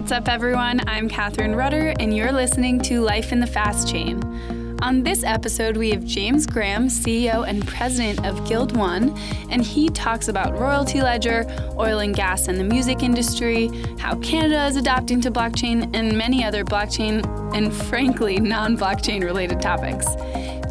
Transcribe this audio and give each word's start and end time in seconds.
What's 0.00 0.12
up, 0.12 0.28
everyone? 0.28 0.80
I'm 0.88 1.10
Catherine 1.10 1.54
Rudder, 1.54 1.92
and 2.00 2.16
you're 2.16 2.32
listening 2.32 2.80
to 2.84 3.02
Life 3.02 3.32
in 3.32 3.38
the 3.38 3.46
Fast 3.46 3.86
Chain. 3.86 4.18
On 4.80 5.02
this 5.02 5.22
episode, 5.22 5.76
we 5.76 5.90
have 5.90 6.06
James 6.06 6.46
Graham, 6.46 6.88
CEO 6.88 7.46
and 7.46 7.68
president 7.68 8.24
of 8.24 8.48
Guild 8.48 8.74
One, 8.74 9.14
and 9.50 9.62
he 9.62 9.90
talks 9.90 10.28
about 10.28 10.58
royalty 10.58 11.02
ledger, 11.02 11.44
oil 11.78 11.98
and 11.98 12.16
gas 12.16 12.48
and 12.48 12.58
the 12.58 12.64
music 12.64 13.02
industry, 13.02 13.68
how 13.98 14.16
Canada 14.20 14.64
is 14.64 14.76
adapting 14.76 15.20
to 15.20 15.30
blockchain, 15.30 15.94
and 15.94 16.16
many 16.16 16.42
other 16.42 16.64
blockchain 16.64 17.22
and 17.54 17.70
frankly 17.70 18.40
non 18.40 18.78
blockchain 18.78 19.22
related 19.22 19.60
topics. 19.60 20.06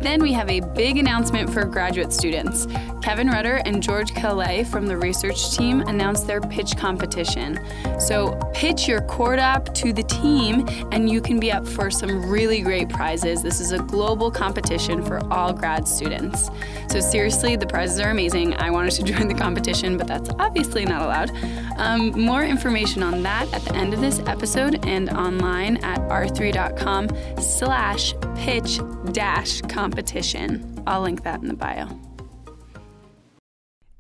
Then 0.02 0.22
we 0.22 0.32
have 0.34 0.50
a 0.50 0.62
big 0.62 0.98
announcement 0.98 1.52
for 1.52 1.66
graduate 1.66 2.14
students. 2.14 2.68
Kevin 3.02 3.28
Rudder 3.28 3.62
and 3.66 3.82
George 3.82 4.14
Calais 4.14 4.64
from 4.64 4.88
the 4.88 4.96
research 4.98 5.56
team 5.56 5.82
announced 5.82 6.28
their 6.28 6.40
pitch 6.40 6.78
competition. 6.78 7.60
So 8.00 8.40
pitch 8.54 8.88
your 8.88 9.02
Chord 9.02 9.40
app 9.40 9.74
to 9.76 9.92
the 9.92 10.04
team 10.04 10.68
and 10.92 11.10
you 11.10 11.22
can 11.22 11.40
be 11.40 11.52
up 11.52 11.68
for 11.68 11.92
some 11.92 12.30
really 12.30 12.62
great 12.62 12.90
prizes. 12.90 13.42
This 13.42 13.60
is 13.60 13.72
a 13.72 13.80
global 13.80 14.32
competition 14.32 15.04
for 15.04 15.22
all 15.34 15.54
grad 15.54 15.88
students. 15.88 16.50
So 16.90 17.00
seriously, 17.00 17.56
the 17.56 17.68
prizes 17.68 18.00
are 18.00 18.10
amazing. 18.10 18.56
I 18.56 18.72
wanted 18.72 18.92
to 18.92 19.04
join 19.12 19.28
the 19.28 19.34
competition, 19.34 19.98
but 19.98 20.08
that's 20.08 20.30
obviously 20.40 20.86
not 20.86 21.02
allowed. 21.02 21.32
Um, 21.78 22.12
more 22.20 22.44
information 22.44 23.04
on 23.04 23.22
that 23.24 23.52
at 23.54 23.62
the 23.64 23.76
end 23.76 23.94
of 23.94 24.02
this 24.02 24.20
episode 24.20 24.86
and 24.86 25.10
online 25.10 25.78
at 25.78 26.00
r3.com 26.10 27.10
slash 27.40 28.14
pitch 28.40 28.80
dash 29.12 29.62
competition. 29.64 30.82
I'll 30.88 31.02
link 31.02 31.24
that 31.24 31.42
in 31.42 31.50
the 31.50 31.56
bio. 31.56 31.88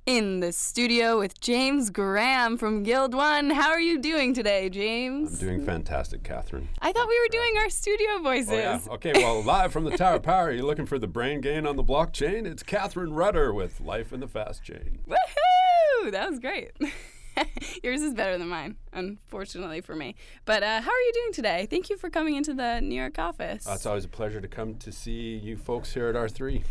In 0.06 0.40
the 0.40 0.52
studio 0.52 1.20
with 1.20 1.40
James 1.40 1.90
Graham 1.90 2.58
from 2.58 2.82
Guild 2.82 3.14
One. 3.14 3.52
How 3.52 3.70
are 3.70 3.82
you 3.82 4.00
doing 4.00 4.34
today, 4.34 4.70
James? 4.70 5.34
I'm 5.34 5.48
doing 5.48 5.66
fantastic, 5.66 6.24
Catherine. 6.24 6.70
I 6.82 6.92
thought 6.92 7.08
we 7.08 7.20
were 7.20 7.32
doing 7.32 7.58
our 7.58 7.70
studio 7.70 8.18
voices. 8.24 8.50
Oh, 8.50 8.56
yeah. 8.56 8.80
Okay, 8.92 9.12
well, 9.16 9.44
live 9.46 9.72
from 9.72 9.84
the 9.84 9.96
Tower 9.96 10.16
of 10.16 10.24
Power, 10.24 10.52
you're 10.52 10.66
looking 10.66 10.88
for 10.88 10.98
the 10.98 11.08
brain 11.08 11.42
gain 11.42 11.68
on 11.68 11.76
the 11.76 11.84
blockchain? 11.84 12.48
It's 12.48 12.64
Catherine 12.64 13.14
Rudder 13.14 13.54
with 13.54 13.82
Life 13.82 14.12
in 14.14 14.20
the 14.20 14.28
Fast 14.28 14.64
Chain. 14.64 15.00
Woohoo! 15.08 16.12
That 16.12 16.30
was 16.30 16.40
great. 16.40 16.72
Yours 17.84 18.02
is 18.02 18.14
better 18.14 18.38
than 18.38 18.48
mine, 18.48 18.76
unfortunately 18.94 19.82
for 19.82 19.96
me. 19.96 20.16
But 20.46 20.64
uh, 20.64 20.82
how 20.82 20.92
are 20.92 21.02
you 21.02 21.12
doing 21.14 21.34
today? 21.34 21.68
Thank 21.70 21.90
you 21.90 21.98
for 21.98 22.10
coming 22.10 22.36
into 22.36 22.54
the 22.54 22.80
New 22.82 22.96
York 22.96 23.20
office. 23.20 23.68
Uh, 23.68 23.74
it's 23.74 23.86
always 23.86 24.06
a 24.06 24.10
pleasure 24.10 24.42
to 24.42 24.48
come 24.48 24.76
to 24.76 24.92
see 24.92 25.38
you 25.38 25.58
folks 25.58 25.94
here 25.94 26.08
at 26.08 26.16
R3. 26.16 26.64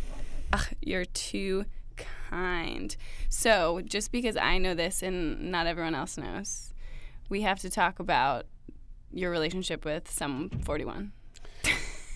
Ugh, 0.53 0.67
you're 0.81 1.05
too 1.05 1.65
kind. 1.97 2.97
So, 3.29 3.81
just 3.85 4.13
because 4.13 4.37
I 4.37 4.59
know 4.59 4.75
this 4.75 5.03
and 5.03 5.51
not 5.51 5.67
everyone 5.67 5.95
else 5.95 6.17
knows, 6.17 6.73
we 7.29 7.43
have 7.43 7.61
to 7.61 7.71
talk 7.71 7.99
about 7.99 8.47
your 9.13 9.31
relationship 9.31 9.85
with 9.85 10.11
Sum 10.11 10.51
41. 10.65 11.13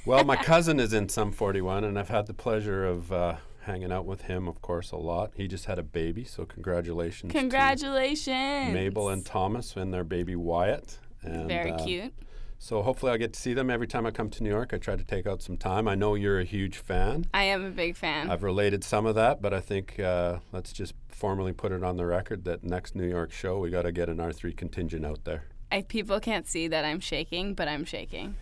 well, 0.06 0.24
my 0.24 0.36
cousin 0.42 0.80
is 0.80 0.92
in 0.92 1.08
Sum 1.08 1.32
41, 1.32 1.84
and 1.84 1.98
I've 1.98 2.08
had 2.08 2.26
the 2.26 2.34
pleasure 2.34 2.84
of 2.84 3.12
uh, 3.12 3.36
hanging 3.62 3.92
out 3.92 4.06
with 4.06 4.22
him, 4.22 4.48
of 4.48 4.60
course, 4.62 4.90
a 4.90 4.96
lot. 4.96 5.32
He 5.34 5.48
just 5.48 5.66
had 5.66 5.78
a 5.78 5.82
baby, 5.82 6.24
so 6.24 6.44
congratulations. 6.44 7.32
Congratulations. 7.32 8.72
Mabel 8.72 9.08
and 9.08 9.24
Thomas 9.24 9.76
and 9.76 9.92
their 9.92 10.04
baby 10.04 10.36
Wyatt. 10.36 10.98
And, 11.22 11.48
Very 11.48 11.72
uh, 11.72 11.84
cute. 11.84 12.14
So 12.58 12.82
hopefully 12.82 13.10
I'll 13.10 13.18
get 13.18 13.32
to 13.32 13.40
see 13.40 13.54
them 13.54 13.70
every 13.70 13.88
time 13.88 14.06
I 14.06 14.12
come 14.12 14.30
to 14.30 14.42
New 14.42 14.50
York. 14.50 14.72
I 14.72 14.78
try 14.78 14.94
to 14.94 15.04
take 15.04 15.26
out 15.26 15.42
some 15.42 15.56
time. 15.56 15.88
I 15.88 15.96
know 15.96 16.14
you're 16.14 16.38
a 16.38 16.44
huge 16.44 16.78
fan. 16.78 17.26
I 17.34 17.42
am 17.44 17.64
a 17.64 17.70
big 17.70 17.96
fan. 17.96 18.30
I've 18.30 18.44
related 18.44 18.84
some 18.84 19.04
of 19.04 19.16
that, 19.16 19.42
but 19.42 19.52
I 19.52 19.58
think 19.58 19.98
uh, 19.98 20.38
let's 20.52 20.72
just 20.72 20.94
formally 21.08 21.52
put 21.52 21.72
it 21.72 21.82
on 21.82 21.96
the 21.96 22.06
record 22.06 22.44
that 22.44 22.62
next 22.62 22.94
New 22.94 23.08
York 23.08 23.32
show 23.32 23.58
we 23.58 23.70
got 23.70 23.82
to 23.82 23.90
get 23.90 24.08
an 24.08 24.18
R3 24.18 24.56
contingent 24.56 25.04
out 25.04 25.24
there. 25.24 25.46
I, 25.72 25.82
people 25.82 26.20
can't 26.20 26.46
see 26.46 26.68
that 26.68 26.84
I'm 26.84 27.00
shaking, 27.00 27.54
but 27.54 27.66
I'm 27.66 27.84
shaking. 27.84 28.36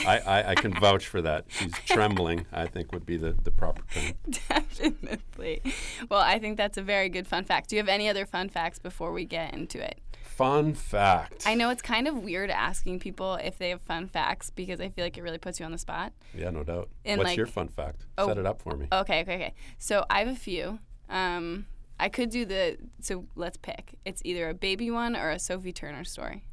I, 0.06 0.18
I, 0.18 0.50
I, 0.50 0.54
can 0.54 0.72
vouch 0.74 1.06
for 1.06 1.22
that. 1.22 1.44
She's 1.48 1.72
trembling, 1.86 2.46
I 2.52 2.66
think 2.66 2.92
would 2.92 3.06
be 3.06 3.16
the, 3.16 3.36
the 3.42 3.50
proper 3.50 3.82
term. 3.92 4.12
Definitely. 4.48 5.62
Well, 6.10 6.20
I 6.20 6.38
think 6.38 6.56
that's 6.56 6.76
a 6.76 6.82
very 6.82 7.08
good 7.08 7.26
fun 7.26 7.44
fact. 7.44 7.70
Do 7.70 7.76
you 7.76 7.82
have 7.82 7.88
any 7.88 8.08
other 8.08 8.26
fun 8.26 8.48
facts 8.48 8.78
before 8.78 9.12
we 9.12 9.24
get 9.24 9.54
into 9.54 9.82
it? 9.82 10.00
Fun 10.22 10.74
fact. 10.74 11.44
I 11.46 11.54
know 11.54 11.70
it's 11.70 11.80
kind 11.80 12.06
of 12.06 12.22
weird 12.22 12.50
asking 12.50 13.00
people 13.00 13.36
if 13.36 13.56
they 13.56 13.70
have 13.70 13.80
fun 13.80 14.06
facts 14.06 14.50
because 14.50 14.80
I 14.80 14.90
feel 14.90 15.04
like 15.04 15.16
it 15.16 15.22
really 15.22 15.38
puts 15.38 15.58
you 15.58 15.64
on 15.64 15.72
the 15.72 15.78
spot. 15.78 16.12
Yeah, 16.34 16.50
no 16.50 16.62
doubt. 16.62 16.90
And 17.06 17.18
What's 17.18 17.28
like, 17.28 17.36
your 17.38 17.46
fun 17.46 17.68
fact? 17.68 18.04
Oh, 18.18 18.28
Set 18.28 18.36
it 18.36 18.44
up 18.44 18.60
for 18.60 18.76
me. 18.76 18.86
Okay, 18.92 19.22
okay, 19.22 19.34
okay. 19.36 19.54
So 19.78 20.04
I 20.10 20.18
have 20.18 20.28
a 20.28 20.34
few. 20.34 20.78
Um, 21.08 21.66
I 21.98 22.10
could 22.10 22.28
do 22.28 22.44
the. 22.44 22.76
So 23.00 23.24
let's 23.34 23.56
pick. 23.56 23.98
It's 24.04 24.20
either 24.24 24.50
a 24.50 24.54
baby 24.54 24.90
one 24.90 25.16
or 25.16 25.30
a 25.30 25.38
Sophie 25.38 25.72
Turner 25.72 26.04
story. 26.04 26.44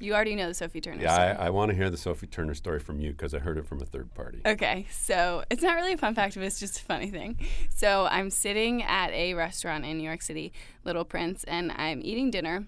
You 0.00 0.14
already 0.14 0.36
know 0.36 0.46
the 0.46 0.54
Sophie 0.54 0.80
Turner 0.80 1.02
yeah, 1.02 1.14
story. 1.14 1.28
I, 1.28 1.46
I 1.46 1.50
want 1.50 1.70
to 1.70 1.76
hear 1.76 1.90
the 1.90 1.96
Sophie 1.96 2.26
Turner 2.26 2.54
story 2.54 2.78
from 2.78 3.00
you 3.00 3.10
because 3.10 3.34
I 3.34 3.38
heard 3.38 3.58
it 3.58 3.66
from 3.66 3.82
a 3.82 3.84
third 3.84 4.14
party. 4.14 4.40
Okay, 4.46 4.86
so 4.90 5.44
it's 5.50 5.62
not 5.62 5.74
really 5.74 5.92
a 5.92 5.98
fun 5.98 6.14
fact, 6.14 6.34
but 6.34 6.44
it's 6.44 6.60
just 6.60 6.80
a 6.80 6.82
funny 6.84 7.10
thing. 7.10 7.38
So 7.74 8.06
I'm 8.10 8.30
sitting 8.30 8.82
at 8.82 9.10
a 9.10 9.34
restaurant 9.34 9.84
in 9.84 9.98
New 9.98 10.04
York 10.04 10.22
City, 10.22 10.52
Little 10.84 11.04
Prince, 11.04 11.44
and 11.44 11.72
I'm 11.72 12.00
eating 12.02 12.30
dinner 12.30 12.66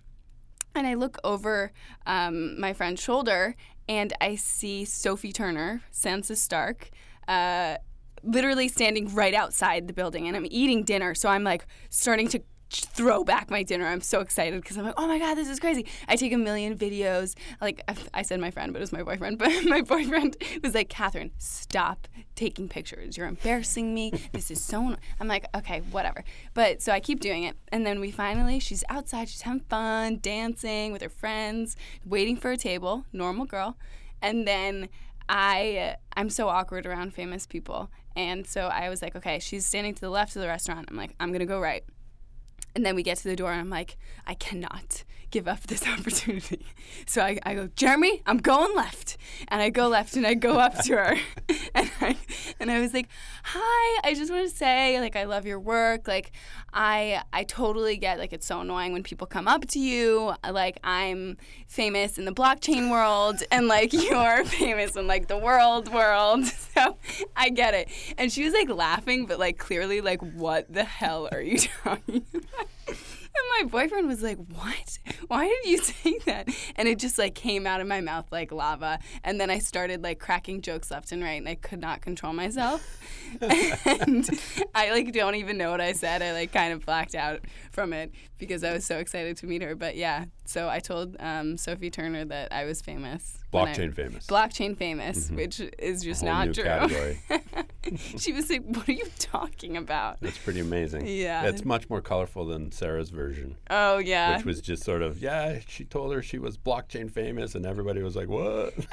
and 0.75 0.87
I 0.87 0.95
look 0.95 1.19
over 1.25 1.73
um, 2.07 2.61
my 2.61 2.73
friend's 2.73 3.03
shoulder 3.03 3.57
and 3.89 4.13
I 4.21 4.37
see 4.37 4.85
Sophie 4.85 5.33
Turner, 5.33 5.83
Sansa 5.93 6.37
Stark, 6.37 6.91
uh, 7.27 7.77
literally 8.23 8.69
standing 8.69 9.13
right 9.15 9.35
outside 9.35 9.89
the 9.89 9.93
building. 9.93 10.29
And 10.29 10.37
I'm 10.37 10.47
eating 10.49 10.85
dinner. 10.85 11.15
So 11.15 11.29
I'm 11.29 11.43
like 11.43 11.67
starting 11.89 12.29
to 12.29 12.43
throw 12.71 13.25
back 13.25 13.51
my 13.51 13.63
dinner. 13.63 13.87
I'm 13.87 14.01
so 14.01 14.21
excited 14.21 14.61
because 14.63 14.77
I'm 14.77 14.85
like, 14.85 14.95
oh 14.97 15.07
my 15.07 15.19
god, 15.19 15.35
this 15.35 15.49
is 15.49 15.59
crazy. 15.59 15.87
I 16.09 16.17
take 16.17 16.33
a 16.33 16.39
million 16.39 16.77
videos. 16.77 17.35
Like 17.61 17.83
I 18.15 18.23
said, 18.23 18.41
my 18.41 18.51
friend, 18.51 18.73
but 18.73 18.79
it 18.79 18.83
was 18.83 18.93
my 18.93 19.03
boyfriend. 19.03 19.39
But 19.51 19.65
my 19.65 19.81
boyfriend 19.81 20.37
was 20.63 20.75
like, 20.75 20.89
Catherine, 20.89 21.31
stop 21.39 22.07
taking 22.35 22.69
pictures. 22.69 23.17
You're 23.17 23.27
embarrassing 23.27 23.95
me. 23.95 24.13
This 24.33 24.51
is 24.51 24.63
so. 24.63 24.97
I'm 25.19 25.29
like, 25.29 25.47
okay, 25.55 25.81
whatever. 25.91 26.25
But 26.55 26.83
so 26.83 26.93
I 26.93 27.01
keep 27.01 27.21
doing 27.21 27.45
it, 27.45 27.57
and 27.73 27.87
then 27.87 28.01
we 28.01 28.11
finally, 28.11 28.61
she's 28.61 28.85
outside, 28.89 29.29
she's 29.29 29.43
having 29.43 29.61
fun, 29.61 30.19
dancing 30.21 30.93
with 30.93 31.03
her 31.03 31.09
friends, 31.09 31.77
waiting 32.05 32.37
for 32.37 32.51
a 32.53 32.57
table, 32.57 33.05
normal 33.13 33.47
girl, 33.47 33.77
and 34.23 34.47
then. 34.47 34.89
I 35.33 35.95
I'm 36.17 36.29
so 36.29 36.49
awkward 36.49 36.87
around 36.87 37.15
famous 37.15 37.47
people. 37.47 37.89
And 38.17 38.45
so 38.45 38.63
I 38.63 38.89
was 38.89 39.01
like, 39.01 39.15
okay, 39.15 39.39
she's 39.39 39.65
standing 39.65 39.95
to 39.95 40.01
the 40.01 40.11
left 40.11 40.35
of 40.35 40.43
the 40.43 40.49
restaurant. 40.49 40.89
I'm 40.91 40.97
like, 40.97 41.15
I'm 41.21 41.33
to 41.33 41.47
go 41.47 41.61
right. 41.61 41.85
And 42.75 42.87
then 42.87 42.95
we 42.95 43.03
get 43.03 43.19
to 43.19 43.29
the 43.29 43.37
door, 43.37 43.53
and 43.53 43.61
I'm 43.61 43.71
like, 43.71 43.97
I 44.27 44.35
cannot 44.35 45.05
give 45.31 45.49
up 45.49 45.61
this 45.67 45.87
opportunity. 45.99 46.67
So 47.07 47.23
I, 47.23 47.39
I 47.45 47.55
go, 47.55 47.69
Jeremy, 47.77 48.23
I'm 48.27 48.39
going 48.39 48.75
left. 48.77 49.17
And 49.49 49.63
I 49.63 49.71
go 49.71 49.89
left, 49.89 50.17
and 50.17 50.27
I 50.27 50.35
go 50.35 50.59
up 50.59 50.79
to 50.85 50.97
her. 50.97 51.17
and, 51.75 51.91
I, 52.01 52.17
and 52.59 52.71
I 52.71 52.81
was 52.81 52.93
like, 52.93 53.09
Hi, 53.45 54.01
I 54.05 54.15
just 54.15 54.31
want 54.31 54.49
to 54.49 54.55
say, 54.55 55.01
like, 55.01 55.17
I 55.17 55.25
love 55.25 55.47
your 55.47 55.59
work. 55.59 56.07
Like, 56.07 56.33
I, 56.73 57.23
I 57.33 57.45
totally 57.45 57.97
get, 57.97 58.19
like, 58.19 58.33
it's 58.33 58.47
so 58.47 58.61
annoying 58.61 58.93
when 58.93 59.03
people 59.03 59.27
come 59.27 59.49
up 59.49 59.67
to 59.69 59.79
you. 59.79 60.35
Like, 60.49 60.79
I'm 60.85 61.37
famous 61.67 62.19
in 62.19 62.25
the 62.25 62.33
blockchain 62.33 62.91
world, 62.91 63.43
and, 63.51 63.67
like, 63.69 63.93
you're 63.93 64.45
famous 64.45 64.97
in, 64.97 65.07
like, 65.07 65.29
the 65.29 65.39
world 65.39 65.93
world. 65.93 66.45
So 66.71 66.97
I 67.35 67.49
get 67.51 67.75
it. 67.75 67.89
And 68.17 68.33
she 68.33 68.45
was, 68.45 68.53
like, 68.55 68.69
laughing, 68.69 69.27
but, 69.27 69.39
like, 69.39 69.59
clearly, 69.59 70.01
like, 70.01 70.21
what 70.21 70.73
the 70.73 70.85
hell 70.85 71.29
are 71.33 71.41
you 71.41 71.59
talking 71.59 72.25
about? 72.33 72.69
And 73.33 73.67
my 73.67 73.71
boyfriend 73.71 74.09
was 74.09 74.23
like, 74.23 74.39
"What? 74.39 74.99
Why 75.29 75.47
did 75.47 75.71
you 75.71 75.79
say 75.83 76.19
that?" 76.27 76.49
And 76.77 76.89
it 76.89 76.99
just 76.99 77.19
like 77.19 77.35
came 77.35 77.67
out 77.67 77.81
of 77.81 77.87
my 77.87 78.01
mouth 78.01 78.27
like 78.31 78.53
lava. 78.53 78.99
And 79.23 79.41
then 79.41 79.51
I 79.51 79.59
started 79.59 80.03
like 80.03 80.19
cracking 80.19 80.63
jokes 80.63 80.91
left 80.91 81.13
and 81.13 81.23
right, 81.23 81.41
and 81.41 81.49
I 81.49 81.55
could 81.55 81.81
not 81.81 82.01
control 82.01 82.33
myself. 82.33 82.85
and 83.41 84.29
I 84.75 84.91
like 84.91 85.13
don't 85.13 85.37
even 85.37 85.57
know 85.57 85.71
what 85.71 85.81
I 85.81 85.93
said. 85.93 86.23
I 86.23 86.33
like 86.33 86.53
kind 86.53 86.73
of 86.73 86.85
blacked 86.85 87.15
out 87.15 87.41
from 87.71 87.93
it 87.93 88.13
because 88.39 88.65
I 88.65 88.73
was 88.73 88.85
so 88.85 88.99
excited 88.99 89.37
to 89.39 89.47
meet 89.47 89.63
her. 89.63 89.75
But 89.75 89.97
yeah, 89.97 90.25
so 90.51 90.69
I 90.69 90.81
told 90.81 91.17
um, 91.21 91.57
Sophie 91.57 91.91
Turner 91.91 92.25
that 92.25 92.53
I 92.53 92.65
was 92.65 92.83
famous. 92.83 93.39
Blockchain 93.53 93.91
I, 93.91 93.93
famous. 93.93 94.27
Blockchain 94.27 94.77
famous, 94.77 95.27
mm-hmm. 95.27 95.37
which 95.37 95.61
is 95.79 96.03
just 96.03 96.25
not 96.25 96.53
true. 96.53 97.17
she 98.19 98.33
was 98.33 98.51
like, 98.51 98.65
"What 98.65 98.89
are 98.89 98.93
you 98.93 99.07
talking 99.19 99.77
about?" 99.77 100.21
That's 100.21 100.39
pretty 100.39 100.61
amazing. 100.61 101.07
Yeah, 101.07 101.45
it's 101.45 101.65
much 101.65 101.89
more 101.89 102.01
colorful 102.01 102.47
than 102.47 102.71
Sarah's 102.71 103.11
version. 103.11 103.57
Oh 103.71 103.99
yeah, 103.99 104.37
which 104.37 104.47
was 104.47 104.61
just 104.61 104.85
sort 104.85 105.03
of 105.03 105.21
yeah. 105.21 105.59
She 105.67 105.85
told 105.85 106.13
her 106.13 106.23
she 106.23 106.39
was 106.39 106.59
blockchain 106.59 107.11
famous, 107.11 107.55
and 107.55 107.65
everybody 107.67 108.03
was 108.03 108.17
like, 108.17 108.29
"What?" 108.29 108.75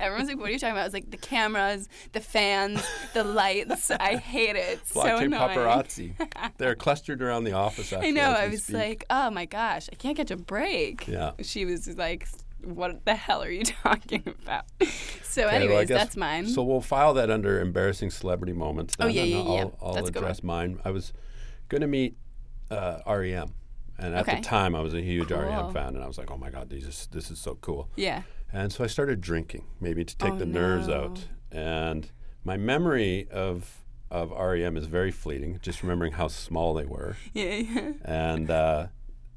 Everyone's 0.00 0.28
like, 0.28 0.38
"What 0.38 0.48
are 0.48 0.52
you 0.52 0.58
talking 0.58 0.72
about?" 0.72 0.82
I 0.82 0.84
was 0.84 0.94
like, 0.94 1.10
"The 1.10 1.18
cameras, 1.18 1.88
the 2.12 2.20
fans, 2.20 2.82
the 3.14 3.24
lights. 3.24 3.90
I 3.90 4.16
hate 4.16 4.56
it. 4.56 4.80
Blockchain 4.86 4.92
so 4.92 5.16
annoying. 5.16 5.32
paparazzi. 5.32 6.52
They're 6.56 6.74
clustered 6.74 7.22
around 7.22 7.44
the 7.44 7.52
office. 7.52 7.92
Actually, 7.92 8.08
I 8.08 8.10
know. 8.12 8.30
I 8.30 8.48
was 8.48 8.64
speak. 8.64 8.76
like, 8.76 9.04
"Oh 9.10 9.30
my 9.30 9.44
gosh, 9.44 9.88
I 9.92 9.96
can't 9.96 10.16
catch 10.16 10.30
a 10.30 10.36
break." 10.36 10.57
Yeah. 11.06 11.32
She 11.42 11.64
was 11.64 11.88
like 11.96 12.26
what 12.64 13.04
the 13.04 13.14
hell 13.14 13.42
are 13.42 13.50
you 13.50 13.62
talking 13.84 14.22
about? 14.42 14.64
So, 15.22 15.46
okay, 15.46 15.56
anyways, 15.56 15.88
well, 15.88 15.98
that's 15.98 16.16
mine. 16.16 16.46
So 16.48 16.62
we'll 16.64 16.80
file 16.80 17.14
that 17.14 17.30
under 17.30 17.60
embarrassing 17.60 18.10
celebrity 18.10 18.52
moments. 18.52 18.96
Oh, 18.98 19.04
then, 19.06 19.10
oh 19.10 19.14
yeah, 19.14 19.22
yeah, 19.24 19.38
I'll, 19.38 19.54
yeah. 19.54 19.64
I'll 19.80 19.94
that's 19.94 20.08
address 20.08 20.42
mine. 20.42 20.80
I 20.84 20.90
was 20.90 21.12
going 21.68 21.82
to 21.82 21.86
meet 21.86 22.16
uh, 22.70 22.98
REM, 23.06 23.54
And 23.98 24.14
at 24.14 24.22
Okay. 24.22 24.36
the 24.36 24.42
time, 24.42 24.74
I 24.74 24.80
was 24.80 24.92
a 24.94 25.00
huge 25.00 25.28
Cool. 25.28 25.38
REM 25.38 25.72
fan, 25.72 25.94
and 25.94 26.02
I 26.02 26.06
was 26.08 26.18
like, 26.18 26.30
"Oh 26.32 26.36
my 26.36 26.50
God, 26.50 26.68
these 26.68 26.84
is, 26.84 27.08
this 27.12 27.30
is 27.30 27.38
so 27.38 27.56
cool." 27.60 27.88
Yeah. 27.94 28.22
And 28.52 28.72
so 28.72 28.82
I 28.82 28.88
started 28.88 29.20
drinking, 29.20 29.64
maybe 29.80 30.04
to 30.04 30.16
take 30.16 30.32
Oh, 30.32 30.38
the 30.38 30.46
nerves 30.46 30.88
no. 30.88 30.94
out. 31.04 31.24
And 31.52 32.10
my 32.44 32.56
memory 32.56 33.28
of 33.30 33.84
of 34.10 34.30
REM 34.32 34.76
is 34.76 34.86
very 34.86 35.10
fleeting, 35.12 35.58
just 35.62 35.82
remembering 35.82 36.12
how 36.12 36.26
small 36.28 36.74
they 36.74 36.86
were. 36.86 37.16
Yeah. 37.34 37.54
yeah. 37.54 37.92
And 38.04 38.50
uh, 38.50 38.86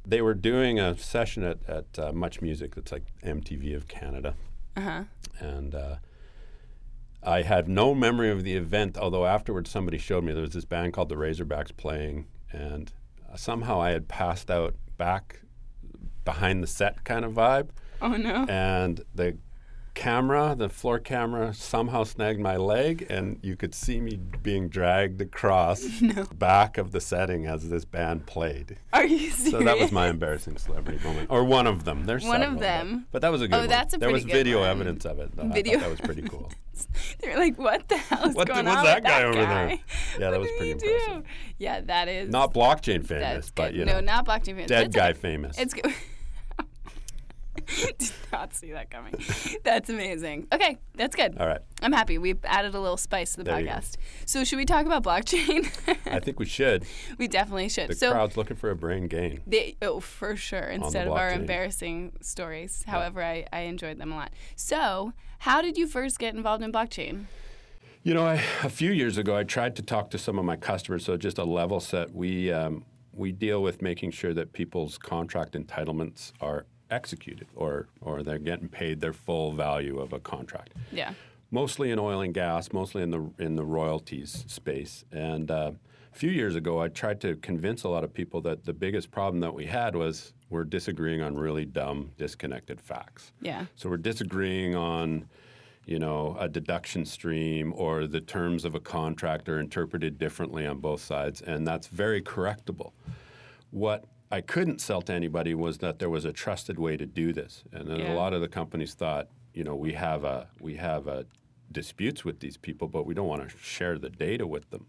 they 0.05 0.21
were 0.21 0.33
doing 0.33 0.79
a 0.79 0.97
session 0.97 1.43
at, 1.43 1.57
at 1.67 1.99
uh, 1.99 2.11
Much 2.11 2.41
Music, 2.41 2.75
that's 2.75 2.91
like 2.91 3.03
MTV 3.23 3.75
of 3.75 3.87
Canada. 3.87 4.35
Uh 4.75 4.81
huh. 4.81 5.03
And 5.39 5.75
uh, 5.75 5.95
I 7.23 7.43
had 7.43 7.67
no 7.67 7.93
memory 7.93 8.31
of 8.31 8.43
the 8.43 8.55
event, 8.55 8.97
although 8.97 9.25
afterwards 9.25 9.69
somebody 9.69 9.97
showed 9.97 10.23
me 10.23 10.33
there 10.33 10.41
was 10.41 10.53
this 10.53 10.65
band 10.65 10.93
called 10.93 11.09
the 11.09 11.15
Razorbacks 11.15 11.75
playing, 11.75 12.25
and 12.51 12.91
somehow 13.35 13.79
I 13.81 13.91
had 13.91 14.07
passed 14.07 14.49
out 14.49 14.75
back 14.97 15.41
behind 16.25 16.61
the 16.63 16.67
set 16.67 17.03
kind 17.03 17.25
of 17.25 17.33
vibe 17.33 17.69
Oh 18.01 18.15
no. 18.15 18.45
and 18.47 19.01
the 19.15 19.37
camera, 19.93 20.55
the 20.57 20.69
floor 20.69 20.99
camera, 20.99 21.53
somehow 21.53 22.03
snagged 22.03 22.39
my 22.39 22.55
leg, 22.57 23.05
and 23.09 23.39
you 23.41 23.55
could 23.55 23.75
see 23.75 23.99
me 23.99 24.17
being 24.41 24.69
dragged 24.69 25.21
across 25.21 25.83
No. 26.01 26.23
the 26.23 26.35
back 26.35 26.77
of 26.77 26.91
the 26.91 27.01
setting 27.01 27.45
as 27.45 27.69
this 27.69 27.85
band 27.85 28.25
played. 28.25 28.77
Are 28.93 29.05
you 29.05 29.29
serious? 29.31 29.51
So 29.51 29.59
that 29.59 29.77
was 29.79 29.91
my 29.91 30.07
embarrassing 30.07 30.57
celebrity 30.57 31.03
moment, 31.03 31.27
or 31.29 31.43
one 31.43 31.67
of 31.67 31.83
them. 31.83 32.05
There's 32.05 32.23
One 32.25 32.41
of 32.41 32.59
them. 32.59 33.07
but, 33.11 33.21
that 33.21 33.31
was 33.31 33.41
a 33.41 33.45
oh, 33.45 33.47
good 33.47 33.55
Oh, 33.55 33.59
one. 33.59 33.69
that's 33.69 33.93
a 33.93 33.97
there 33.97 34.11
was 34.11 34.23
good 34.25 34.33
video 34.33 34.59
one. 34.61 34.69
evidence 34.69 35.05
of 35.05 35.19
it. 35.19 35.31
Video 35.35 35.79
that 35.79 35.89
was 35.89 35.99
pretty 36.01 36.21
cool. 36.23 36.51
They're 37.19 37.37
like, 37.37 37.57
what 37.59 37.87
the 37.89 37.97
hell 37.97 38.29
is 38.29 38.35
What 38.35 38.47
the- 38.47 38.53
going 38.53 38.65
what's 38.65 38.77
on 38.77 38.83
that 38.85 38.95
with 38.95 39.03
guy 39.03 39.19
that 39.19 39.25
over 39.25 39.35
there? 39.35 39.45
guy? 39.67 39.83
Yeah, 40.19 40.31
that 40.31 40.39
was 40.39 40.49
pretty 40.57 40.71
impressive. 40.71 41.07
do? 41.07 41.23
Yeah, 41.59 41.81
that 41.81 42.07
is. 42.07 42.29
Not 42.29 42.53
blockchain 42.53 43.05
famous, 43.05 43.51
but 43.53 43.73
you 43.73 43.85
no, 43.85 43.93
know, 43.93 43.99
not 43.99 44.25
blockchain 44.25 44.55
famous. 44.55 44.67
dead 44.67 44.93
guy 44.93 45.13
famous. 45.13 45.59
It's 45.59 45.73
good. 45.73 45.93
Did 47.99 48.11
not 48.31 48.53
see 48.55 48.71
that 48.71 48.89
coming. 48.89 49.13
That's 49.63 49.89
amazing. 49.89 50.47
Okay, 50.53 50.77
that's 50.95 51.15
good. 51.15 51.37
All 51.37 51.47
right, 51.47 51.59
I'm 51.81 51.91
happy. 51.91 52.17
We've 52.17 52.43
added 52.45 52.75
a 52.75 52.79
little 52.79 52.97
spice 52.97 53.31
to 53.31 53.37
the 53.37 53.43
There 53.43 53.59
you 53.59 53.65
go. 53.65 53.71
podcast. 53.71 53.97
So 54.25 54.43
should 54.43 54.57
we 54.57 54.65
talk 54.65 54.85
about 54.85 55.03
blockchain? 55.03 55.67
I 56.05 56.19
think 56.19 56.39
we 56.39 56.45
should. 56.45 56.85
we 57.17 57.27
definitely 57.27 57.69
should. 57.69 57.89
The 57.89 57.95
so 57.95 58.11
crowd's 58.11 58.37
looking 58.37 58.57
for 58.57 58.69
a 58.69 58.75
brain 58.75 59.07
gain. 59.07 59.41
they, 59.45 59.75
oh, 59.81 59.99
for 59.99 60.35
sure. 60.35 60.59
Instead 60.59 61.07
of 61.07 61.13
our 61.13 61.31
blockchain. 61.31 61.35
embarrassing 61.35 62.13
stories. 62.21 62.83
However, 62.87 63.23
I, 63.23 63.45
I 63.51 63.61
enjoyed 63.61 63.97
them 63.97 64.11
a 64.11 64.15
lot. 64.15 64.31
So, 64.55 65.13
how 65.39 65.61
did 65.61 65.77
you 65.77 65.87
first 65.87 66.19
get 66.19 66.33
involved 66.35 66.63
in 66.63 66.71
blockchain? 66.71 67.25
You 68.03 68.13
know, 68.15 68.25
I, 68.25 68.41
a 68.63 68.69
few 68.69 68.91
years 68.91 69.17
ago, 69.17 69.35
I 69.35 69.43
tried 69.43 69.75
to 69.75 69.83
talk 69.83 70.09
to 70.11 70.17
some 70.17 70.39
of 70.39 70.45
my 70.45 70.55
customers. 70.55 71.05
So 71.05 71.17
just 71.17 71.37
a 71.37 71.43
level 71.43 71.79
set, 71.79 72.15
we 72.15 72.51
um, 72.51 72.85
we 73.13 73.31
deal 73.31 73.61
with 73.61 73.81
making 73.81 74.11
sure 74.11 74.33
that 74.33 74.53
people's 74.53 74.97
contract 74.97 75.53
entitlements 75.53 76.31
are 76.41 76.65
executed, 76.91 77.47
or 77.55 77.87
or 78.01 78.21
they're 78.23 78.37
getting 78.37 78.69
paid 78.69 79.01
their 79.01 79.13
full 79.13 79.53
value 79.53 79.99
of 79.99 80.13
a 80.13 80.19
contract. 80.19 80.73
Yeah. 80.91 81.13
Mostly 81.49 81.91
in 81.91 81.99
oil 81.99 82.21
and 82.21 82.33
gas, 82.33 82.71
mostly 82.71 83.01
in 83.01 83.11
the 83.11 83.31
in 83.39 83.55
the 83.55 83.65
royalties 83.65 84.45
space. 84.47 85.05
And 85.11 85.49
uh, 85.49 85.71
a 86.13 86.15
few 86.15 86.29
years 86.31 86.55
ago, 86.55 86.81
I 86.81 86.89
tried 86.89 87.21
to 87.21 87.35
convince 87.37 87.83
a 87.83 87.89
lot 87.89 88.03
of 88.03 88.13
people 88.13 88.41
that 88.41 88.65
the 88.65 88.73
biggest 88.73 89.11
problem 89.11 89.39
that 89.41 89.53
we 89.53 89.65
had 89.65 89.95
was 89.95 90.33
we're 90.49 90.65
disagreeing 90.65 91.21
on 91.21 91.35
really 91.35 91.65
dumb, 91.65 92.11
disconnected 92.17 92.81
facts. 92.81 93.31
Yeah. 93.41 93.65
So 93.75 93.89
we're 93.89 93.97
disagreeing 93.97 94.75
on, 94.75 95.25
you 95.85 95.97
know, 95.97 96.35
a 96.39 96.49
deduction 96.49 97.05
stream 97.05 97.73
or 97.75 98.05
the 98.05 98.19
terms 98.19 98.65
of 98.65 98.75
a 98.75 98.79
contract 98.79 99.47
are 99.47 99.59
interpreted 99.59 100.17
differently 100.17 100.67
on 100.67 100.79
both 100.79 101.01
sides, 101.01 101.41
and 101.41 101.65
that's 101.65 101.87
very 101.87 102.21
correctable. 102.21 102.91
What 103.71 104.03
I 104.31 104.41
couldn't 104.41 104.79
sell 104.79 105.01
to 105.03 105.13
anybody 105.13 105.53
was 105.53 105.79
that 105.79 105.99
there 105.99 106.09
was 106.09 106.23
a 106.25 106.31
trusted 106.31 106.79
way 106.79 106.95
to 106.97 107.05
do 107.05 107.33
this, 107.33 107.63
and 107.73 107.87
then 107.89 107.99
Yeah. 107.99 108.13
a 108.13 108.15
lot 108.15 108.33
of 108.33 108.41
the 108.41 108.47
companies 108.47 108.93
thought, 108.93 109.27
you 109.53 109.63
know, 109.63 109.75
we 109.75 109.93
have 109.93 110.23
a 110.23 110.47
we 110.61 110.75
have 110.75 111.07
a 111.07 111.25
disputes 111.71 112.23
with 112.25 112.39
these 112.39 112.57
people, 112.57 112.87
but 112.87 113.05
we 113.05 113.13
don't 113.13 113.27
want 113.27 113.47
to 113.49 113.57
share 113.57 113.97
the 113.97 114.09
data 114.09 114.45
with 114.47 114.69
them. 114.71 114.85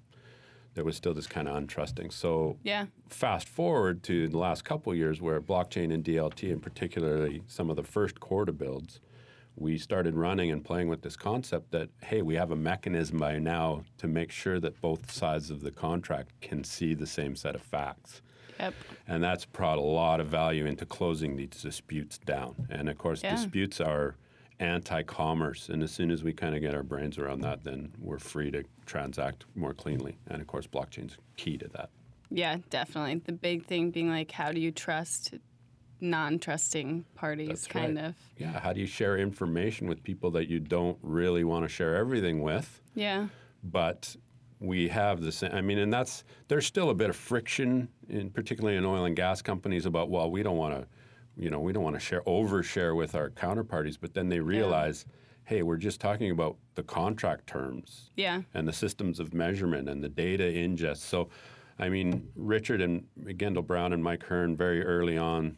There 0.75 0.85
was 0.85 0.97
still 0.97 1.15
this 1.15 1.27
kind 1.27 1.47
of 1.49 1.57
untrusting. 1.57 2.13
So 2.13 2.57
Yeah. 2.65 2.87
fast 3.09 3.49
forward 3.49 4.03
to 4.05 4.27
the 4.29 4.39
last 4.39 4.65
couple 4.65 4.93
of 4.93 4.99
years 4.99 5.21
where 5.21 5.41
blockchain 5.41 5.93
and 5.93 6.03
DLT, 6.05 6.51
and 6.51 6.63
particularly 6.63 7.43
some 7.47 7.71
of 7.71 7.77
the 7.77 7.83
first 7.85 8.19
Corda 8.21 8.53
builds, 8.53 9.01
we 9.55 9.77
started 9.79 10.15
running 10.17 10.51
and 10.51 10.65
playing 10.65 10.89
with 10.89 11.03
this 11.03 11.15
concept 11.17 11.71
that, 11.73 11.91
hey, 12.03 12.23
we 12.23 12.35
have 12.37 12.51
a 12.51 12.57
mechanism 12.57 13.19
by 13.19 13.39
now 13.39 13.85
to 13.99 14.09
make 14.09 14.31
sure 14.33 14.59
that 14.61 14.81
both 14.81 15.11
sides 15.11 15.51
of 15.51 15.61
the 15.61 15.71
contract 15.71 16.33
can 16.41 16.65
see 16.65 16.95
the 16.95 17.07
same 17.07 17.37
set 17.37 17.55
of 17.55 17.63
facts. 17.63 18.23
Yep. 18.63 18.75
And 19.09 19.23
that's 19.23 19.45
brought 19.45 19.79
a 19.79 19.83
lot 19.83 20.21
of 20.21 20.29
value 20.29 20.67
into 20.67 20.87
closing 20.87 21.37
these 21.37 21.49
disputes 21.51 22.19
down. 22.19 22.69
And 22.71 22.89
of 22.89 22.97
course, 22.97 23.23
Yeah. 23.23 23.35
disputes 23.35 23.81
are 23.81 24.15
anti 24.61 25.03
commerce. 25.03 25.69
And 25.69 25.83
as 25.83 25.91
soon 25.91 26.11
as 26.13 26.23
we 26.23 26.33
kind 26.33 26.55
of 26.55 26.61
get 26.61 26.75
our 26.75 26.85
brains 26.85 27.19
around 27.19 27.41
that, 27.41 27.65
then 27.65 27.93
we're 27.99 28.21
free 28.21 28.51
to 28.53 28.63
transact 28.87 29.45
more 29.57 29.75
cleanly. 29.75 30.17
And 30.29 30.41
of 30.41 30.47
course, 30.47 30.67
blockchain's 30.69 31.17
key 31.37 31.59
to 31.59 31.69
that. 31.69 31.91
Yeah, 32.31 32.59
definitely. 32.71 33.17
The 33.17 33.33
big 33.33 33.67
thing 33.67 33.91
being 33.91 34.09
like, 34.09 34.31
how 34.31 34.53
do 34.53 34.61
you 34.61 34.71
trust 34.71 35.35
non-trusting 36.01 37.05
parties? 37.15 37.49
That's 37.49 37.67
kind 37.67 37.97
right. 37.97 38.07
of. 38.07 38.15
Yeah, 38.39 38.59
how 38.61 38.73
do 38.73 38.81
you 38.81 38.87
share 38.87 39.19
information 39.19 39.89
with 39.89 40.03
people 40.03 40.31
that 40.33 40.49
you 40.49 40.61
don't 40.61 40.99
really 41.03 41.45
want 41.45 41.65
to 41.65 41.69
share 41.69 41.97
everything 41.97 42.41
with? 42.43 42.81
Yeah. 42.95 43.29
But 43.65 44.17
we 44.63 44.89
have 44.89 45.21
the 45.21 45.33
same. 45.33 45.53
I 45.53 45.61
mean, 45.61 45.79
and 45.79 45.93
that's 45.93 46.25
there's 46.49 46.67
still 46.67 46.91
a 46.91 46.95
bit 46.95 47.11
of 47.11 47.17
friction, 47.17 47.89
in 48.09 48.31
particularly 48.31 48.77
in 48.77 48.85
oil 48.85 49.05
and 49.05 49.17
gas 49.17 49.43
companies, 49.43 49.87
about 49.87 50.09
well, 50.09 50.31
we 50.31 50.43
don't 50.43 50.57
want 50.57 50.75
to, 50.75 50.87
you 51.37 51.51
know, 51.51 51.61
we 51.61 51.73
don't 51.73 51.83
want 51.83 51.97
to 51.97 52.01
share 52.01 52.23
overshare 52.23 52.97
with 52.97 53.15
our 53.15 53.31
counterparties. 53.31 53.99
But 54.01 54.15
then 54.15 54.29
they 54.29 54.41
realize, 54.41 55.05
hey, 55.45 55.63
we're 55.63 55.77
just 55.77 56.01
talking 56.01 56.31
about 56.31 56.57
the 56.77 56.83
contract 56.85 57.47
terms 57.47 58.11
Yeah. 58.17 58.43
and 58.55 58.67
the 58.67 58.73
systems 58.73 59.19
of 59.19 59.35
measurement 59.35 59.89
and 59.89 60.03
the 60.03 60.09
data 60.09 60.45
ingest. 60.45 60.99
So, 60.99 61.29
I 61.79 61.89
mean, 61.89 62.29
Richard 62.37 62.81
and 62.81 63.05
Gendal 63.25 63.67
Brown 63.67 63.93
and 63.93 64.03
Mike 64.03 64.23
Hearn 64.25 64.57
very 64.57 64.85
early 64.85 65.19
on 65.19 65.57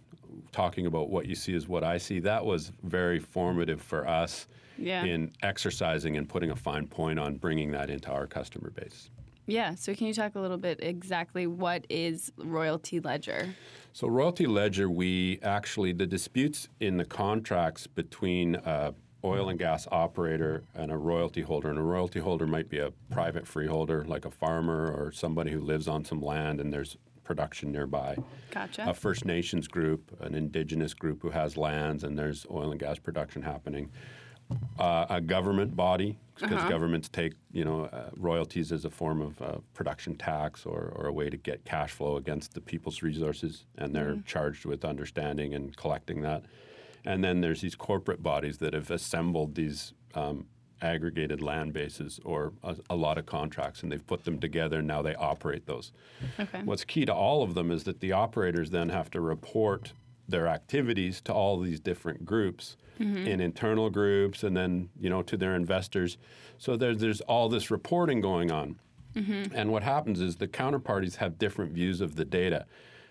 talking 0.52 0.86
about 0.86 1.10
what 1.10 1.26
you 1.26 1.34
see 1.34 1.54
is 1.54 1.68
what 1.68 1.84
I 1.84 1.98
see. 1.98 2.18
That 2.20 2.44
was 2.44 2.72
very 2.82 3.18
formative 3.20 3.80
for 3.82 4.08
us 4.08 4.46
Yeah. 4.76 5.04
in 5.04 5.32
exercising 5.42 6.16
and 6.16 6.28
putting 6.28 6.50
a 6.50 6.56
fine 6.56 6.86
point 6.86 7.18
on 7.18 7.36
bringing 7.36 7.70
that 7.72 7.90
into 7.90 8.10
our 8.10 8.26
customer 8.26 8.70
base. 8.70 9.10
Yeah. 9.46 9.74
So 9.74 9.94
can 9.94 10.06
you 10.06 10.14
talk 10.14 10.34
a 10.34 10.40
little 10.40 10.56
bit 10.56 10.80
exactly 10.82 11.46
what 11.46 11.86
is 11.90 12.32
royalty 12.38 13.00
ledger? 13.00 13.54
So, 13.92 14.08
royalty 14.08 14.46
ledger, 14.46 14.90
we 14.90 15.38
actually, 15.42 15.92
the 15.92 16.06
disputes 16.06 16.68
in 16.80 16.96
the 16.96 17.04
contracts 17.04 17.86
between 17.86 18.56
a 18.56 18.94
oil 19.24 19.48
and 19.48 19.58
gas 19.58 19.88
operator 19.90 20.64
and 20.74 20.92
a 20.92 20.96
royalty 20.96 21.40
holder, 21.40 21.70
and 21.70 21.78
a 21.78 21.82
royalty 21.82 22.20
holder 22.20 22.46
might 22.46 22.68
be 22.68 22.78
a 22.78 22.90
private 23.10 23.46
freeholder, 23.46 24.04
like 24.04 24.24
a 24.24 24.30
farmer 24.30 24.92
or 24.92 25.12
somebody 25.12 25.50
who 25.50 25.60
lives 25.60 25.88
on 25.88 26.04
some 26.04 26.20
land 26.20 26.60
and 26.60 26.72
there's 26.72 26.96
production 27.22 27.72
nearby. 27.72 28.16
Gotcha. 28.50 28.88
A 28.88 28.92
First 28.92 29.24
Nations 29.24 29.66
group, 29.66 30.14
an 30.20 30.34
indigenous 30.34 30.92
group 30.92 31.22
who 31.22 31.30
has 31.30 31.56
lands 31.56 32.04
and 32.04 32.18
there's 32.18 32.44
oil 32.50 32.70
and 32.70 32.78
gas 32.78 32.98
production 32.98 33.42
happening. 33.42 33.90
Uh, 34.78 35.06
a 35.08 35.20
government 35.20 35.74
body, 35.76 36.18
because 36.34 36.56
Uh-huh. 36.58 36.68
governments 36.68 37.08
take 37.08 37.32
you 37.52 37.64
know 37.64 37.84
uh, 37.86 38.10
royalties 38.16 38.72
as 38.72 38.84
a 38.84 38.90
form 38.90 39.20
of 39.22 39.40
uh, 39.40 39.58
production 39.72 40.14
tax 40.16 40.66
or, 40.66 40.92
or 40.96 41.06
a 41.06 41.12
way 41.12 41.30
to 41.30 41.36
get 41.36 41.64
cash 41.64 41.92
flow 41.92 42.16
against 42.16 42.54
the 42.54 42.60
people's 42.60 43.02
resources, 43.02 43.64
and 43.78 43.94
they're 43.94 44.18
charged 44.26 44.64
with 44.64 44.84
understanding 44.84 45.54
and 45.54 45.76
collecting 45.76 46.22
that. 46.22 46.42
And 47.04 47.22
then 47.22 47.40
there's 47.40 47.60
these 47.60 47.74
corporate 47.76 48.22
bodies 48.22 48.58
that 48.58 48.74
have 48.74 48.90
assembled 48.90 49.54
these 49.54 49.92
um, 50.14 50.46
aggregated 50.82 51.40
land 51.40 51.72
bases 51.72 52.20
or 52.24 52.52
a, 52.62 52.76
a 52.90 52.96
lot 52.96 53.16
of 53.18 53.26
contracts, 53.26 53.82
and 53.82 53.90
they've 53.92 54.06
put 54.06 54.24
them 54.24 54.38
together. 54.38 54.78
and 54.80 54.88
Now 54.88 55.02
they 55.02 55.14
operate 55.14 55.66
those. 55.66 55.92
okay. 56.38 56.62
What's 56.64 56.84
key 56.84 57.04
to 57.06 57.14
all 57.14 57.42
of 57.42 57.54
them 57.54 57.70
is 57.70 57.84
that 57.84 58.00
the 58.00 58.12
operators 58.12 58.70
then 58.70 58.88
have 58.90 59.10
to 59.12 59.20
report 59.20 59.92
their 60.28 60.46
activities 60.46 61.20
to 61.22 61.32
all 61.32 61.60
these 61.60 61.80
different 61.80 62.24
groups 62.24 62.76
mm-hmm. 62.98 63.26
in 63.26 63.40
internal 63.40 63.90
groups 63.90 64.42
and 64.42 64.56
then 64.56 64.88
you 64.98 65.10
know 65.10 65.22
to 65.22 65.36
their 65.36 65.54
investors. 65.54 66.18
So 66.58 66.76
there's 66.76 66.98
there's 66.98 67.20
all 67.22 67.48
this 67.48 67.70
reporting 67.70 68.20
going 68.20 68.50
on. 68.50 68.78
Mm-hmm. 69.14 69.54
And 69.54 69.70
what 69.70 69.84
happens 69.84 70.20
is 70.20 70.36
the 70.36 70.48
counterparties 70.48 71.16
have 71.16 71.38
different 71.38 71.72
views 71.72 72.00
of 72.00 72.16
the 72.16 72.24
data. 72.24 72.66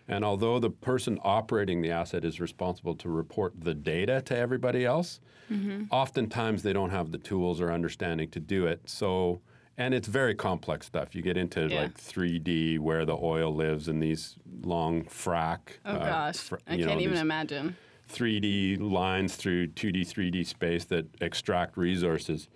And 0.06 0.26
although 0.26 0.60
the 0.60 0.70
person 0.70 1.18
operating 1.24 1.82
the 1.82 1.92
asset 1.92 2.26
is 2.26 2.42
responsible 2.42 2.96
to 2.96 3.10
report 3.10 3.54
the 3.58 3.74
data 3.74 4.22
to 4.26 4.38
everybody 4.38 4.86
else 4.86 5.22
mm-hmm. 5.52 5.84
oftentimes 5.92 6.64
they 6.64 6.74
don't 6.74 6.90
have 6.90 7.12
the 7.12 7.18
tools 7.18 7.62
or 7.62 7.72
understanding 7.72 8.30
to 8.32 8.40
do 8.40 8.68
it. 8.68 8.82
So 8.86 9.42
and 9.78 9.94
it's 9.94 10.08
very 10.08 10.36
complex 10.36 10.86
stuff 10.88 11.16
you 11.16 11.22
get 11.22 11.38
into 11.38 11.68
Yeah. 11.68 11.84
like 11.84 11.98
3d 11.98 12.80
where 12.80 13.06
the 13.06 13.16
oil 13.16 13.54
lives 13.54 13.88
in 13.88 14.00
these 14.00 14.36
long 14.64 15.04
frac 15.06 15.60
Oh 15.86 15.94
uh, 15.94 16.00
gosh, 16.00 16.38
fr- 16.38 16.56
I 16.68 16.78
can't 16.78 17.02
even 17.02 17.18
imagine. 17.18 17.76
3D 18.12 18.80
lines 18.80 19.36
through 19.36 19.68
2D, 19.68 20.02
3D 20.06 20.46
space 20.46 20.84
that 20.86 21.06
extract 21.22 21.78
resources. 21.78 22.48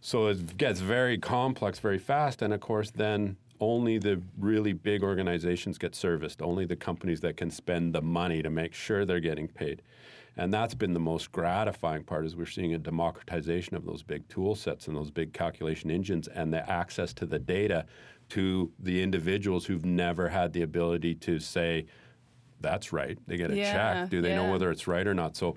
So 0.00 0.26
it 0.28 0.56
gets 0.56 0.80
very 0.80 1.18
complex 1.18 1.78
very 1.78 1.98
fast. 1.98 2.40
And 2.42 2.52
of 2.52 2.60
course, 2.60 2.90
then 2.90 3.36
only 3.60 3.98
the 3.98 4.20
really 4.38 4.72
big 4.72 5.02
organizations 5.04 5.78
get 5.78 5.94
serviced, 5.94 6.40
only 6.42 6.64
the 6.64 6.76
companies 6.76 7.20
that 7.20 7.36
can 7.36 7.50
spend 7.50 7.94
the 7.94 8.02
money 8.02 8.42
to 8.42 8.50
make 8.50 8.72
sure 8.74 9.04
they're 9.04 9.20
getting 9.20 9.46
paid. 9.48 9.82
And 10.36 10.52
that's 10.52 10.74
been 10.74 10.92
the 10.92 11.00
most 11.00 11.32
gratifying 11.32 12.04
part 12.04 12.26
is 12.26 12.36
we're 12.36 12.46
seeing 12.46 12.74
a 12.74 12.78
democratization 12.78 13.76
of 13.76 13.86
those 13.86 14.02
big 14.02 14.28
tool 14.28 14.54
sets 14.54 14.86
and 14.86 14.96
those 14.96 15.10
big 15.10 15.32
calculation 15.32 15.90
engines 15.90 16.28
and 16.28 16.52
the 16.52 16.68
access 16.70 17.14
to 17.14 17.26
the 17.26 17.38
data 17.38 17.86
to 18.28 18.70
the 18.78 19.02
individuals 19.02 19.64
who've 19.64 19.84
never 19.84 20.28
had 20.28 20.52
the 20.52 20.62
ability 20.62 21.14
to 21.14 21.38
say, 21.38 21.86
that's 22.60 22.92
right. 22.92 23.18
They 23.26 23.36
get 23.36 23.50
a 23.50 23.56
Yeah, 23.56 23.72
check. 23.72 24.10
Do 24.10 24.20
they 24.20 24.34
know 24.34 24.50
whether 24.50 24.70
it's 24.70 24.86
right 24.86 25.06
or 25.06 25.14
not? 25.14 25.36
So 25.36 25.56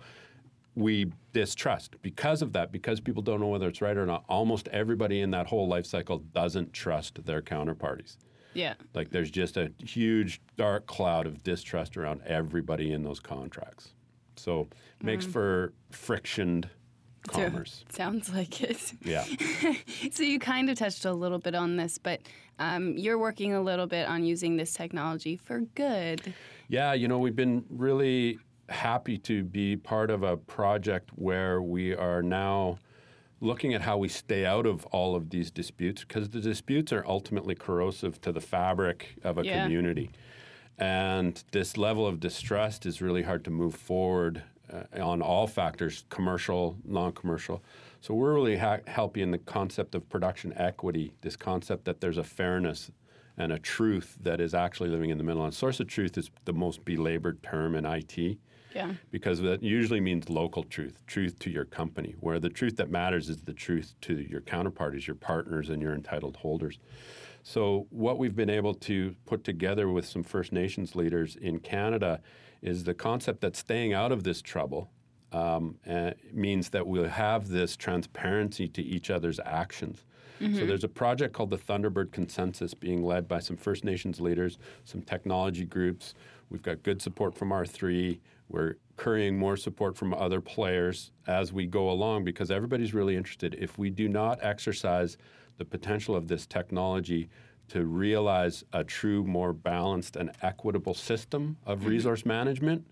we 0.76 1.12
distrust 1.34 1.96
because 2.02 2.42
of 2.42 2.54
that, 2.54 2.72
because 2.72 3.02
people 3.02 3.22
don't 3.22 3.40
know 3.40 3.48
whether 3.48 3.68
it's 3.68 3.82
right 3.82 3.98
or 3.98 4.06
not. 4.06 4.24
Almost 4.30 4.68
everybody 4.70 5.22
in 5.22 5.32
that 5.32 5.48
whole 5.48 5.68
life 5.68 5.86
cycle 5.86 6.20
doesn't 6.20 6.72
trust 6.72 7.26
their 7.26 7.42
counterparties. 7.42 8.18
Yeah. 8.54 8.76
Like 8.94 9.10
there's 9.10 9.32
just 9.32 9.58
a 9.58 9.72
huge 9.84 10.42
dark 10.58 10.86
cloud 10.86 11.26
of 11.26 11.44
distrust 11.44 11.98
around 11.98 12.22
everybody 12.26 12.94
in 12.94 13.04
those 13.04 13.20
contracts. 13.20 13.94
So 14.40 14.68
makes 15.02 15.26
for 15.26 15.74
frictioned 15.92 16.70
commerce. 17.28 17.84
Sounds 17.90 18.34
like 18.34 18.62
it. 18.62 18.94
Yeah. 19.04 19.26
So 20.12 20.24
you 20.24 20.40
kind 20.40 20.70
of 20.70 20.78
touched 20.78 21.06
a 21.06 21.14
little 21.14 21.40
bit 21.40 21.56
on 21.56 21.76
this, 21.78 21.98
but 21.98 22.22
um, 22.58 22.98
you're 22.98 23.18
working 23.18 23.54
a 23.54 23.62
little 23.62 23.86
bit 23.88 24.08
on 24.08 24.24
using 24.24 24.58
this 24.58 24.74
technology 24.74 25.36
for 25.38 25.62
good. 25.76 26.34
Yeah, 26.68 26.94
you 26.94 27.08
know, 27.08 27.20
we've 27.20 27.36
been 27.36 27.64
really 27.70 28.40
happy 28.70 29.18
to 29.20 29.44
be 29.44 29.76
part 29.78 30.10
of 30.12 30.24
a 30.24 30.38
project 30.38 31.10
where 31.16 31.62
we 31.62 31.96
are 31.96 32.22
now 32.22 32.80
looking 33.42 33.74
at 33.74 33.82
how 33.82 33.98
we 33.98 34.08
stay 34.10 34.46
out 34.46 34.66
of 34.66 34.86
all 34.88 35.16
of 35.16 35.30
these 35.30 35.50
disputes 35.52 36.04
because 36.04 36.30
the 36.30 36.42
disputes 36.42 36.92
are 36.92 37.06
ultimately 37.08 37.56
corrosive 37.56 38.20
to 38.22 38.32
the 38.32 38.42
fabric 38.42 39.16
of 39.24 39.38
a 39.38 39.46
Yeah. 39.46 39.64
community. 39.64 40.12
And 40.80 41.44
this 41.52 41.78
level 41.78 42.08
of 42.08 42.22
distrust 42.22 42.86
is 42.86 43.02
really 43.02 43.24
hard 43.24 43.44
to 43.44 43.52
move 43.52 43.76
forward 43.76 44.44
uh, 44.72 45.04
on 45.04 45.22
all 45.22 45.46
factors 45.46 46.06
commercial, 46.10 46.78
non 46.86 47.12
commercial. 47.12 47.62
So 48.00 48.14
we're 48.14 48.34
really 48.34 48.58
ha- 48.58 48.80
helping 48.88 49.32
the 49.32 49.40
concept 49.40 49.94
of 49.94 50.08
production 50.08 50.54
equity, 50.56 51.12
this 51.22 51.36
concept 51.36 51.84
that 51.86 52.00
there's 52.00 52.18
a 52.18 52.24
fairness 52.24 52.92
and 53.38 53.52
a 53.52 53.60
truth 53.60 54.18
that 54.22 54.40
is 54.40 54.54
actually 54.54 54.90
living 54.90 55.10
in 55.10 55.18
the 55.18 55.24
middle. 55.24 55.44
And 55.44 55.54
source 55.54 55.82
of 55.82 55.88
truth 55.88 56.18
is 56.18 56.32
the 56.46 56.54
most 56.54 56.86
belabored 56.86 57.44
term 57.44 57.76
in 57.76 57.86
IT 57.86 58.38
Yeah. 58.74 58.94
because 59.12 59.42
that 59.42 59.64
usually 59.64 60.00
means 60.00 60.30
local 60.30 60.64
truth, 60.64 61.02
truth 61.08 61.40
to 61.40 61.50
your 61.50 61.66
company, 61.66 62.16
where 62.20 62.40
the 62.40 62.50
truth 62.50 62.78
that 62.78 62.92
matters 62.92 63.30
is 63.30 63.42
the 63.42 63.54
truth 63.54 63.96
to 64.02 64.16
your 64.16 64.42
counterparties, 64.42 65.08
your 65.08 65.16
partners, 65.16 65.70
and 65.70 65.82
your 65.82 65.94
entitled 65.94 66.38
holders. 66.38 66.80
So, 67.44 67.88
what 67.90 68.20
we've 68.20 68.36
been 68.36 68.50
able 68.50 68.74
to 68.76 69.16
put 69.26 69.44
together 69.44 69.90
with 69.90 70.06
some 70.06 70.24
First 70.24 70.52
Nations 70.52 70.96
leaders 70.96 71.36
in 71.36 71.60
Canada 71.60 72.22
is 72.62 72.84
the 72.84 72.94
concept 72.94 73.42
that 73.42 73.56
staying 73.56 73.94
out 73.94 74.12
of 74.12 74.24
this 74.24 74.42
trouble 74.42 74.92
um, 75.32 75.76
uh, 75.90 76.12
means 76.34 76.70
that 76.70 76.86
we'll 76.86 77.08
have 77.08 77.48
this 77.48 77.78
transparency 77.78 78.68
to 78.68 78.82
each 78.84 79.10
other's 79.10 79.40
actions. 79.46 80.06
So 80.42 80.66
there's 80.66 80.86
a 80.86 80.90
project 80.90 81.34
called 81.34 81.50
the 81.50 81.58
Thunderbird 81.58 82.14
Consensus 82.14 82.74
being 82.74 83.04
led 83.04 83.28
by 83.28 83.40
some 83.40 83.58
First 83.58 83.84
Nations 83.84 84.22
leaders, 84.22 84.58
some 84.86 85.02
technology 85.02 85.66
groups. 85.66 86.14
We've 86.50 86.62
got 86.62 86.84
good 86.84 87.02
support 87.02 87.36
from 87.36 87.50
R3. 87.50 88.20
We're 88.50 88.76
currying 88.98 89.38
more 89.38 89.56
support 89.56 89.96
from 89.96 90.14
other 90.14 90.42
players 90.42 91.12
as 91.28 91.54
we 91.54 91.66
go 91.66 91.90
along 91.90 92.24
because 92.24 92.50
everybody's 92.52 92.94
really 92.94 93.16
interested. 93.16 93.56
If 93.60 93.78
we 93.78 93.90
do 93.90 94.08
not 94.08 94.40
exercise 94.42 95.18
the 95.58 95.66
potential 95.66 96.16
of 96.16 96.28
this 96.28 96.46
technology 96.46 97.30
to 97.70 97.86
realize 97.86 98.64
a 98.74 98.84
true, 98.84 99.24
more 99.24 99.54
balanced 99.54 100.16
and 100.16 100.32
equitable 100.42 100.96
system 100.96 101.58
of 101.66 101.86
resource 101.86 102.26
management, 102.26 102.86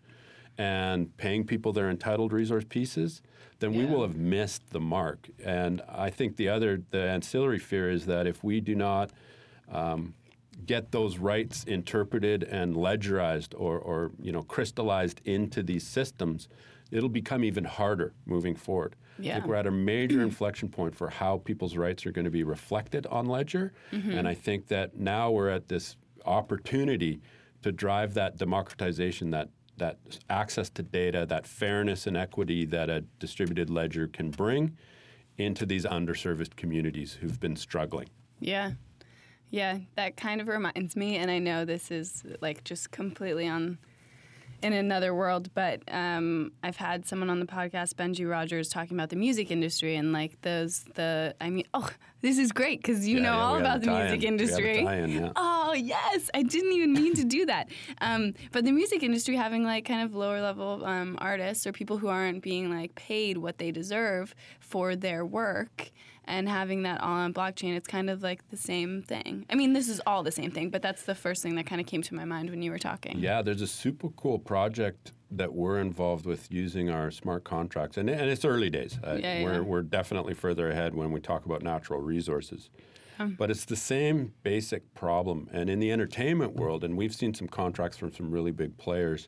and 0.58 1.16
paying 1.18 1.46
people 1.46 1.72
their 1.72 1.90
entitled 1.90 2.34
resource 2.34 2.66
pieces, 2.68 3.22
then 3.60 3.74
we 3.74 3.86
will 3.86 4.02
have 4.02 4.16
missed 4.16 4.70
the 4.72 4.80
mark. 4.80 5.30
And 5.44 5.82
I 5.88 6.10
think 6.10 6.36
the 6.36 6.50
other, 6.50 6.82
the 6.90 7.02
ancillary 7.02 7.60
fear 7.60 7.92
is 7.92 8.06
that 8.08 8.26
if 8.26 8.44
we 8.44 8.60
do 8.60 8.74
not 8.74 9.12
um, 9.72 10.16
get 10.66 10.92
those 10.92 11.18
rights 11.18 11.64
interpreted 11.66 12.44
and 12.44 12.76
ledgerized 12.76 13.54
or, 13.56 13.78
or 13.80 14.12
you 14.22 14.32
know 14.32 14.44
crystallized 14.44 15.22
into 15.26 15.64
these 15.64 15.86
systems, 15.86 16.50
it'll 16.92 17.10
become 17.10 17.44
even 17.44 17.64
harder 17.64 18.14
moving 18.26 18.56
forward. 18.56 18.96
I 19.20 19.22
Yeah. 19.22 19.34
think 19.36 19.48
we're 19.48 19.56
at 19.56 19.68
a 19.68 19.72
major 19.72 20.22
inflection 20.22 20.70
point 20.70 20.96
for 20.96 21.10
how 21.10 21.38
people's 21.40 21.76
rights 21.76 22.06
are 22.06 22.12
going 22.12 22.26
to 22.26 22.32
be 22.32 22.44
reflected 22.44 23.06
on 23.08 23.26
Ledger, 23.26 23.74
mm-hmm. 23.92 24.12
and 24.12 24.28
I 24.28 24.34
think 24.34 24.68
that 24.68 24.98
now 24.98 25.32
we're 25.32 25.50
at 25.50 25.68
this 25.68 25.96
opportunity 26.26 27.22
to 27.64 27.72
drive 27.72 28.14
that 28.16 28.38
democratization, 28.38 29.32
that 29.32 29.50
that 29.78 30.00
access 30.30 30.70
to 30.72 30.82
data, 30.82 31.26
that 31.28 31.46
fairness 31.46 32.08
and 32.08 32.18
equity 32.18 32.66
that 32.66 32.90
a 32.90 33.02
distributed 33.20 33.70
ledger 33.70 34.08
can 34.08 34.32
bring 34.32 34.76
into 35.38 35.68
these 35.68 35.86
underserviced 35.86 36.56
communities 36.56 37.14
who've 37.22 37.40
been 37.40 37.56
struggling. 37.56 38.08
Yeah. 38.40 38.72
Yeah, 39.50 39.80
that 39.96 40.18
kind 40.18 40.42
of 40.42 40.48
reminds 40.48 40.96
me, 40.96 41.16
and 41.18 41.32
I 41.32 41.40
know 41.40 41.64
this 41.66 41.90
is 41.92 42.24
like 42.42 42.64
just 42.64 42.92
completely 42.92 43.48
on 43.48 43.78
in 44.64 44.74
another 44.74 45.14
world, 45.14 45.50
but 45.54 45.82
um, 45.88 46.52
I've 46.64 46.78
had 46.78 47.06
someone 47.06 47.30
on 47.30 47.40
the 47.40 47.46
podcast, 47.46 47.94
Benji 47.94 48.30
Rogers, 48.30 48.70
talking 48.70 48.98
about 48.98 49.10
the 49.10 49.16
music 49.16 49.52
industry 49.52 49.96
and 49.96 50.12
like 50.12 50.42
those 50.42 50.84
the. 50.96 51.36
I 51.40 51.50
mean, 51.50 51.66
oh, 51.74 51.90
this 52.22 52.38
is 52.38 52.52
great 52.52 52.80
because 52.82 53.08
you 53.08 53.18
Yeah, 53.18 53.24
know 53.24 53.38
yeah, 53.38 53.44
all 53.44 53.58
about 53.60 53.82
the 53.82 53.88
music 53.92 54.24
a 54.24 54.28
industry. 54.28 54.82
yeah. 54.84 55.32
Oh 55.36 55.57
yes, 55.74 56.30
I 56.34 56.44
didn't 56.44 56.74
even 56.74 56.94
mean 56.94 57.16
to 57.16 57.24
do 57.24 57.46
that. 57.46 57.70
Um, 58.02 58.34
but 58.52 58.66
the 58.66 58.72
music 58.72 59.04
industry 59.04 59.36
having 59.36 59.64
like 59.64 59.86
kind 59.86 60.02
of 60.02 60.16
lower 60.16 60.42
level 60.42 60.86
um, 60.86 61.18
artists 61.20 61.66
or 61.66 61.72
people 61.72 61.98
who 61.98 62.08
aren't 62.08 62.42
being 62.44 62.70
like 62.70 62.96
paid 62.96 63.38
what 63.38 63.58
they 63.58 63.72
deserve 63.72 64.36
for 64.60 64.96
their 64.96 65.26
work 65.26 65.92
and 66.26 66.50
having 66.50 66.84
that 66.84 67.02
all 67.02 67.14
on 67.14 67.34
blockchain, 67.34 67.76
it's 67.76 67.88
kind 67.88 68.10
of 68.10 68.22
like 68.22 68.48
the 68.50 68.58
same 68.58 69.02
thing. 69.02 69.46
I 69.50 69.56
mean, 69.56 69.74
this 69.74 69.88
is 69.88 70.02
all 70.06 70.24
the 70.24 70.32
same 70.32 70.52
thing, 70.52 70.70
but 70.70 70.82
that's 70.82 71.04
the 71.04 71.16
first 71.16 71.42
thing 71.42 71.56
that 71.56 71.66
kind 71.66 71.80
of 71.80 71.88
came 71.88 72.02
to 72.04 72.14
my 72.16 72.26
mind 72.26 72.50
when 72.50 72.62
you 72.62 72.70
were 72.70 72.78
talking. 72.78 73.18
Yeah, 73.20 73.42
there's 73.42 73.62
a 73.62 73.68
super 73.68 74.10
cool 74.10 74.38
project 74.38 75.14
that 75.32 75.54
we're 75.54 75.80
involved 75.80 76.26
with 76.26 76.52
using 76.52 76.90
our 76.90 77.12
smart 77.12 77.44
contracts, 77.44 77.98
and, 77.98 78.10
and 78.10 78.30
it's 78.30 78.46
early 78.46 78.70
days. 78.70 79.00
Uh, 79.06 79.18
Yeah, 79.22 79.44
we're, 79.44 79.54
yeah. 79.54 79.60
we're 79.60 79.82
definitely 79.82 80.34
further 80.34 80.70
ahead 80.70 80.96
when 80.96 81.12
we 81.12 81.20
talk 81.20 81.46
about 81.46 81.64
natural 81.64 82.02
resources. 82.02 82.70
But 83.38 83.50
it's 83.52 83.66
the 83.66 83.76
same 83.76 84.34
basic 84.44 84.94
problem. 84.94 85.50
And 85.52 85.70
in 85.70 85.80
the 85.80 85.92
entertainment 85.92 86.56
world, 86.56 86.84
and 86.84 86.96
we've 86.98 87.14
seen 87.14 87.34
some 87.34 87.48
contracts 87.48 87.98
from 87.98 88.12
some 88.14 88.32
really 88.32 88.52
big 88.52 88.78
players, 88.78 89.28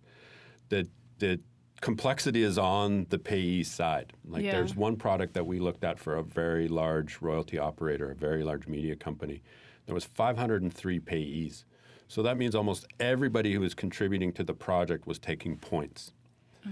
that 0.69 0.87
the 1.17 1.39
complexity 1.81 2.43
is 2.43 2.57
on 2.57 3.05
the 3.09 3.17
payee 3.17 3.63
side. 3.63 4.13
Like 4.25 4.43
Yeah. 4.43 4.51
there's 4.51 4.75
one 4.75 4.95
product 4.97 5.33
that 5.33 5.47
we 5.47 5.59
looked 5.59 5.83
at 5.83 5.97
for 5.97 6.15
a 6.17 6.23
very 6.23 6.67
large 6.67 7.21
royalty 7.21 7.57
operator, 7.57 8.11
a 8.11 8.15
very 8.15 8.43
large 8.43 8.67
media 8.67 8.95
company. 8.95 9.41
There 9.85 9.95
was 9.95 10.05
503 10.05 10.99
payees. 10.99 11.63
So 12.07 12.21
that 12.23 12.37
means 12.37 12.55
almost 12.55 12.85
everybody 12.99 13.53
who 13.53 13.61
was 13.61 13.73
contributing 13.73 14.33
to 14.33 14.43
the 14.43 14.53
project 14.53 15.07
was 15.07 15.19
taking 15.19 15.57
points 15.57 16.11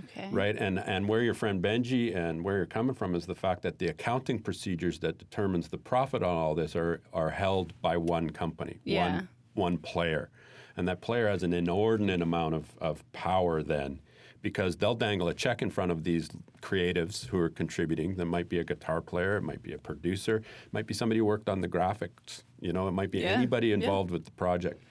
Okay. 0.06 0.30
right? 0.32 0.56
And 0.56 0.80
and 0.80 1.08
where 1.08 1.22
your 1.22 1.34
friend 1.34 1.62
Benji 1.62 2.16
and 2.16 2.44
where 2.44 2.58
you're 2.58 2.66
coming 2.66 2.96
from 2.96 3.16
is 3.16 3.26
the 3.26 3.36
fact 3.36 3.62
that 3.64 3.80
the 3.80 3.88
accounting 3.88 4.40
procedures 4.40 5.00
that 5.00 5.18
determines 5.18 5.68
the 5.70 5.78
profit 5.78 6.24
on 6.24 6.36
all 6.36 6.56
this 6.56 6.76
are 6.76 7.02
are 7.14 7.30
held 7.30 7.80
by 7.82 7.98
one 7.98 8.30
company, 8.30 8.80
Yeah. 8.84 9.12
one 9.16 9.30
one 9.54 9.78
player, 9.78 10.30
and 10.76 10.88
that 10.88 11.02
player 11.02 11.28
has 11.28 11.44
an 11.44 11.54
inordinate 11.54 12.22
amount 12.22 12.56
of 12.56 12.76
of 12.80 13.04
power 13.14 13.64
then. 13.64 14.00
Because 14.44 14.78
they'll 14.78 14.96
dangle 14.96 15.28
a 15.30 15.34
check 15.34 15.62
in 15.62 15.70
front 15.72 15.92
of 15.92 16.04
these 16.04 16.30
creatives 16.62 17.26
who 17.26 17.38
are 17.40 17.50
contributing. 17.50 18.16
That 18.16 18.26
might 18.26 18.48
be 18.48 18.60
a 18.60 18.64
guitar 18.64 19.02
player, 19.02 19.38
it 19.38 19.42
might 19.42 19.62
be 19.64 19.74
a 19.74 19.78
producer, 19.80 20.38
it 20.38 20.72
might 20.74 20.86
be 20.86 20.94
somebody 20.94 21.20
who 21.20 21.26
worked 21.26 21.50
on 21.50 21.60
the 21.60 21.68
graphics. 21.68 22.44
You 22.62 22.72
know, 22.72 22.88
it 22.88 22.92
might 22.92 23.12
be 23.12 23.20
Yeah, 23.22 23.30
anybody 23.30 23.68
yeah. 23.70 23.74
involved 23.76 24.12
with 24.12 24.26
the 24.26 24.32
project 24.32 24.84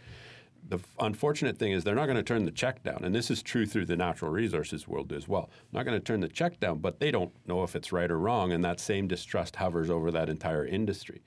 the 0.69 0.79
unfortunate 1.01 1.59
thing 1.59 1.73
is 1.73 1.85
they're 1.85 1.95
not 1.95 2.07
going 2.07 2.17
to 2.17 2.23
turn 2.23 2.45
the 2.45 2.51
check 2.51 2.83
down, 2.83 3.03
and 3.05 3.15
this 3.15 3.31
is 3.31 3.43
true 3.43 3.67
through 3.67 3.87
the 3.87 3.97
natural 3.97 4.31
resources 4.31 4.89
world 4.89 5.13
as 5.13 5.29
well. 5.29 5.51
Not 5.73 5.85
going 5.85 5.99
to 5.99 6.05
turn 6.05 6.21
the 6.21 6.29
check 6.29 6.59
down, 6.61 6.79
but 6.79 6.99
they 6.99 7.11
don't 7.11 7.33
know 7.47 7.63
if 7.63 7.77
it's 7.77 7.93
right 7.93 8.11
or 8.11 8.19
wrong, 8.19 8.53
and 8.53 8.65
that 8.65 8.81
same 8.81 9.07
distrust 9.07 9.57
hovers 9.57 9.91
over 9.91 10.11
that 10.11 10.29
entire 10.29 10.67
industry. 10.67 11.23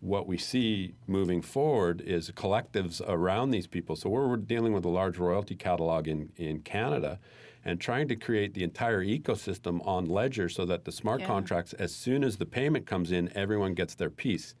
What 0.00 0.26
we 0.26 0.36
see 0.36 0.94
moving 1.06 1.42
forward 1.42 2.00
is 2.00 2.30
collectives 2.32 3.00
around 3.06 3.50
these 3.52 3.68
people. 3.68 3.94
So 3.94 4.10
we're, 4.10 4.26
we're 4.26 4.36
dealing 4.36 4.72
with 4.72 4.84
a 4.84 4.88
large 4.88 5.16
royalty 5.16 5.54
catalog 5.54 6.08
in, 6.08 6.30
in 6.36 6.60
Canada 6.60 7.20
and 7.64 7.80
trying 7.80 8.08
to 8.08 8.16
create 8.16 8.54
the 8.54 8.64
entire 8.64 9.04
ecosystem 9.04 9.86
on 9.86 10.06
Ledger 10.06 10.48
so 10.48 10.64
that 10.66 10.84
the 10.84 10.90
smart 10.90 11.20
Yeah. 11.20 11.28
contracts, 11.28 11.72
as 11.74 11.94
soon 11.94 12.24
as 12.24 12.36
the 12.36 12.46
payment 12.46 12.84
comes 12.84 13.12
in, 13.12 13.30
everyone 13.36 13.74
gets 13.74 13.94
their 13.94 14.10
piece. 14.10 14.56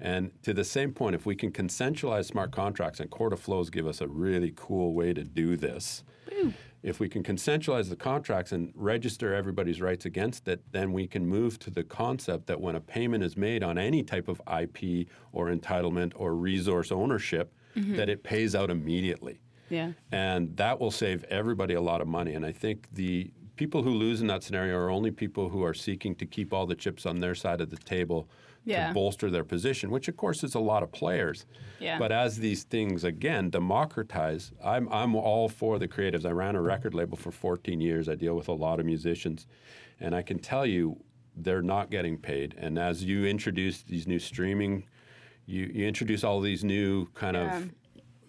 And 0.00 0.30
to 0.42 0.54
the 0.54 0.64
same 0.64 0.92
point, 0.92 1.14
if 1.16 1.26
we 1.26 1.34
can 1.34 1.50
consensualize 1.50 2.26
smart 2.26 2.52
contracts, 2.52 3.00
and 3.00 3.10
Corda 3.10 3.36
flows 3.36 3.68
give 3.70 3.86
us 3.86 4.00
a 4.00 4.06
really 4.06 4.52
cool 4.54 4.94
way 4.94 5.12
to 5.12 5.24
do 5.24 5.56
this, 5.56 6.04
if 6.82 7.00
we 7.00 7.08
can 7.08 7.22
consensualize 7.24 7.88
the 7.88 7.96
contracts 7.96 8.52
and 8.52 8.72
register 8.74 9.34
everybody's 9.34 9.80
rights 9.80 10.04
against 10.04 10.46
it, 10.46 10.62
then 10.70 10.92
we 10.92 11.06
can 11.06 11.26
move 11.26 11.58
to 11.60 11.70
the 11.70 11.82
concept 11.82 12.46
that 12.46 12.60
when 12.60 12.76
a 12.76 12.80
payment 12.80 13.24
is 13.24 13.36
made 13.36 13.64
on 13.64 13.78
any 13.78 14.02
type 14.02 14.28
of 14.28 14.40
IP 14.60 15.08
or 15.32 15.48
entitlement 15.48 16.12
or 16.14 16.34
resource 16.34 16.92
ownership, 16.92 17.52
mm-hmm. 17.76 17.96
that 17.96 18.08
it 18.08 18.22
pays 18.22 18.54
out 18.54 18.70
immediately. 18.70 19.40
Yeah. 19.68 19.92
And 20.12 20.56
that 20.56 20.78
will 20.78 20.90
save 20.90 21.24
everybody 21.24 21.74
a 21.74 21.80
lot 21.80 22.00
of 22.00 22.06
money. 22.06 22.34
And 22.34 22.46
I 22.46 22.52
think 22.52 22.86
the 22.92 23.30
people 23.56 23.82
who 23.82 23.90
lose 23.90 24.20
in 24.20 24.28
that 24.28 24.44
scenario 24.44 24.76
are 24.76 24.90
only 24.90 25.10
people 25.10 25.48
who 25.48 25.64
are 25.64 25.74
seeking 25.74 26.14
to 26.14 26.26
keep 26.26 26.52
all 26.52 26.64
the 26.64 26.76
chips 26.76 27.04
on 27.06 27.18
their 27.18 27.34
side 27.34 27.60
of 27.60 27.70
the 27.70 27.76
table 27.76 28.30
Yeah. 28.68 28.88
to 28.88 28.94
bolster 28.94 29.30
their 29.30 29.44
position, 29.44 29.90
which 29.90 30.08
of 30.08 30.16
course 30.16 30.44
is 30.44 30.54
a 30.54 30.60
lot 30.60 30.82
of 30.82 30.92
players. 30.92 31.46
Yeah. 31.80 31.98
But 31.98 32.12
as 32.12 32.36
these 32.38 32.64
things 32.64 33.04
again 33.04 33.50
democratize, 33.50 34.52
I'm 34.64 34.88
I'm 34.92 35.14
all 35.16 35.48
for 35.48 35.78
the 35.78 35.88
creatives. 35.88 36.24
I 36.26 36.30
ran 36.30 36.54
a 36.56 36.60
record 36.62 36.94
label 36.94 37.16
for 37.16 37.30
14 37.32 37.80
years. 37.80 38.08
I 38.08 38.14
deal 38.14 38.34
with 38.34 38.48
a 38.48 38.52
lot 38.52 38.78
of 38.80 38.86
musicians, 38.86 39.46
and 40.00 40.14
I 40.14 40.22
can 40.22 40.38
tell 40.38 40.66
you 40.66 40.96
they're 41.36 41.62
not 41.62 41.90
getting 41.90 42.18
paid. 42.18 42.54
And 42.58 42.78
as 42.78 43.02
you 43.04 43.24
introduce 43.26 43.82
these 43.82 44.06
new 44.06 44.18
streaming, 44.18 44.84
you, 45.46 45.70
you 45.72 45.86
introduce 45.86 46.24
all 46.24 46.40
these 46.40 46.64
new 46.64 47.06
kind 47.14 47.36
Yeah. 47.36 47.56
of 47.58 47.70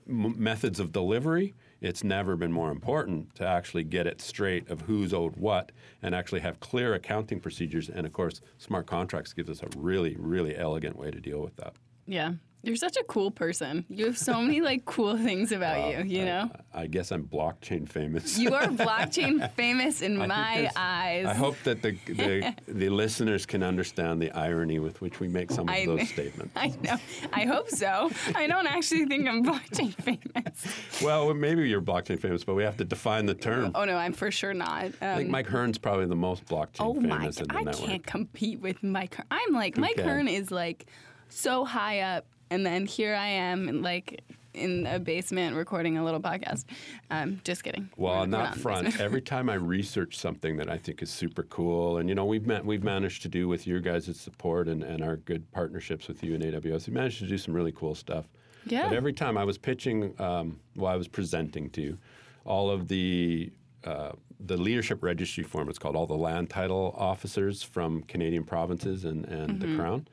m- 0.08 0.36
methods 0.42 0.80
of 0.80 0.92
delivery, 0.92 1.54
it's 1.82 2.04
never 2.04 2.36
been 2.36 2.52
more 2.52 2.72
important 2.72 3.34
to 3.36 3.46
actually 3.46 3.84
get 3.84 4.08
it 4.08 4.22
straight 4.22 4.70
of 4.70 4.82
who's 4.82 5.14
owed 5.14 5.36
what 5.38 5.72
and 6.02 6.14
actually 6.14 6.42
have 6.42 6.60
clear 6.60 6.94
accounting 6.94 7.40
procedures. 7.40 7.90
And 7.90 8.06
of 8.06 8.14
course, 8.14 8.42
smart 8.58 8.86
contracts 8.88 9.34
gives 9.34 9.50
us 9.50 9.62
a 9.64 9.68
really, 9.78 10.16
really 10.20 10.58
elegant 10.58 10.98
way 10.98 11.12
to 11.12 11.20
deal 11.20 11.42
with 11.42 11.56
that. 11.58 11.74
Yeah. 12.06 12.34
You're 12.62 12.76
such 12.76 12.98
a 12.98 13.04
cool 13.06 13.32
person. 13.32 13.86
You 13.90 14.08
have 14.08 14.18
so 14.18 14.42
many 14.42 14.60
like 14.60 14.84
cool 14.84 15.18
things 15.18 15.54
about 15.54 15.92
you, 15.92 16.20
you 16.20 16.26
know? 16.26 16.52
I 16.74 16.88
guess 16.88 17.12
I'm 17.12 17.24
blockchain 17.24 17.88
famous. 17.88 18.38
You 18.38 18.54
are 18.54 18.64
blockchain 18.68 19.50
famous 19.52 20.02
in 20.02 20.22
I 20.22 20.26
my 20.28 20.72
eyes. 20.76 21.26
I 21.26 21.34
hope 21.34 21.56
that 21.64 21.82
the, 21.82 21.92
the, 22.06 22.54
the 22.68 22.90
listeners 22.90 23.46
can 23.46 23.64
understand 23.64 24.22
the 24.22 24.32
irony 24.32 24.80
with 24.80 25.00
which 25.00 25.22
we 25.22 25.30
make 25.30 25.52
some 25.52 25.70
of 25.70 25.74
I 25.74 25.86
those 25.86 26.10
statements. 26.10 26.52
I 26.58 26.68
know. 26.82 26.98
I 27.32 27.46
hope 27.46 27.70
so. 27.70 28.12
I 28.36 28.48
don't 28.48 28.68
actually 28.68 29.06
think 29.06 29.28
I'm 29.28 29.44
blockchain 29.44 29.94
famous. 29.96 31.02
Well, 31.02 31.34
maybe 31.34 31.70
you're 31.70 31.82
blockchain 31.82 32.20
famous, 32.20 32.44
but 32.44 32.56
we 32.56 32.64
have 32.64 32.76
to 32.78 32.84
define 32.86 33.26
the 33.26 33.36
term. 33.36 33.72
Oh 33.74 33.86
no, 33.86 33.96
I'm 33.96 34.14
for 34.14 34.32
sure 34.32 34.54
not. 34.54 34.86
Um, 34.86 34.94
I 35.02 35.16
think 35.16 35.30
Mike 35.30 35.48
Hearn's 35.48 35.78
probably 35.78 36.08
the 36.08 36.16
most 36.16 36.46
blockchain 36.46 36.82
oh 36.82 36.94
my! 36.94 37.20
famous 37.20 37.40
in 37.40 37.46
God, 37.46 37.56
the 37.56 37.60
I 37.60 37.64
network. 37.64 37.90
can't 37.90 38.06
compete 38.06 38.60
with 38.60 38.84
Mike. 38.84 39.16
Hearn. 39.16 39.28
I'm 39.32 39.54
like 39.54 39.78
Mike 39.78 39.96
can? 39.96 40.06
Hearn 40.08 40.28
is 40.28 40.52
like 40.52 40.88
so 41.30 41.64
high 41.64 42.02
up, 42.02 42.26
and 42.50 42.66
then 42.66 42.86
here 42.86 43.16
I 43.16 43.28
am, 43.28 43.82
like 43.82 44.22
in 44.54 44.88
a 44.88 45.00
basement 45.00 45.56
recording 45.56 45.98
a 45.98 46.04
little 46.04 46.20
podcast. 46.20 46.66
Um, 47.12 47.40
just 47.44 47.64
kidding. 47.64 47.88
Well, 47.98 48.14
on 48.14 48.32
that 48.32 48.38
not 48.38 48.58
front, 48.58 49.00
every 49.00 49.22
time 49.34 49.50
I 49.50 49.54
research 49.54 50.18
something 50.18 50.58
that 50.58 50.70
I 50.70 50.78
think 50.78 51.02
is 51.04 51.10
super 51.12 51.44
cool, 51.44 51.98
and 51.98 52.10
you 52.10 52.16
know, 52.16 52.26
we've 52.26 52.46
met, 52.48 52.66
we've 52.66 52.84
managed 52.84 53.22
to 53.24 53.30
do 53.30 53.48
with 53.48 53.68
your 53.68 53.80
guys' 53.80 54.20
support 54.20 54.68
and, 54.68 54.84
and 54.84 55.04
our 55.04 55.18
good 55.18 55.50
partnerships 55.52 56.08
with 56.08 56.24
you 56.24 56.34
and 56.36 56.44
AWS, 56.44 56.88
we 56.88 56.94
managed 56.94 57.20
to 57.20 57.28
do 57.28 57.38
some 57.38 57.54
really 57.54 57.72
cool 57.72 57.94
stuff. 57.96 58.26
Yeah. 58.66 58.88
But 58.90 58.96
every 58.98 59.14
time 59.14 59.38
I 59.38 59.44
was 59.46 59.58
pitching, 59.58 60.14
um, 60.20 60.60
well, 60.76 60.92
I 60.92 60.96
was 60.98 61.08
presenting 61.08 61.70
to 61.72 61.98
all 62.46 62.70
of 62.70 62.88
the 62.88 63.52
uh, 63.86 64.12
the 64.42 64.58
leadership 64.58 65.04
registry 65.04 65.44
form. 65.44 65.70
It's 65.70 65.80
called 65.80 65.96
all 65.96 66.08
the 66.08 66.18
land 66.18 66.50
title 66.50 66.94
officers 66.98 67.62
from 67.64 68.04
Canadian 68.04 68.44
provinces 68.44 69.06
and, 69.06 69.26
and 69.26 69.60
Mm-hmm. 69.60 69.72
the 69.72 69.78
Crown. 69.78 70.08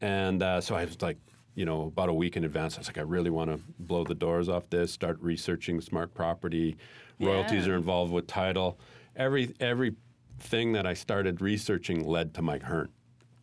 And 0.00 0.42
uh, 0.42 0.60
so 0.60 0.74
I 0.74 0.84
was 0.84 1.00
like, 1.02 1.16
you 1.58 1.64
know, 1.64 1.82
about 1.88 2.08
a 2.08 2.14
week 2.14 2.36
in 2.36 2.44
advance, 2.44 2.76
I 2.76 2.78
was 2.82 2.86
like, 2.86 2.98
I 2.98 3.02
really 3.02 3.30
want 3.30 3.50
to 3.50 3.58
blow 3.80 4.04
the 4.04 4.14
doors 4.14 4.48
off 4.48 4.70
this, 4.70 4.92
start 4.92 5.18
researching 5.20 5.80
smart 5.80 6.14
property. 6.14 6.76
Royalties 7.18 7.66
Yeah. 7.66 7.72
are 7.72 7.76
involved 7.76 8.12
with 8.12 8.28
title. 8.28 8.78
Every 9.16 9.52
everything 9.58 10.70
that 10.74 10.86
I 10.86 10.94
started 10.94 11.40
researching 11.40 12.06
led 12.06 12.32
to 12.34 12.42
Mike 12.42 12.62
Hearn. 12.62 12.90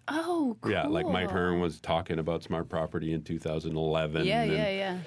oh, 0.07 0.55
cool. 0.61 0.71
Yeah, 0.71 0.87
like 0.87 1.05
Mike 1.07 1.29
Hearn 1.29 1.59
was 1.59 1.81
talking 1.81 2.19
about 2.19 2.41
smart 2.41 2.69
property 2.69 3.11
in 3.11 3.21
2011. 3.21 4.25
Yeah, 4.25 4.43
and, 4.43 4.51
yeah, 4.53 4.69
yeah. 4.69 4.97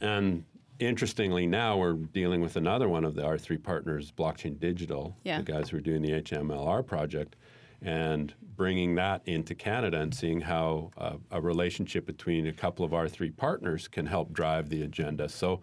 and 0.00 0.44
interestingly, 0.78 1.46
now 1.48 1.78
we're 1.78 1.94
dealing 1.94 2.40
with 2.42 2.54
another 2.56 2.88
one 2.88 3.04
of 3.04 3.14
the 3.16 3.22
R3 3.22 3.56
partners, 3.60 4.12
Blockchain 4.12 4.60
Digital, 4.60 5.16
Yeah. 5.24 5.38
the 5.38 5.50
guys 5.52 5.70
who 5.70 5.78
are 5.78 5.80
doing 5.80 6.02
the 6.02 6.12
HMLR 6.12 6.82
project, 6.86 7.34
and 7.82 8.34
bringing 8.56 8.94
that 8.94 9.22
into 9.26 9.54
Canada 9.54 10.00
and 10.00 10.14
seeing 10.14 10.40
how 10.40 10.90
uh, 10.98 11.14
a 11.30 11.40
relationship 11.40 12.06
between 12.06 12.46
a 12.46 12.52
couple 12.52 12.84
of 12.84 12.92
R3 12.92 13.36
partners 13.36 13.88
can 13.88 14.06
help 14.06 14.32
drive 14.32 14.68
the 14.68 14.82
agenda. 14.82 15.28
So 15.28 15.62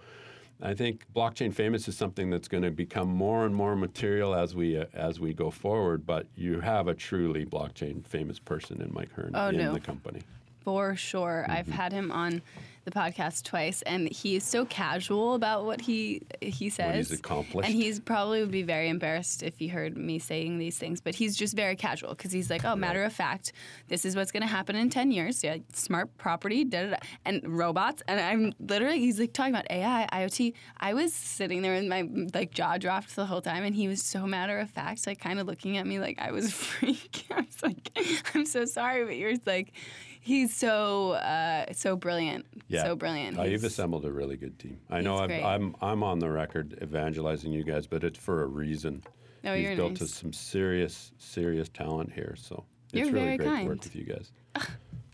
I 0.61 0.73
think 0.73 1.05
blockchain 1.15 1.53
famous 1.53 1.87
is 1.87 1.95
something 1.95 2.29
that's 2.29 2.49
going 2.49 2.63
to 2.63 2.71
become 2.71 3.07
more 3.07 3.45
and 3.45 3.55
more 3.55 3.75
material 3.77 4.35
as 4.35 4.55
we 4.55 4.77
uh, 4.77 4.85
as 4.93 5.19
we 5.19 5.33
go 5.33 5.49
forward. 5.49 6.05
But 6.05 6.27
you 6.35 6.59
have 6.59 6.87
a 6.89 6.93
truly 6.93 7.45
blockchain 7.45 8.05
famous 8.05 8.39
person 8.39 8.81
in 8.81 8.91
Mike 8.93 9.13
Hearn 9.13 9.31
Oh, 9.33 9.49
in 9.49 9.57
no. 9.57 9.73
the 9.73 9.79
company. 9.79 10.21
For 10.65 10.95
sure. 10.97 11.45
I've 11.47 11.65
Mm-hmm. 11.67 11.71
had 11.75 11.93
him 11.93 12.11
on 12.11 12.41
the 12.85 12.91
podcast 12.91 13.43
twice 13.43 13.81
and 13.83 14.07
he 14.09 14.35
is 14.35 14.43
so 14.43 14.65
casual 14.65 15.33
about 15.33 15.65
what 15.65 15.81
he 15.81 16.21
he 16.41 16.69
says. 16.69 16.87
What 16.87 16.95
he's 16.95 17.11
accomplished. 17.11 17.69
And 17.69 17.75
he's 17.75 17.99
probably 17.99 18.41
would 18.41 18.51
be 18.51 18.63
very 18.63 18.89
embarrassed 18.89 19.43
if 19.43 19.57
he 19.57 19.67
heard 19.67 19.97
me 19.97 20.19
saying 20.19 20.57
these 20.57 20.77
things, 20.77 21.01
but 21.01 21.15
he's 21.15 21.35
just 21.35 21.55
very 21.55 21.75
casual 21.75 22.11
because 22.11 22.31
he's 22.31 22.49
like, 22.49 22.65
"Oh, 22.65 22.75
matter 22.75 23.03
of 23.03 23.13
fact, 23.13 23.53
this 23.87 24.05
is 24.05 24.15
what's 24.15 24.31
going 24.31 24.41
to 24.41 24.47
happen 24.47 24.75
in 24.75 24.89
10 24.89 25.11
years. 25.11 25.43
Yeah, 25.43 25.57
smart 25.73 26.15
property, 26.17 26.63
da 26.63 26.83
da 26.83 26.89
da, 26.91 26.97
and 27.25 27.41
robots." 27.45 28.03
And 28.07 28.19
I'm 28.19 28.53
literally 28.59 28.99
he's 28.99 29.19
like 29.19 29.33
talking 29.33 29.53
about 29.53 29.69
AI, 29.69 30.07
IoT. 30.11 30.53
I 30.79 30.93
was 30.93 31.13
sitting 31.13 31.61
there 31.61 31.73
with 31.73 31.85
my 31.85 32.07
like 32.33 32.51
jaw 32.51 32.77
dropped 32.77 33.15
the 33.15 33.25
whole 33.25 33.41
time 33.41 33.63
and 33.63 33.75
he 33.75 33.87
was 33.87 34.01
so 34.01 34.25
matter 34.25 34.59
of 34.59 34.69
fact, 34.69 35.05
like 35.07 35.19
kind 35.19 35.39
of 35.39 35.47
looking 35.47 35.77
at 35.77 35.85
me 35.85 35.99
like 35.99 36.19
I 36.19 36.31
was 36.31 36.45
a 36.49 36.51
freak. 36.51 37.25
I 37.31 37.41
was 37.41 37.63
like, 37.63 37.91
"I'm 38.33 38.45
so 38.45 38.65
sorry, 38.65 39.05
but 39.05 39.17
you're 39.17 39.35
like 39.45 39.73
He's 40.21 40.55
so 40.55 41.11
uh, 41.13 41.65
so 41.73 41.95
brilliant. 41.95 42.45
Yeah. 42.67 42.83
So 42.83 42.95
brilliant. 42.95 43.39
Uh, 43.39 43.43
you've 43.43 43.63
assembled 43.63 44.05
a 44.05 44.11
really 44.11 44.37
good 44.37 44.59
team. 44.59 44.79
I 44.89 45.01
know 45.01 45.17
I've, 45.17 45.29
great. 45.29 45.43
I'm 45.43 45.75
I'm 45.81 46.03
on 46.03 46.19
the 46.19 46.29
record 46.29 46.77
evangelizing 46.81 47.51
you 47.51 47.63
guys, 47.63 47.87
but 47.87 48.03
it's 48.03 48.19
for 48.19 48.43
a 48.43 48.47
reason. 48.47 49.03
Oh, 49.45 49.53
You've 49.53 49.67
you're 49.69 49.75
built 49.77 50.01
nice. 50.01 50.13
some 50.13 50.33
serious 50.33 51.11
serious 51.17 51.69
talent 51.69 52.11
here, 52.13 52.35
so 52.37 52.65
it's 52.91 52.93
You're 52.93 53.11
really 53.13 53.37
great 53.37 53.59
to 53.61 53.65
work 53.65 53.83
with 53.83 53.95
you 53.95 54.03
guys. 54.03 54.31
oh 54.55 54.61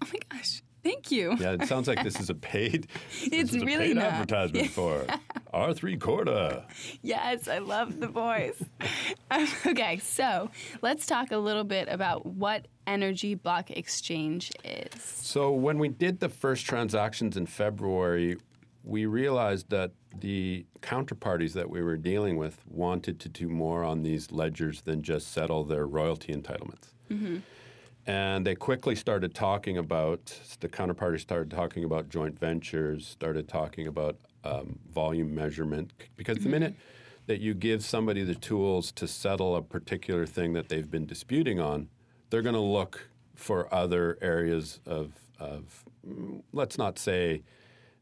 my 0.02 0.20
gosh. 0.30 0.62
Thank 0.84 1.12
you. 1.12 1.36
Yeah, 1.40 1.54
it 1.54 1.64
sounds 1.68 1.88
like 1.88 2.04
this 2.04 2.20
is 2.20 2.30
a 2.30 2.36
paid. 2.36 2.88
It's 3.24 3.30
this 3.52 3.54
is 3.56 3.62
a 3.64 3.66
really 3.66 3.88
paid 3.88 3.96
not. 3.96 4.06
advertisement 4.06 4.70
for 4.72 5.06
R3 5.56 6.00
Corda. 6.00 6.66
Yes, 7.02 7.48
I 7.48 7.60
love 7.60 8.00
the 8.00 8.08
voice. 8.08 8.62
Um, 9.32 9.48
okay, 9.66 9.98
so 10.00 10.52
let's 10.82 11.06
talk 11.06 11.32
a 11.32 11.38
little 11.38 11.64
bit 11.64 11.88
about 11.90 12.26
what 12.26 12.68
Energy 12.86 13.36
Block 13.36 13.72
Exchange 13.72 14.52
is. 14.64 15.02
So 15.02 15.52
when 15.52 15.80
we 15.80 15.88
did 15.88 16.20
the 16.20 16.30
first 16.30 16.66
transactions 16.66 17.38
in 17.38 17.46
February, 17.46 18.38
we 18.84 19.06
realized 19.06 19.70
that 19.70 19.92
the 20.20 20.66
counterparties 20.82 21.54
that 21.54 21.70
we 21.70 21.82
were 21.82 21.98
dealing 21.98 22.38
with 22.38 22.60
wanted 22.68 23.20
to 23.22 23.30
do 23.30 23.50
more 23.50 23.84
on 23.84 24.04
these 24.04 24.32
ledgers 24.32 24.82
than 24.82 25.02
just 25.02 25.32
settle 25.32 25.64
their 25.64 25.88
royalty 25.88 26.34
entitlements. 26.34 26.90
And 28.08 28.46
they 28.46 28.54
quickly 28.54 28.96
started 28.96 29.34
talking 29.34 29.78
about, 29.80 30.40
the 30.60 30.70
counterparties 30.70 31.22
started 31.22 31.50
talking 31.50 31.84
about 31.84 32.08
joint 32.10 32.40
ventures, 32.40 33.08
started 33.08 33.48
talking 33.48 33.88
about 33.88 34.18
um, 34.46 34.80
volume 34.94 35.34
measurement. 35.34 35.92
Because 36.16 36.40
the 36.40 36.50
minute 36.50 36.76
that 37.28 37.40
you 37.40 37.54
give 37.54 37.84
somebody 37.84 38.24
the 38.24 38.36
tools 38.36 38.92
to 38.94 39.08
settle 39.08 39.56
a 39.56 39.62
particular 39.62 40.26
thing 40.26 40.54
that 40.54 40.70
they've 40.70 40.90
been 40.90 41.06
disputing 41.06 41.60
on, 41.60 41.90
they're 42.30 42.42
going 42.42 42.56
to 42.56 42.62
look 42.62 43.10
for 43.34 43.74
other 43.74 44.18
areas 44.22 44.80
of, 44.86 45.14
of 45.40 45.84
mm, 46.08 46.42
let's 46.54 46.78
not 46.78 47.00
say, 47.00 47.44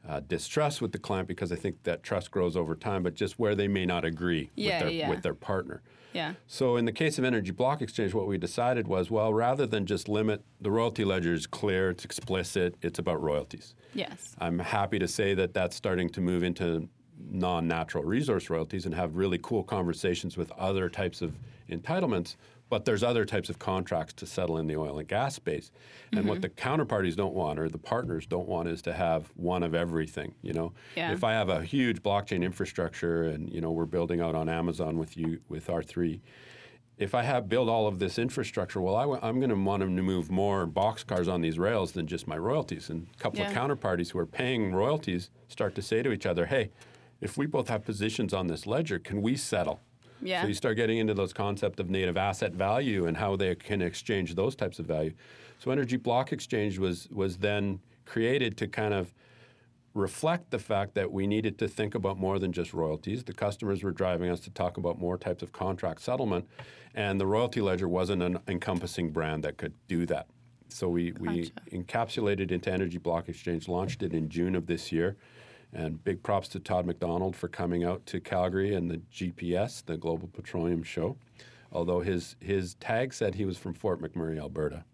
uh, 0.07 0.19
distrust 0.21 0.81
with 0.81 0.91
the 0.91 0.99
client 0.99 1.27
because 1.27 1.51
I 1.51 1.55
think 1.55 1.83
that 1.83 2.03
trust 2.03 2.31
grows 2.31 2.55
over 2.57 2.75
time, 2.75 3.03
but 3.03 3.13
just 3.15 3.39
where 3.39 3.55
they 3.55 3.67
may 3.67 3.85
not 3.85 4.03
agree 4.03 4.49
Yeah, 4.55 4.73
with, 4.75 4.79
their, 4.81 4.91
yeah. 4.91 5.09
with 5.09 5.23
their 5.23 5.33
partner. 5.33 5.81
Yeah. 6.13 6.33
So 6.45 6.75
in 6.75 6.85
the 6.85 6.91
case 6.91 7.17
of 7.17 7.23
Energy 7.23 7.51
Block 7.51 7.81
Exchange, 7.81 8.13
what 8.13 8.27
we 8.27 8.37
decided 8.37 8.87
was, 8.87 9.09
well, 9.09 9.33
rather 9.33 9.65
than 9.65 9.85
just 9.85 10.07
limit 10.07 10.43
the 10.61 10.69
royalty 10.69 11.03
ledger 11.03 11.33
is 11.33 11.47
clear, 11.47 11.89
it's 11.89 12.05
explicit, 12.05 12.75
it's 12.81 12.99
about 12.99 13.21
royalties. 13.21 13.73
Yes. 13.93 14.35
I'm 14.39 14.59
happy 14.59 14.99
to 14.99 15.07
say 15.07 15.33
that 15.33 15.53
that's 15.53 15.75
starting 15.75 16.09
to 16.09 16.21
move 16.21 16.43
into 16.43 16.87
non-natural 17.31 18.03
resource 18.03 18.49
royalties 18.49 18.85
and 18.85 18.93
have 18.93 19.15
really 19.15 19.39
cool 19.41 19.63
conversations 19.63 20.35
with 20.37 20.51
other 20.51 20.89
types 20.89 21.21
of 21.21 21.33
entitlements. 21.69 22.35
But 22.73 22.85
there's 22.85 23.03
other 23.03 23.23
types 23.23 23.51
of 23.51 23.59
contracts 23.59 24.13
to 24.13 24.25
settle 24.25 24.57
in 24.57 24.65
the 24.65 24.77
oil 24.77 24.97
and 24.97 25.07
gas 25.07 25.35
space. 25.35 25.69
And 26.11 26.25
what 26.25 26.39
mm-hmm. 26.39 26.41
the 26.41 26.49
counterparties 26.49 27.15
don't 27.15 27.35
want 27.35 27.59
or 27.59 27.69
the 27.69 27.77
partners 27.77 28.25
don't 28.25 28.47
want 28.47 28.67
is 28.67 28.81
to 28.81 28.93
have 28.93 29.31
one 29.35 29.61
of 29.61 29.75
everything. 29.75 30.33
You 30.41 30.53
know, 30.53 30.73
Yeah. 30.95 31.11
if 31.11 31.23
I 31.23 31.33
have 31.33 31.49
a 31.49 31.61
huge 31.61 32.01
blockchain 32.01 32.41
infrastructure 32.41 33.25
and 33.25 33.47
you 33.53 33.61
know 33.61 33.69
we're 33.69 33.85
building 33.85 34.21
out 34.21 34.33
on 34.33 34.49
Amazon 34.49 34.97
with 34.97 35.15
you 35.15 35.39
with 35.49 35.67
R3, 35.67 36.19
if 36.97 37.13
I 37.13 37.21
have 37.21 37.47
built 37.47 37.69
all 37.69 37.85
of 37.85 37.99
this 37.99 38.17
infrastructure, 38.17 38.81
well, 38.81 38.95
I, 38.95 39.29
am 39.29 39.39
going 39.39 39.51
to 39.51 39.55
want 39.55 39.81
them 39.81 39.95
to 39.95 40.01
move 40.01 40.31
more 40.31 40.65
boxcars 40.65 41.31
on 41.31 41.41
these 41.41 41.59
rails 41.59 41.91
than 41.91 42.07
just 42.07 42.27
my 42.27 42.39
royalties. 42.39 42.89
And 42.89 43.05
a 43.13 43.21
couple 43.21 43.43
of 43.43 43.53
counterparties 43.53 44.09
who 44.09 44.17
are 44.17 44.25
paying 44.25 44.73
royalties 44.73 45.29
start 45.47 45.75
to 45.75 45.83
say 45.83 46.01
to 46.01 46.11
each 46.11 46.25
other, 46.25 46.47
"Hey, 46.47 46.71
if 47.21 47.37
we 47.37 47.45
both 47.45 47.69
have 47.69 47.85
positions 47.85 48.33
on 48.33 48.47
this 48.47 48.65
ledger, 48.65 48.97
can 48.97 49.21
we 49.21 49.35
settle 49.35 49.79
Yeah. 50.23 50.41
So 50.41 50.47
you 50.47 50.53
start 50.53 50.75
getting 50.75 50.97
into 50.97 51.13
those 51.13 51.33
concept 51.33 51.79
of 51.79 51.89
native 51.89 52.17
asset 52.17 52.53
value 52.53 53.05
and 53.05 53.17
how 53.17 53.35
they 53.35 53.55
can 53.55 53.81
exchange 53.81 54.35
those 54.35 54.55
types 54.55 54.79
of 54.79 54.85
value. 54.85 55.13
So 55.59 55.71
Energy 55.71 55.97
Block 55.97 56.31
Exchange 56.31 56.79
was 56.79 57.07
was 57.11 57.37
then 57.37 57.79
created 58.05 58.57
to 58.57 58.67
kind 58.67 58.93
of 58.93 59.13
reflect 59.93 60.49
the 60.49 60.59
fact 60.59 60.95
that 60.95 61.11
we 61.11 61.27
needed 61.27 61.59
to 61.59 61.67
think 61.67 61.93
about 61.93 62.17
more 62.17 62.39
than 62.39 62.51
just 62.51 62.73
royalties. 62.73 63.23
The 63.23 63.33
customers 63.33 63.83
were 63.83 63.91
driving 63.91 64.29
us 64.29 64.39
to 64.41 64.49
talk 64.49 64.77
about 64.77 64.99
more 64.99 65.17
types 65.17 65.43
of 65.43 65.51
contract 65.51 66.01
settlement, 66.01 66.47
and 66.95 67.19
the 67.19 67.27
royalty 67.27 67.61
ledger 67.61 67.87
wasn't 67.87 68.23
an 68.23 68.39
encompassing 68.47 69.11
brand 69.11 69.43
that 69.43 69.57
could 69.57 69.73
do 69.87 70.05
that. 70.07 70.27
So 70.69 70.89
we, 70.89 71.11
we 71.19 71.51
encapsulated 71.71 72.51
into 72.51 72.71
Energy 72.71 72.97
Block 72.97 73.29
Exchange, 73.29 73.67
launched 73.67 74.01
it 74.01 74.13
in 74.13 74.27
June 74.27 74.55
of 74.55 74.65
this 74.65 74.91
year. 74.91 75.15
And 75.73 76.03
big 76.03 76.21
props 76.21 76.47
to 76.49 76.59
Todd 76.59 76.85
McDonald 76.85 77.35
for 77.35 77.47
coming 77.47 77.83
out 77.83 78.05
to 78.07 78.19
Calgary 78.19 78.75
and 78.75 78.91
the 78.91 79.01
GPS, 79.11 79.83
the 79.83 79.97
Global 79.97 80.27
Petroleum 80.27 80.83
Show. 80.83 81.17
Although 81.71 82.01
his, 82.01 82.35
his 82.39 82.75
tag 82.75 83.13
said 83.13 83.35
he 83.35 83.45
was 83.45 83.57
from 83.57 83.73
Fort 83.73 83.99
McMurray, 83.99 84.39
Alberta. 84.39 84.85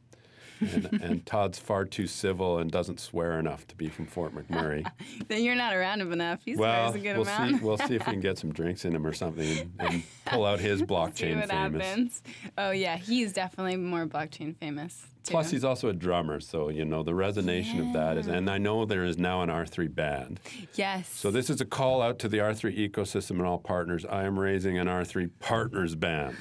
And, 0.59 1.01
and, 1.01 1.25
Todd's 1.25 1.59
far 1.59 1.85
too 1.85 2.07
civil 2.07 2.57
and 2.57 2.71
doesn't 2.71 2.99
swear 2.99 3.39
enough 3.39 3.67
to 3.67 3.75
be 3.75 3.89
from 3.89 4.05
Fort 4.05 4.33
McMurray. 4.33 4.85
then 5.27 5.43
you're 5.43 5.55
not 5.55 5.73
around 5.73 6.01
him 6.01 6.11
enough. 6.11 6.41
He 6.43 6.55
well, 6.55 6.91
swears 6.91 6.95
a 6.95 7.07
good 7.07 7.17
we'll 7.17 7.27
amount. 7.27 7.59
see. 7.59 7.65
We'll 7.65 7.77
see 7.77 7.95
if 7.95 8.07
we 8.07 8.13
can 8.13 8.21
get 8.21 8.37
some 8.39 8.51
drinks 8.51 8.85
in 8.85 8.95
him 8.95 9.05
or 9.05 9.13
something 9.13 9.45
and, 9.47 9.71
and 9.79 10.03
pull 10.25 10.45
out 10.45 10.59
his 10.59 10.81
blockchain 10.81 11.17
see 11.17 11.35
what 11.35 11.49
famous. 11.49 11.85
happens. 11.85 12.23
Oh 12.57 12.71
yeah, 12.71 12.97
he's 12.97 13.33
definitely 13.33 13.77
more 13.77 14.05
blockchain 14.05 14.55
famous. 14.55 15.05
Too. 15.23 15.31
Plus, 15.31 15.51
he's 15.51 15.65
also 15.65 15.89
a 15.89 15.93
drummer, 15.93 16.39
so 16.39 16.69
you 16.69 16.85
know 16.85 17.03
the 17.03 17.11
resonation 17.11 17.85
of 17.85 17.93
that 17.93 18.17
is. 18.17 18.27
And 18.27 18.49
I 18.49 18.57
know 18.57 18.85
there 18.85 19.03
is 19.03 19.17
now 19.17 19.41
an 19.41 19.49
R3 19.49 19.93
band. 19.93 20.39
yes. 20.75 21.09
So 21.09 21.29
this 21.29 21.49
is 21.49 21.59
a 21.59 21.65
call 21.65 22.01
out 22.01 22.19
to 22.19 22.29
the 22.29 22.37
R3 22.37 22.89
ecosystem 22.89 23.31
and 23.31 23.41
all 23.41 23.57
partners. 23.57 24.05
I 24.05 24.23
am 24.23 24.39
raising 24.39 24.77
an 24.77 24.87
R3 24.87 25.29
partners 25.39 25.95
band. 25.95 26.37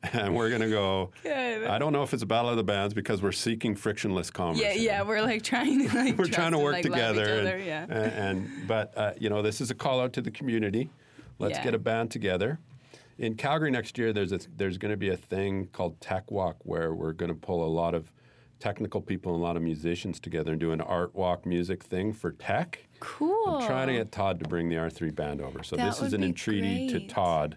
and 0.12 0.34
we're 0.34 0.48
going 0.48 0.60
to 0.62 0.70
go. 0.70 1.10
Good. 1.22 1.64
I 1.66 1.78
don't 1.78 1.92
know 1.92 2.02
if 2.02 2.14
it's 2.14 2.22
a 2.22 2.26
battle 2.26 2.50
of 2.50 2.56
the 2.56 2.64
bands 2.64 2.94
because 2.94 3.20
we're 3.22 3.32
seeking 3.32 3.74
frictionless 3.74 4.30
commerce. 4.30 4.60
yeah, 4.60 4.72
yeah, 4.74 5.02
we're 5.02 5.22
like 5.22 5.42
trying 5.42 5.88
to 5.88 5.94
like 5.96 6.16
We're 6.18 6.26
trying 6.26 6.52
to 6.52 6.58
and, 6.58 6.64
work 6.64 6.74
like, 6.74 6.84
love 6.84 6.92
together. 7.16 7.22
other, 7.40 7.56
and, 7.56 7.64
yeah. 7.66 7.82
and, 7.88 8.12
and- 8.46 8.68
but 8.68 8.96
uh, 8.96 9.12
you 9.18 9.28
know, 9.28 9.42
this 9.42 9.60
is 9.60 9.70
a 9.70 9.74
call 9.74 10.00
out 10.00 10.12
to 10.14 10.20
the 10.20 10.30
community. 10.30 10.90
Let's 11.38 11.58
Yeah. 11.58 11.64
get 11.64 11.74
a 11.74 11.78
band 11.78 12.10
together. 12.10 12.58
In 13.18 13.34
Calgary 13.34 13.70
next 13.72 13.98
year, 13.98 14.12
there's 14.12 14.30
a, 14.32 14.38
there's 14.56 14.78
going 14.78 14.90
to 14.92 14.96
be 14.96 15.08
a 15.08 15.16
thing 15.16 15.68
called 15.72 16.00
Tech 16.00 16.30
Walk 16.30 16.56
where 16.62 16.94
we're 16.94 17.12
going 17.12 17.30
to 17.30 17.34
pull 17.34 17.64
a 17.64 17.68
lot 17.68 17.94
of 17.94 18.12
technical 18.60 19.00
people 19.00 19.32
and 19.34 19.40
a 19.42 19.44
lot 19.44 19.56
of 19.56 19.62
musicians 19.62 20.18
together 20.20 20.52
and 20.52 20.60
do 20.60 20.70
an 20.72 20.80
art 20.80 21.14
walk 21.14 21.44
music 21.46 21.82
thing 21.82 22.12
for 22.12 22.32
tech. 22.32 22.80
Cool. 23.00 23.44
I'm 23.46 23.66
trying 23.66 23.88
to 23.88 23.94
get 23.94 24.10
Todd 24.12 24.38
to 24.40 24.48
bring 24.48 24.68
the 24.68 24.76
R3 24.76 25.14
band 25.14 25.40
over. 25.40 25.62
So 25.64 25.76
That 25.76 25.86
this 25.86 26.02
is 26.02 26.12
an 26.12 26.22
entreaty 26.24 26.88
to. 26.90 27.06
Todd. 27.08 27.56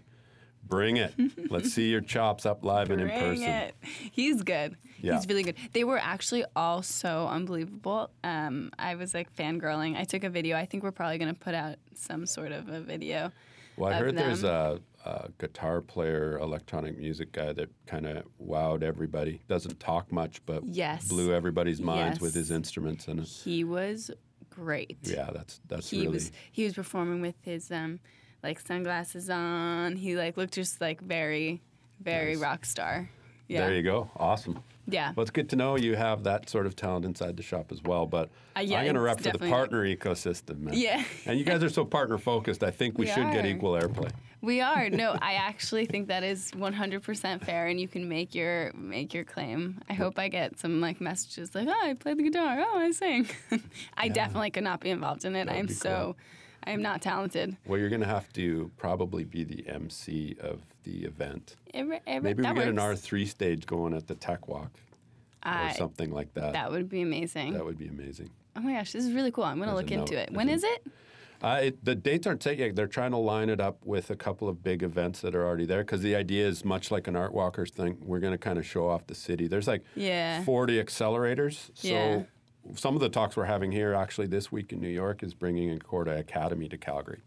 Bring 0.72 0.96
it. 0.98 1.14
Let's 1.52 1.72
see 1.74 1.90
your 1.92 2.00
chops 2.02 2.46
up 2.46 2.64
live 2.66 2.90
and 2.92 3.02
in 3.02 3.08
Bring 3.08 3.20
person. 3.20 3.44
it. 3.44 3.76
He's 4.12 4.42
good. 4.42 4.78
Yeah. 5.02 5.16
He's 5.18 5.28
really 5.28 5.44
good. 5.44 5.56
They 5.74 5.84
were 5.84 5.98
actually 5.98 6.46
all 6.56 6.82
so 6.82 7.28
unbelievable. 7.28 8.10
Um, 8.24 8.72
I 8.80 8.96
was 8.96 9.14
like 9.14 9.36
fangirling. 9.36 9.98
I 9.98 10.06
took 10.06 10.24
a 10.24 10.30
video. 10.30 10.56
I 10.56 10.66
think 10.66 10.84
we're 10.84 10.92
probably 10.92 11.18
going 11.18 11.34
to 11.34 11.40
put 11.40 11.54
out 11.54 11.76
some 11.94 12.26
sort 12.26 12.54
of 12.54 12.70
a 12.70 12.80
video. 12.80 13.32
Well, 13.76 13.92
I 13.92 13.96
heard 13.98 14.16
there's 14.16 14.44
a, 14.46 14.80
a 15.06 15.30
guitar 15.40 15.82
player, 15.82 16.38
electronic 16.40 16.98
music 16.98 17.34
guy 17.34 17.52
that 17.52 17.70
kind 17.86 18.06
of 18.08 18.24
wowed 18.42 18.82
everybody. 18.82 19.42
Doesn't 19.50 19.80
talk 19.80 20.10
much, 20.12 20.42
but 20.46 20.66
Yes. 20.66 21.08
blew 21.10 21.34
everybody's 21.34 21.82
minds 21.82 22.22
with 22.22 22.34
his 22.34 22.50
instruments. 22.50 23.08
And 23.10 23.20
He 23.22 23.64
was 23.66 24.10
great. 24.50 24.98
yeah, 25.04 25.30
that's 25.34 25.60
that's 25.68 25.90
he 25.90 26.02
really 26.02 26.14
was 26.14 26.32
he 26.52 26.64
was 26.64 26.74
performing 26.74 27.22
with 27.22 27.36
his 27.42 27.72
um 27.72 28.00
like 28.44 28.60
sunglasses 28.60 29.30
on. 29.30 29.96
He 29.96 30.16
like 30.16 30.38
looked 30.38 30.54
just 30.54 30.82
like 30.82 31.02
very 31.02 31.62
very 32.02 32.34
Nice. 32.34 32.42
rock 32.42 32.66
star. 32.66 33.10
Yeah. 33.48 33.62
there. 33.68 33.76
You 33.76 33.84
go, 33.84 34.10
awesome. 34.16 34.60
Yeah. 34.88 35.14
Well, 35.16 35.22
it's 35.22 35.32
good 35.32 35.50
to 35.50 35.56
know 35.56 35.78
you 35.78 35.96
have 35.96 36.24
that 36.24 36.50
sort 36.50 36.66
of 36.66 36.76
talent 36.76 37.06
inside 37.06 37.38
the 37.38 37.44
shop 37.44 37.72
as 37.72 37.82
well. 37.84 38.06
But 38.06 38.30
Uh, 38.58 38.62
yeah, 38.62 38.80
I'm 38.80 38.86
going 38.86 38.96
to 38.96 39.02
rep 39.02 39.20
for 39.22 39.32
the 39.32 39.38
partner 39.38 39.84
ecosystem, 39.86 40.60
man. 40.62 40.74
Yeah. 40.74 41.04
and 41.26 41.38
you 41.38 41.46
guys 41.46 41.62
are 41.64 41.70
so 41.70 41.86
partner 41.86 42.18
focused. 42.18 42.64
I 42.64 42.72
think 42.72 42.98
we, 42.98 43.06
We 43.06 43.12
should 43.12 43.32
get 43.32 43.46
equal 43.46 43.74
airplay. 43.74 44.10
We 44.42 44.60
are. 44.62 44.90
No, 44.90 45.16
I 45.22 45.34
actually 45.34 45.86
think 45.86 46.08
that 46.08 46.24
is 46.24 46.50
100% 46.52 47.44
fair 47.46 47.68
and 47.68 47.80
you 47.80 47.88
can 47.88 48.10
make 48.10 48.34
your 48.34 48.72
make 48.74 49.14
your 49.14 49.24
claim. 49.24 49.80
I 49.88 49.94
hope 49.94 50.18
I 50.18 50.30
get 50.30 50.58
some 50.58 50.82
like 50.82 51.00
messages 51.00 51.54
like, 51.54 51.68
"Oh, 51.70 51.88
I 51.90 51.94
play 51.94 52.16
the 52.16 52.24
guitar. 52.24 52.58
Oh, 52.60 52.78
I 52.80 52.90
sing." 52.92 53.28
I 53.98 54.08
definitely 54.08 54.50
could 54.50 54.64
not 54.64 54.80
be 54.80 54.90
involved 54.90 55.26
in 55.26 55.36
it. 55.36 55.46
That 55.46 55.56
would 55.58 55.60
I'm 55.60 55.68
so 55.70 56.16
I 56.64 56.72
am 56.72 56.82
not 56.82 57.02
talented. 57.02 57.58
Well, 57.66 57.80
you're 57.80 57.90
going 57.90 58.02
to 58.02 58.08
have 58.08 58.32
to 58.34 58.70
probably 58.78 59.24
be 59.24 59.44
the 59.44 59.68
MC 59.68 60.36
of 60.40 60.62
the 60.84 61.06
event. 61.06 61.56
It, 61.74 61.86
it, 62.06 62.22
Maybe 62.22 62.38
we 62.42 62.44
that 62.44 62.56
get 62.56 62.68
an. 62.68 62.76
R3 62.78 63.28
stage 63.28 63.66
going 63.66 63.94
at 63.94 64.08
the 64.08 64.16
Tech 64.16 64.48
Walk 64.48 64.72
or 65.46 65.72
something 65.76 66.12
like 66.12 66.34
that. 66.36 66.54
That 66.54 66.72
would 66.72 66.88
be 66.90 67.02
amazing. 67.02 67.54
That 67.54 67.66
would 67.66 67.78
be 67.80 67.88
amazing. 67.88 68.30
oh 68.56 68.62
my 68.62 68.74
gosh, 68.74 68.92
this 68.92 69.06
is 69.06 69.14
really 69.14 69.32
cool. 69.32 69.44
I'm 69.44 69.58
going 69.58 69.70
to 69.70 69.76
look 69.76 69.92
into 69.92 70.14
note. 70.14 70.22
it. 70.30 70.32
When 70.34 70.50
is 70.50 70.64
it? 70.64 70.86
Uh, 71.42 71.60
it, 71.64 71.84
the 71.84 71.96
dates 71.96 72.28
aren't 72.28 72.44
set 72.44 72.60
yet. 72.60 72.76
They're 72.76 72.86
trying 72.86 73.10
to 73.12 73.18
line 73.18 73.50
it 73.50 73.60
up 73.60 73.84
with 73.84 74.12
a 74.12 74.16
couple 74.16 74.48
of 74.48 74.62
big 74.62 74.84
events 74.84 75.22
that 75.22 75.34
are 75.34 75.44
already 75.44 75.66
there 75.66 75.80
because 75.84 76.02
the 76.04 76.16
idea 76.16 76.48
is 76.48 76.64
much 76.64 76.92
like 76.92 77.08
an 77.08 77.16
Art 77.16 77.34
Walkers 77.34 77.72
thing. 77.72 77.98
We're 78.04 78.20
going 78.20 78.34
to 78.34 78.38
kind 78.38 78.60
of 78.60 78.66
show 78.68 78.88
off 78.88 79.08
the 79.08 79.16
city. 79.16 79.48
There's 79.48 79.68
like 79.68 79.84
Yeah. 79.96 80.44
40 80.44 80.84
accelerators. 80.84 81.72
So 81.74 81.88
Yeah. 81.88 82.22
Some 82.76 82.96
of 82.96 83.02
the 83.02 83.10
talks 83.10 83.36
we're 83.36 83.46
having 83.46 83.72
here 83.72 83.94
actually 83.94 84.28
this 84.28 84.52
week 84.52 84.72
in 84.72 84.80
New 84.80 84.90
York 84.90 85.24
is 85.24 85.34
bringing 85.34 85.78
Encorda 85.78 86.18
Academy 86.20 86.70
to 86.70 86.78
Calgary. 86.78 87.22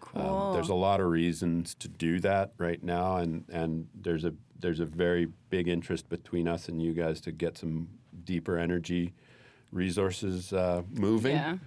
Cool. 0.00 0.22
Um, 0.22 0.52
there's 0.54 0.68
a 0.68 0.74
lot 0.74 1.00
of 1.00 1.06
reasons 1.08 1.74
to 1.76 1.88
do 1.88 2.20
that 2.20 2.52
right 2.58 2.82
now, 2.82 3.16
and, 3.16 3.44
and 3.50 3.88
there's 3.94 4.24
a 4.24 4.32
there's 4.58 4.80
a 4.80 4.86
very 4.86 5.26
big 5.50 5.68
interest 5.68 6.08
between 6.08 6.48
us 6.48 6.68
and 6.68 6.80
you 6.80 6.94
guys 6.94 7.20
to 7.22 7.32
get 7.32 7.58
some 7.58 7.88
deeper 8.24 8.56
energy 8.58 9.12
resources 9.72 10.52
uh, 10.52 10.82
moving. 10.92 11.36
Yeah. 11.36 11.58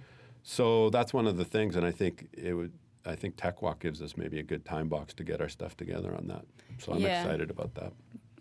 So 0.42 0.90
that's 0.90 1.12
one 1.12 1.26
of 1.26 1.36
the 1.36 1.44
things, 1.44 1.76
and 1.76 1.84
I 1.86 1.90
think 1.92 2.28
it 2.32 2.54
would. 2.54 2.72
I 3.06 3.14
think 3.14 3.36
Tech 3.36 3.62
Walk 3.62 3.80
gives 3.80 4.02
us 4.02 4.16
maybe 4.16 4.38
a 4.40 4.42
good 4.42 4.64
time 4.64 4.88
box 4.88 5.14
to 5.14 5.24
get 5.24 5.40
our 5.40 5.48
stuff 5.48 5.74
together 5.76 6.14
on 6.14 6.26
that. 6.28 6.44
So 6.78 6.92
I'm 6.92 7.00
Yeah. 7.00 7.22
excited 7.22 7.50
about 7.50 7.74
that. 7.76 7.92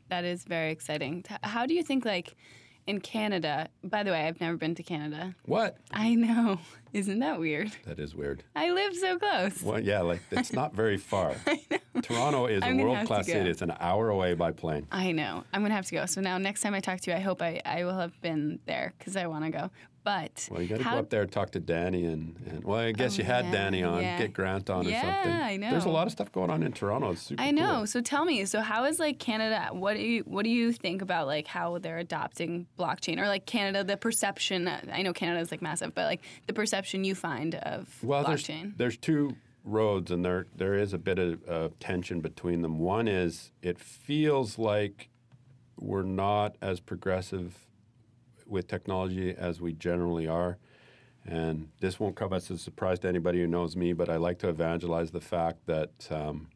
That 0.10 0.25
is 0.25 0.43
very 0.43 0.71
exciting. 0.71 1.23
How 1.43 1.65
do 1.65 1.73
you 1.73 1.84
think 1.84 2.03
like 2.03 2.36
in 2.89 2.99
Canada? 2.99 3.69
By 3.84 4.02
the 4.04 4.12
way, 4.12 4.28
I've 4.28 4.41
never 4.41 4.58
been 4.58 4.73
to 4.75 4.84
Canada. 4.84 5.36
What? 5.45 5.78
I 5.91 6.15
know. 6.15 6.60
Isn't 6.93 7.19
that 7.19 7.39
weird? 7.39 7.71
That 7.86 7.99
is 7.99 8.15
weird. 8.15 8.43
I 8.56 8.71
live 8.71 8.95
so 8.95 9.19
close. 9.19 9.62
Well, 9.62 9.80
yeah, 9.80 10.02
like 10.02 10.21
it's 10.32 10.52
not 10.52 10.73
very 10.73 10.97
far. 10.97 11.36
Toronto 12.02 12.47
is 12.47 12.58
a 12.58 12.62
gonna 12.62 12.71
have 12.71 12.78
to 12.78 12.84
world 12.84 13.06
class 13.08 13.28
city. 13.28 13.47
It's 13.47 13.62
an 13.62 13.75
hour 13.80 14.10
away 14.10 14.34
by 14.34 14.52
plane. 14.52 14.88
I 14.91 15.12
know. 15.12 15.43
I'm 15.54 15.62
gonna 15.62 15.75
have 15.75 15.86
to 15.86 15.93
go. 15.93 16.08
So 16.08 16.19
now, 16.19 16.39
next 16.39 16.62
time 16.62 16.73
I 16.73 16.80
talk 16.80 16.99
to 17.02 17.12
you, 17.12 17.17
I 17.17 17.19
hope 17.19 17.43
I, 17.43 17.62
I 17.63 17.84
will 17.84 17.97
have 17.97 18.19
been 18.21 18.60
there 18.65 18.93
because 18.97 19.15
I 19.15 19.28
want 19.28 19.45
to 19.45 19.52
go. 19.52 19.69
But 20.10 20.48
Well, 20.50 20.60
you 20.62 20.67
got 20.67 20.80
to 20.80 20.84
how- 20.84 20.93
go 20.93 21.00
up 21.00 21.10
there 21.12 21.22
and 21.22 21.32
talk 21.32 21.52
to 21.52 21.60
Danny 21.60 22.06
and, 22.06 22.36
and 22.50 22.63
well, 22.63 22.80
I 22.80 22.91
guess 22.93 23.13
Oh, 23.13 23.17
you 23.19 23.24
had 23.26 23.45
yeah, 23.45 23.52
Danny 23.52 23.84
on, 23.84 24.02
yeah. 24.02 24.17
get 24.17 24.34
Grant 24.34 24.67
on 24.69 24.88
or 24.88 24.89
Yeah, 24.89 25.02
something. 25.24 25.32
I 25.65 25.69
There's 25.72 25.86
a 25.86 25.89
lot 25.89 26.08
of 26.08 26.12
stuff 26.12 26.32
going 26.32 26.50
on 26.50 26.63
in 26.63 26.72
Toronto. 26.72 27.12
It's 27.12 27.22
super 27.22 27.41
I 27.43 27.52
know. 27.52 27.76
cool. 27.78 27.88
So 27.88 28.02
tell 28.02 28.26
me. 28.26 28.43
So 28.45 28.62
how 28.62 28.86
is 28.86 28.98
like 29.00 29.19
Canada? 29.19 29.69
What 29.72 29.95
do 29.95 30.02
you 30.02 30.22
what 30.24 30.43
do 30.45 30.50
you 30.50 30.72
think 30.74 31.04
about 31.04 31.28
like 31.28 31.45
how 31.45 31.78
they're 31.78 32.00
adopting 32.00 32.65
blockchain 32.80 33.19
or 33.19 33.28
like 33.28 33.45
Canada? 33.45 33.84
The 33.84 33.98
perception. 33.98 34.67
I 34.91 35.04
know 35.04 35.13
Canada 35.13 35.39
is 35.41 35.52
like 35.52 35.62
massive, 35.62 35.93
but 35.93 36.06
like 36.06 36.22
the 36.48 36.54
perception 36.54 37.04
you 37.04 37.13
find 37.13 37.54
of 37.56 38.04
Well, 38.04 38.24
there's, 38.24 38.50
there's 38.78 38.98
two 38.98 39.36
roads, 39.63 40.10
and 40.10 40.26
there 40.26 40.48
there 40.56 40.74
is 40.74 40.91
a 40.93 40.98
bit 40.98 41.19
of 41.19 41.48
uh, 41.48 41.69
tension 41.80 42.19
between 42.22 42.63
them. 42.63 42.80
One 42.80 43.08
is 43.08 43.52
it 43.62 43.80
feels 43.80 44.58
like 44.58 45.10
we're 45.78 46.02
not 46.04 46.56
as 46.62 46.80
progressive 46.80 47.65
with 48.49 48.67
technology 48.67 49.33
as 49.38 49.62
we 49.62 49.73
generally 49.73 50.27
are. 50.27 50.57
And 51.25 51.69
this 51.79 51.99
won't 51.99 52.15
come 52.15 52.33
as 52.33 52.49
a 52.49 52.57
surprise 52.57 52.99
to 52.99 53.07
anybody 53.07 53.39
who 53.39 53.47
knows 53.47 53.75
me, 53.75 53.93
but 53.93 54.09
I 54.09 54.17
like 54.17 54.39
to 54.39 54.49
evangelize 54.49 55.12
the 55.12 55.21
fact 55.21 55.65
that 55.67 56.07
um, 56.09 56.47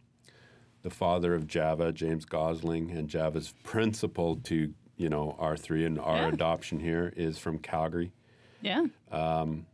the 0.82 0.90
father 0.90 1.36
of 1.36 1.48
Java, 1.48 1.92
James 1.92 2.26
Gosling, 2.26 2.92
and 2.92 3.08
Java's 3.08 3.54
principle 3.64 4.38
to 4.46 4.74
you 4.96 5.10
know 5.10 5.36
R3 5.40 5.86
and 5.86 6.00
our 6.00 6.18
Yeah. 6.18 6.28
adoption 6.30 6.80
here 6.80 7.14
is 7.16 7.38
from 7.38 7.60
Calgary 7.60 8.14
yeah. 8.62 8.86
Um, 9.12 9.66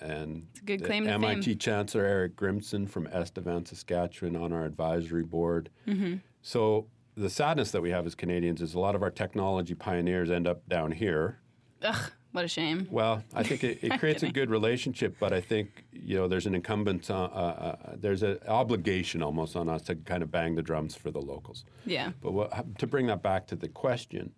and 0.00 0.46
a 0.60 0.64
good 0.64 0.84
claim 0.84 1.04
to 1.04 1.10
MIT 1.10 1.42
fame. 1.42 1.58
Chancellor 1.58 2.04
Eric 2.04 2.36
Grimson 2.36 2.86
from 2.88 3.06
Estevan, 3.08 3.66
Saskatchewan, 3.66 4.36
on 4.36 4.52
our 4.52 4.64
advisory 4.64 5.24
board. 5.24 5.70
Mm-hmm. 5.88 6.16
So 6.40 6.86
the 7.16 7.28
sadness 7.28 7.72
that 7.72 7.82
we 7.82 7.90
have 7.90 8.06
as 8.06 8.14
Canadians 8.14 8.62
is 8.62 8.74
a 8.74 8.78
lot 8.80 8.94
of 8.94 9.02
our 9.02 9.10
technology 9.10 9.74
pioneers 9.74 10.30
end 10.30 10.46
up 10.46 10.68
down 10.68 10.92
here. 10.92 11.38
Ugh. 11.82 12.10
What 12.32 12.46
a 12.46 12.48
shame. 12.48 12.88
Well, 12.90 13.22
I 13.34 13.42
think 13.42 13.62
it, 13.62 13.80
it 13.82 13.98
creates 14.00 14.22
a 14.22 14.30
good 14.32 14.48
relationship, 14.48 15.16
but 15.20 15.34
I 15.34 15.40
think 15.42 15.84
you 15.92 16.16
know 16.16 16.28
there's 16.28 16.46
an 16.46 16.54
incumbent, 16.54 17.10
uh, 17.10 17.24
uh, 17.24 17.76
there's 17.96 18.22
an 18.22 18.38
obligation 18.48 19.22
almost 19.22 19.54
on 19.54 19.68
us 19.68 19.82
to 19.82 19.96
kind 19.96 20.22
of 20.22 20.30
bang 20.30 20.54
the 20.54 20.62
drums 20.62 20.94
for 20.94 21.10
the 21.10 21.20
locals. 21.20 21.64
Yeah. 21.84 22.12
But 22.22 22.32
what, 22.32 22.78
to 22.78 22.86
bring 22.86 23.06
that 23.08 23.22
back 23.22 23.46
to 23.48 23.56
the 23.56 23.68
question, 23.68 24.32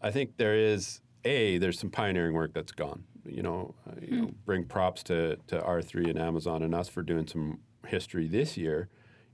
I 0.00 0.10
think 0.10 0.38
there 0.38 0.54
is 0.56 1.02
a 1.26 1.58
there's 1.58 1.78
some 1.78 1.90
pioneering 1.90 2.32
work 2.32 2.54
that's 2.54 2.72
gone. 2.72 3.04
You 3.26 3.42
know, 3.42 3.74
uh, 3.86 3.92
you 4.00 4.08
Hmm. 4.08 4.22
know, 4.22 4.30
bring 4.46 4.64
props 4.64 5.02
to 5.04 5.36
to 5.48 5.58
R3 5.60 6.08
and 6.08 6.18
Amazon 6.18 6.62
and 6.62 6.74
us 6.74 6.88
for 6.88 7.02
doing 7.02 7.26
some 7.26 7.58
history 7.86 8.28
this 8.28 8.56
year 8.56 8.88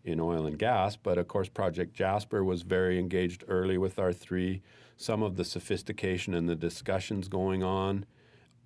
in 0.04 0.18
oil 0.18 0.44
and 0.46 0.58
gas. 0.58 0.96
But 0.96 1.18
of 1.18 1.28
course, 1.28 1.48
Project 1.48 1.94
Jasper 1.94 2.42
was 2.42 2.62
very 2.62 2.98
engaged 2.98 3.44
early 3.46 3.78
with 3.78 3.94
R3. 3.96 4.60
Some 5.02 5.22
of 5.24 5.36
the 5.36 5.44
sophistication 5.44 6.32
and 6.32 6.48
the 6.48 6.54
discussions 6.54 7.26
going 7.26 7.64
on 7.64 8.06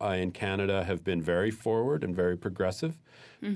uh, 0.00 0.08
in 0.08 0.32
Canada 0.32 0.84
have 0.84 1.02
been 1.02 1.22
very 1.22 1.50
forward 1.50 2.04
and 2.04 2.14
very 2.14 2.36
progressive. 2.36 2.98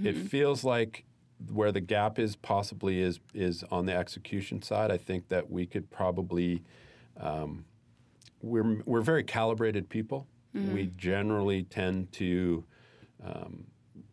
It 0.07 0.17
feels 0.17 0.65
like 0.65 1.05
where 1.53 1.73
the 1.73 1.81
gap 1.81 2.19
is 2.19 2.37
possibly 2.37 3.01
is 3.03 3.21
is 3.35 3.65
on 3.71 3.85
the 3.85 3.95
execution 3.95 4.63
side. 4.63 4.91
I 4.91 4.97
think 4.97 5.29
that 5.29 5.51
we 5.51 5.67
could 5.67 5.91
probably 5.91 6.63
um, 7.19 7.67
we're 8.41 8.83
we're 8.87 9.03
very 9.03 9.25
calibrated 9.25 9.91
people. 9.91 10.27
We 10.75 10.87
generally 10.97 11.65
tend 11.65 12.11
to 12.13 12.65
um, 13.23 13.67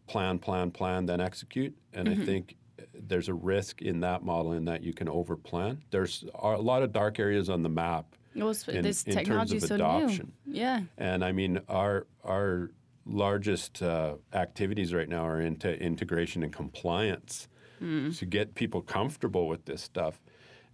plan, 0.08 0.40
plan, 0.40 0.72
plan, 0.72 1.06
then 1.06 1.22
execute, 1.22 1.74
and 1.94 2.10
I 2.10 2.16
think 2.26 2.58
there's 2.94 3.30
a 3.30 3.34
risk 3.34 3.82
in 3.82 4.02
that 4.02 4.24
model 4.24 4.52
in 4.52 4.66
that 4.66 4.84
you 4.84 4.94
can 4.94 5.08
overplan. 5.08 5.78
There's 5.90 6.26
a 6.36 6.58
lot 6.58 6.84
of 6.84 6.92
dark 6.92 7.18
areas 7.18 7.50
on 7.50 7.64
the 7.64 7.70
map 7.70 8.14
Well, 8.38 8.56
in, 8.68 8.84
this 8.84 9.04
in 9.04 9.14
terms 9.14 9.26
technology 9.28 9.58
of 9.58 9.64
is 9.64 9.70
so 9.70 9.76
adoption. 9.76 10.32
new. 10.46 10.60
Yeah. 10.60 10.82
And 10.98 11.24
I 11.26 11.32
mean, 11.32 11.60
our 11.68 12.08
our 12.24 12.72
largest 13.06 13.82
uh, 13.82 14.16
activities 14.34 14.94
right 14.94 15.08
now 15.10 15.26
are 15.26 15.42
into 15.42 15.72
integration 15.82 16.44
and 16.44 16.52
compliance 16.54 17.48
to 17.80 18.26
get 18.26 18.56
people 18.56 18.82
comfortable 18.82 19.48
with 19.48 19.66
this 19.66 19.84
stuff. 19.84 20.20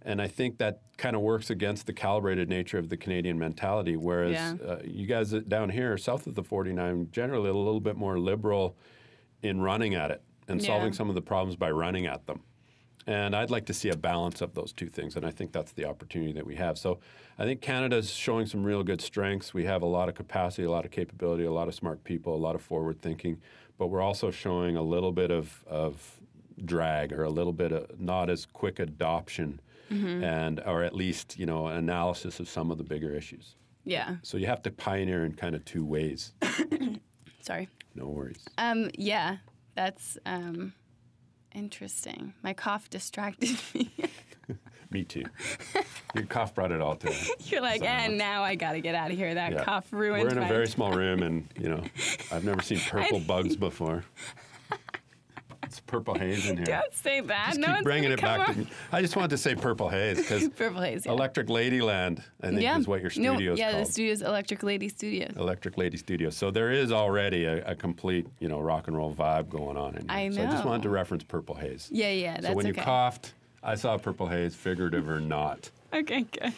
And 0.06 0.22
I 0.22 0.26
think 0.28 0.56
that 0.58 0.80
kind 0.96 1.14
of 1.14 1.20
works 1.22 1.50
against 1.50 1.86
the 1.86 1.92
calibrated 1.92 2.48
nature 2.48 2.78
of 2.78 2.88
the 2.88 2.96
Canadian 2.96 3.38
mentality. 3.38 3.96
Whereas 3.96 4.32
Yeah. 4.32 4.56
uh, 4.66 4.78
you 4.84 5.06
guys 5.06 5.30
down 5.32 5.68
here, 5.70 5.96
south 5.98 6.26
of 6.26 6.34
the 6.34 6.42
49, 6.42 7.08
generally 7.12 7.50
a 7.50 7.54
little 7.54 7.80
bit 7.80 7.96
more 7.96 8.18
liberal 8.18 8.76
in 9.42 9.60
running 9.60 9.94
at 9.94 10.10
it 10.10 10.22
and 10.48 10.60
Yeah. 10.62 10.66
solving 10.66 10.92
some 10.94 11.08
of 11.10 11.14
the 11.14 11.22
problems 11.22 11.56
by 11.56 11.70
running 11.70 12.06
at 12.06 12.26
them. 12.26 12.40
And 13.06 13.36
I'd 13.36 13.50
like 13.50 13.66
to 13.66 13.74
see 13.74 13.90
a 13.90 13.96
balance 13.96 14.40
of 14.40 14.54
those 14.54 14.72
two 14.72 14.88
things. 14.88 15.16
And 15.16 15.26
I 15.26 15.30
think 15.30 15.52
that's 15.52 15.72
the 15.72 15.84
opportunity 15.84 16.32
that 16.32 16.46
we 16.46 16.56
have. 16.56 16.78
So 16.78 17.00
I 17.38 17.44
think 17.44 17.60
Canada's 17.60 18.10
showing 18.10 18.46
some 18.46 18.64
real 18.64 18.82
good 18.82 19.02
strengths. 19.02 19.52
We 19.52 19.64
have 19.64 19.82
a 19.82 19.86
lot 19.86 20.08
of 20.08 20.14
capacity, 20.14 20.64
a 20.64 20.70
lot 20.70 20.84
of 20.84 20.90
capability, 20.90 21.44
a 21.44 21.52
lot 21.52 21.68
of 21.68 21.74
smart 21.74 22.02
people, 22.04 22.34
a 22.34 22.38
lot 22.38 22.54
of 22.54 22.62
forward 22.62 23.02
thinking. 23.02 23.40
But 23.76 23.88
we're 23.88 24.00
also 24.00 24.30
showing 24.30 24.76
a 24.76 24.82
little 24.82 25.12
bit 25.12 25.30
of, 25.30 25.64
of 25.66 26.20
drag 26.64 27.12
or 27.12 27.24
a 27.24 27.30
little 27.30 27.52
bit 27.52 27.72
of 27.72 28.00
not 28.00 28.30
as 28.30 28.46
quick 28.46 28.78
adoption 28.78 29.60
and 29.90 30.60
or 30.66 30.82
at 30.82 30.92
least, 30.92 31.38
you 31.38 31.46
know, 31.46 31.68
analysis 31.68 32.40
of 32.40 32.48
some 32.48 32.72
of 32.72 32.78
the 32.78 32.84
bigger 32.84 33.14
issues. 33.14 33.54
Yeah. 33.84 34.16
So 34.22 34.36
you 34.36 34.46
have 34.46 34.62
to 34.62 34.70
pioneer 34.72 35.24
in 35.24 35.34
kind 35.34 35.54
of 35.54 35.64
two 35.64 35.84
ways. 35.84 36.32
Sorry. 37.40 37.68
No 37.94 38.08
worries. 38.08 38.44
Um, 38.58 38.90
yeah, 38.94 39.36
that's 39.76 40.18
um, 40.26 40.72
interesting. 41.54 42.34
My 42.42 42.52
cough 42.52 42.90
distracted 42.90 43.56
me. 43.74 43.90
Me 44.90 45.02
too. 45.02 45.24
Your 46.14 46.24
cough 46.26 46.54
brought 46.54 46.70
it 46.70 46.80
all 46.80 46.94
to 46.96 47.12
You're 47.46 47.60
like, 47.62 47.82
eh, 47.82 47.86
and 48.04 48.16
now 48.16 48.42
I 48.44 48.54
got 48.54 48.72
to 48.72 48.80
get 48.80 48.94
out 48.94 49.10
of 49.10 49.16
here. 49.16 49.34
That 49.34 49.52
Yeah. 49.52 49.64
cough 49.64 49.86
ruined 49.92 50.22
We're 50.22 50.28
in 50.30 50.38
a 50.38 50.46
very 50.46 50.68
small 50.68 50.92
room, 50.92 51.22
and 51.22 51.48
you 51.58 51.68
know, 51.68 51.82
I've 52.30 52.44
never 52.44 52.62
seen 52.62 52.78
purple 52.78 53.18
bugs 53.18 53.56
before. 53.56 54.04
It's 55.74 55.80
purple 55.80 56.14
haze 56.14 56.48
in 56.48 56.56
here. 56.56 56.66
Don't 56.66 56.94
say 56.94 57.20
that. 57.20 57.46
Just 57.48 57.58
no 57.58 57.74
keep 57.74 57.82
bringing 57.82 58.12
it 58.12 58.20
back 58.20 58.46
to 58.46 58.58
me. 58.60 58.68
I 58.92 59.02
just 59.02 59.16
wanted 59.16 59.30
to 59.30 59.38
say 59.38 59.56
purple 59.56 59.88
haze 59.88 60.18
because 60.18 60.48
Purple 60.56 60.80
haze. 60.80 61.04
Yeah. 61.04 61.10
Electric 61.10 61.48
Ladyland, 61.48 62.22
I 62.40 62.50
think, 62.50 62.60
yeah. 62.60 62.78
is 62.78 62.86
what 62.86 63.00
your 63.00 63.10
no, 63.16 63.32
studio 63.32 63.54
is 63.54 63.58
yeah, 63.58 63.72
called. 63.72 63.84
the 63.84 63.90
studio's 63.90 64.22
Electric 64.22 64.62
Lady 64.62 64.88
Studios. 64.88 65.32
Electric 65.36 65.76
Lady 65.76 65.96
Studio. 65.96 66.30
So 66.30 66.52
there 66.52 66.70
is 66.70 66.92
already 66.92 67.44
a, 67.46 67.64
a 67.64 67.74
complete, 67.74 68.28
you 68.38 68.46
know, 68.46 68.60
rock 68.60 68.86
and 68.86 68.96
roll 68.96 69.12
vibe 69.12 69.48
going 69.48 69.76
on 69.76 69.96
in 69.96 70.02
here. 70.02 70.10
I 70.10 70.28
know. 70.28 70.36
So 70.36 70.42
I 70.42 70.46
just 70.46 70.64
wanted 70.64 70.82
to 70.84 70.90
reference 70.90 71.24
purple 71.24 71.56
haze. 71.56 71.88
Yeah, 71.90 72.10
yeah, 72.10 72.34
that's 72.34 72.46
so 72.46 72.52
when 72.52 72.68
okay. 72.68 72.78
you 72.78 72.84
coughed, 72.84 73.34
I 73.60 73.74
saw 73.74 73.98
purple 73.98 74.28
haze, 74.28 74.54
figurative 74.54 75.08
or 75.08 75.18
not. 75.18 75.72
Okay, 75.92 76.24
good. 76.30 76.52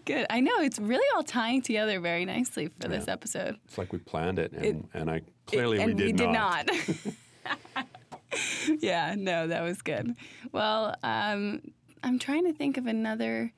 good. 0.06 0.24
I 0.30 0.40
know 0.40 0.58
it's 0.60 0.78
really 0.78 1.06
all 1.14 1.22
tying 1.22 1.60
together 1.60 2.00
very 2.00 2.24
nicely 2.24 2.70
for 2.80 2.88
this 2.88 3.08
episode. 3.08 3.58
It's 3.66 3.76
like 3.76 3.92
we 3.92 3.98
planned 3.98 4.38
it, 4.38 4.52
and, 4.52 4.88
and 4.94 5.10
I 5.10 5.20
clearly 5.44 5.84
we 5.84 5.92
did 5.92 6.16
not. 6.16 6.70
and 6.70 6.78
we 6.80 6.94
did 6.94 7.14
not. 7.44 7.86
yeah, 8.80 9.14
no, 9.16 9.46
that 9.46 9.62
was 9.62 9.82
good. 9.82 10.14
Well, 10.52 10.96
um, 11.02 11.60
I'm 12.02 12.18
trying 12.18 12.44
to 12.44 12.52
think 12.52 12.76
of 12.76 12.86
another 12.86 13.52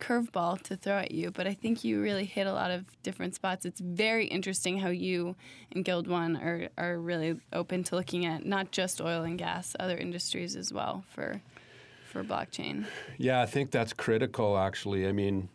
curveball 0.00 0.60
to 0.62 0.76
throw 0.76 0.98
at 0.98 1.12
you, 1.12 1.30
but 1.30 1.46
I 1.46 1.54
think 1.54 1.84
you 1.84 2.00
really 2.00 2.24
hit 2.24 2.46
a 2.46 2.52
lot 2.52 2.70
of 2.70 2.84
different 3.02 3.34
spots. 3.34 3.64
It's 3.64 3.80
very 3.80 4.26
interesting 4.26 4.78
how 4.78 4.88
you 4.88 5.36
and 5.72 5.84
Guild 5.84 6.08
One 6.08 6.36
are, 6.36 6.68
are 6.76 6.98
really 6.98 7.40
open 7.52 7.84
to 7.84 7.96
looking 7.96 8.26
at 8.26 8.44
not 8.44 8.70
just 8.70 9.00
oil 9.00 9.22
and 9.22 9.38
gas, 9.38 9.74
other 9.78 9.96
industries 9.96 10.56
as 10.56 10.72
well 10.72 11.04
for 11.08 11.40
for 12.14 12.22
blockchain. 12.22 12.86
Yeah, 13.18 13.42
I 13.42 13.46
think 13.46 13.72
that's 13.72 13.92
critical, 13.92 14.56
actually. 14.56 15.08
I 15.08 15.10
mean, 15.10 15.48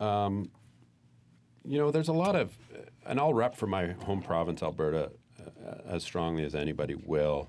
um, 0.00 0.50
you 1.64 1.78
know, 1.78 1.92
there's 1.92 2.08
a 2.08 2.12
lot 2.12 2.34
of, 2.34 2.52
and 3.06 3.20
I'll 3.20 3.32
rep 3.32 3.54
for 3.54 3.68
my 3.68 3.92
home 4.04 4.22
province, 4.22 4.60
Alberta, 4.60 5.12
as 5.86 6.02
strongly 6.02 6.44
as 6.44 6.54
anybody 6.54 6.94
will. 6.94 7.48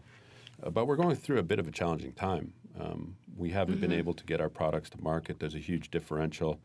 Uh, 0.63 0.69
but 0.69 0.86
we're 0.86 0.95
going 0.95 1.15
through 1.15 1.39
a 1.39 1.43
bit 1.43 1.60
of 1.60 1.67
a 1.67 1.71
challenging 1.71 2.13
time. 2.13 2.53
Um, 2.79 3.15
we 3.36 3.49
haven't 3.49 3.79
been 3.81 3.91
able 3.91 4.13
to 4.13 4.23
get 4.23 4.41
our 4.41 4.49
products 4.49 4.89
to 4.91 5.01
market. 5.01 5.39
There's 5.39 5.55
a 5.55 5.60
huge 5.60 5.91
differential. 5.91 6.60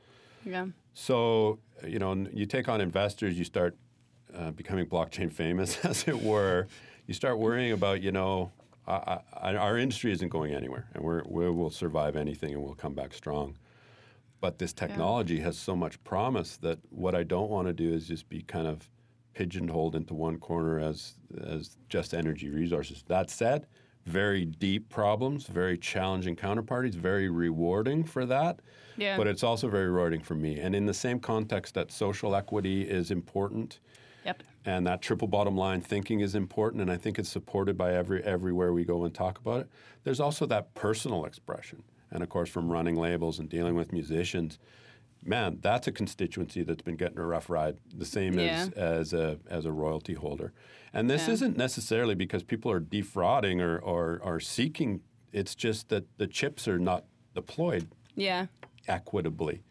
Yeah. 0.44 0.66
So, 0.94 1.58
you 1.86 1.98
know, 1.98 2.26
you 2.32 2.46
take 2.46 2.68
on 2.68 2.80
investors, 2.80 3.38
you 3.38 3.44
start 3.44 3.76
uh, 4.36 4.50
becoming 4.50 4.86
blockchain 4.86 5.32
famous, 5.32 5.84
as 5.84 6.06
it 6.08 6.22
were. 6.22 6.66
You 7.06 7.14
start 7.14 7.38
worrying 7.38 7.72
about, 7.72 8.02
you 8.02 8.12
know, 8.12 8.52
I, 8.86 9.20
I, 9.40 9.54
our 9.54 9.78
industry 9.78 10.12
isn't 10.12 10.28
going 10.28 10.52
anywhere, 10.52 10.88
and 10.94 11.04
we're, 11.04 11.22
we 11.24 11.48
will 11.50 11.70
survive 11.70 12.16
anything, 12.16 12.52
and 12.52 12.62
we'll 12.62 12.74
come 12.74 12.94
back 12.94 13.14
strong. 13.14 13.56
But 14.40 14.58
this 14.58 14.72
technology 14.72 15.38
has 15.40 15.56
so 15.56 15.76
much 15.76 16.02
promise 16.02 16.56
that 16.58 16.80
what 16.90 17.14
I 17.14 17.22
don't 17.22 17.48
want 17.48 17.68
to 17.68 17.72
do 17.72 17.92
is 17.92 18.08
just 18.08 18.28
be 18.28 18.42
kind 18.42 18.66
of 18.66 18.88
pigeonholed 19.34 19.94
into 19.94 20.14
one 20.14 20.38
corner 20.38 20.78
as 20.78 21.14
as 21.46 21.76
just 21.88 22.14
energy 22.14 22.50
resources. 22.50 23.04
That 23.08 23.30
said, 23.30 23.66
very 24.06 24.44
deep 24.44 24.88
problems, 24.88 25.46
very 25.46 25.78
challenging 25.78 26.36
counterparties, 26.36 26.94
very 26.94 27.28
rewarding 27.28 28.04
for 28.04 28.26
that. 28.26 28.60
Yeah. 28.96 29.16
But 29.16 29.26
it's 29.26 29.42
also 29.42 29.68
very 29.68 29.86
rewarding 29.86 30.20
for 30.20 30.34
me. 30.34 30.60
And 30.60 30.74
in 30.74 30.86
the 30.86 30.94
same 30.94 31.18
context 31.18 31.74
that 31.74 31.90
social 31.90 32.34
equity 32.34 32.82
is 32.82 33.10
important 33.10 33.80
Yep. 34.24 34.42
and 34.64 34.86
that 34.86 35.02
triple 35.02 35.26
bottom 35.26 35.56
line 35.56 35.80
thinking 35.80 36.20
is 36.20 36.36
important 36.36 36.80
and 36.80 36.92
I 36.92 36.96
think 36.96 37.18
it's 37.18 37.28
supported 37.28 37.76
by 37.76 37.92
every 37.94 38.22
everywhere 38.22 38.72
we 38.72 38.84
go 38.84 39.04
and 39.04 39.12
talk 39.12 39.38
about 39.38 39.62
it. 39.62 39.68
There's 40.04 40.20
also 40.20 40.46
that 40.46 40.74
personal 40.74 41.24
expression. 41.24 41.82
And 42.10 42.22
of 42.22 42.28
course 42.28 42.48
from 42.48 42.70
running 42.70 42.96
labels 42.96 43.38
and 43.38 43.48
dealing 43.48 43.74
with 43.74 43.92
musicians, 43.92 44.58
man, 45.24 45.58
that's 45.62 45.86
a 45.86 45.92
constituency 45.92 46.62
that's 46.62 46.82
been 46.82 46.96
getting 46.96 47.18
a 47.18 47.24
rough 47.26 47.48
ride, 47.50 47.78
the 47.94 48.04
same 48.04 48.38
as 48.38 48.70
as 48.70 49.12
a 49.12 49.38
as 49.48 49.64
a 49.64 49.72
royalty 49.72 50.14
holder. 50.14 50.52
And 50.92 51.08
this 51.08 51.26
Yeah. 51.28 51.34
isn't 51.34 51.56
necessarily 51.56 52.14
because 52.14 52.42
people 52.42 52.70
are 52.70 52.80
defrauding 52.80 53.60
or, 53.60 53.78
or 53.78 54.20
are 54.22 54.40
seeking 54.40 55.00
it's 55.32 55.54
just 55.54 55.88
that 55.88 56.04
the 56.18 56.26
chips 56.26 56.68
are 56.68 56.78
not 56.78 57.04
deployed 57.34 57.88
Yeah. 58.14 58.46
equitably. 58.86 59.62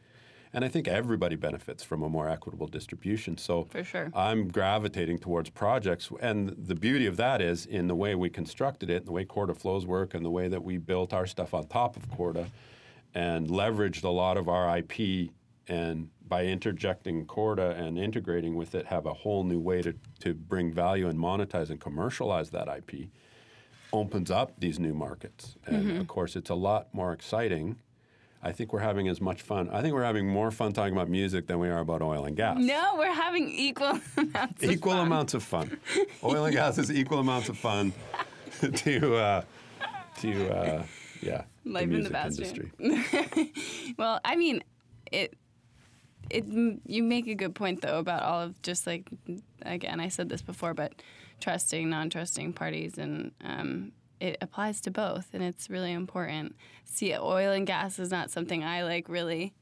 And 0.53 0.65
I 0.65 0.67
think 0.67 0.87
everybody 0.87 1.35
benefits 1.37 1.81
from 1.83 2.01
a 2.03 2.09
more 2.09 2.27
equitable 2.27 2.67
distribution. 2.67 3.37
So 3.37 3.65
For 3.65 3.83
sure. 3.85 4.11
I'm 4.13 4.49
gravitating 4.49 5.19
towards 5.19 5.49
projects. 5.49 6.09
And 6.19 6.49
the 6.57 6.75
beauty 6.75 7.05
of 7.05 7.15
that 7.17 7.41
is 7.41 7.65
in 7.65 7.87
the 7.87 7.95
way 7.95 8.15
we 8.15 8.29
constructed 8.29 8.89
it, 8.89 9.05
the 9.05 9.13
way 9.13 9.23
Corda 9.23 9.53
flows 9.55 9.85
work, 9.85 10.13
and 10.13 10.25
the 10.25 10.29
way 10.31 10.49
that 10.49 10.63
we 10.63 10.77
built 10.77 11.13
our 11.13 11.25
stuff 11.25 11.53
on 11.53 11.67
top 11.67 11.95
of 11.95 12.09
Corda 12.09 12.47
and 13.13 13.47
leveraged 13.47 14.03
a 14.03 14.09
lot 14.09 14.35
of 14.37 14.49
our 14.49 14.77
IP 14.79 15.29
and 15.67 16.09
by 16.27 16.45
interjecting 16.45 17.25
Corda 17.25 17.71
and 17.71 17.97
integrating 17.99 18.55
with 18.55 18.73
it, 18.75 18.85
have 18.87 19.05
a 19.05 19.13
whole 19.13 19.43
new 19.43 19.59
way 19.59 19.81
to, 19.81 19.93
to 20.19 20.33
bring 20.33 20.71
value 20.73 21.07
and 21.07 21.19
monetize 21.19 21.69
and 21.69 21.79
commercialize 21.79 22.49
that 22.51 22.67
IP 22.67 23.09
opens 23.93 24.31
up 24.31 24.53
these 24.59 24.79
new 24.79 24.93
markets. 24.93 25.55
And 25.65 25.85
Mm-hmm. 25.85 25.99
of 26.01 26.07
course, 26.07 26.35
it's 26.35 26.49
a 26.49 26.55
lot 26.55 26.93
more 26.93 27.11
exciting. 27.13 27.77
I 28.43 28.51
think 28.53 28.73
we're 28.73 28.79
having 28.79 29.07
as 29.07 29.21
much 29.21 29.41
fun. 29.43 29.69
I 29.69 29.81
think 29.81 29.93
we're 29.93 30.03
having 30.03 30.27
more 30.27 30.49
fun 30.49 30.71
talking 30.73 30.93
about 30.93 31.09
music 31.09 31.45
than 31.47 31.59
we 31.59 31.69
are 31.69 31.79
about 31.79 32.01
oil 32.01 32.25
and 32.25 32.35
gas. 32.35 32.57
No, 32.59 32.95
we're 32.97 33.13
having 33.13 33.49
equal 33.51 33.99
amounts. 34.17 34.63
of 34.63 34.71
Equal 34.71 34.93
fun. 34.93 35.05
amounts 35.07 35.33
of 35.35 35.43
fun. 35.43 35.77
Oil 36.23 36.45
and 36.45 36.53
gas 36.55 36.77
is 36.79 36.89
equal 36.91 37.19
amounts 37.19 37.49
of 37.49 37.57
fun 37.57 37.93
to 38.77 39.15
uh, 39.15 39.41
to 40.21 40.49
uh, 40.49 40.83
yeah 41.21 41.43
Life 41.65 41.89
the 41.89 41.95
in 41.97 42.03
the 42.05 42.25
industry. 42.25 42.71
Well, 43.97 44.19
I 44.25 44.35
mean, 44.35 44.63
it. 45.11 45.35
It. 46.33 46.45
You 46.85 47.03
make 47.03 47.27
a 47.27 47.35
good 47.35 47.55
point 47.55 47.81
though 47.81 47.99
about 47.99 48.23
all 48.23 48.41
of 48.41 48.61
just 48.61 48.87
like, 48.87 49.09
again, 49.61 49.99
I 49.99 50.09
said 50.09 50.29
this 50.29 50.41
before, 50.41 50.73
but 50.73 50.93
trusting, 51.39 51.89
non-trusting 51.89 52.53
parties, 52.53 52.97
and 52.97 53.31
um, 53.43 53.91
it 54.19 54.37
applies 54.41 54.79
to 54.81 54.91
both, 54.91 55.27
and 55.33 55.43
it's 55.43 55.69
really 55.69 55.91
important. 55.91 56.55
See, 56.85 57.15
oil 57.15 57.51
and 57.51 57.65
gas 57.65 57.99
is 57.99 58.11
not 58.11 58.29
something 58.29 58.63
I 58.63 58.83
like 58.83 59.09
really 59.09 59.53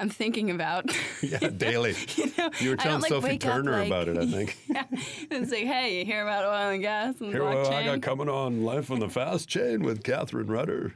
I'm 0.00 0.08
thinking 0.10 0.50
about. 0.50 0.90
yeah, 1.22 1.38
daily. 1.56 1.94
you, 2.16 2.32
know, 2.36 2.50
You 2.58 2.70
were 2.70 2.76
telling 2.76 3.02
like, 3.02 3.08
Sophie 3.10 3.38
Turner 3.38 3.72
like- 3.72 3.86
about 3.86 4.08
it, 4.08 4.18
I 4.18 4.26
think. 4.30 4.58
yeah, 4.68 4.84
it's 5.30 5.50
like, 5.52 5.64
hey, 5.64 5.98
you 6.00 6.04
hear 6.04 6.22
about 6.22 6.44
oil 6.44 6.70
and 6.70 6.82
gas 6.82 7.14
and 7.20 7.30
Here, 7.30 7.42
well, 7.44 7.58
I 7.66 7.82
blockchain? 7.82 7.84
got 7.84 8.02
coming 8.02 8.28
on 8.28 8.64
Life 8.64 8.90
on 8.90 8.98
the 8.98 9.08
Fast 9.08 9.48
Chain 9.48 9.82
with 9.82 10.02
Catherine 10.02 10.46
Rudder. 10.48 10.94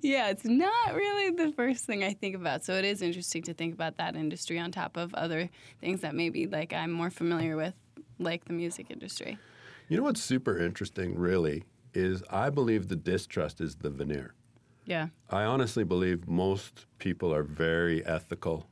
yeah, 0.00 0.28
it's 0.30 0.44
not 0.44 0.94
really 0.94 1.30
the 1.30 1.52
first 1.52 1.84
thing 1.84 2.02
I 2.04 2.12
think 2.14 2.34
about. 2.34 2.64
So 2.64 2.74
it 2.74 2.84
is 2.84 3.02
interesting 3.02 3.42
to 3.44 3.54
think 3.54 3.74
about 3.74 3.96
that 3.98 4.16
industry 4.16 4.58
on 4.58 4.72
top 4.72 4.96
of 4.96 5.12
other 5.14 5.50
things 5.80 6.00
that 6.00 6.14
maybe 6.14 6.46
like 6.46 6.72
I'm 6.72 6.92
more 6.92 7.10
familiar 7.10 7.56
with, 7.56 7.74
like 8.18 8.44
the 8.46 8.52
music 8.52 8.86
industry. 8.90 9.38
You 9.88 9.96
know 9.98 10.04
what's 10.04 10.22
super 10.22 10.58
interesting, 10.58 11.18
really, 11.18 11.64
is 11.92 12.22
I 12.30 12.48
believe 12.50 12.88
the 12.88 12.96
distrust 12.96 13.60
is 13.60 13.76
the 13.76 13.90
veneer. 13.90 14.34
Yeah. 14.84 15.08
I 15.30 15.44
honestly 15.44 15.84
believe 15.84 16.26
most 16.28 16.86
people 16.98 17.32
are 17.32 17.42
very 17.42 18.04
ethical. 18.04 18.66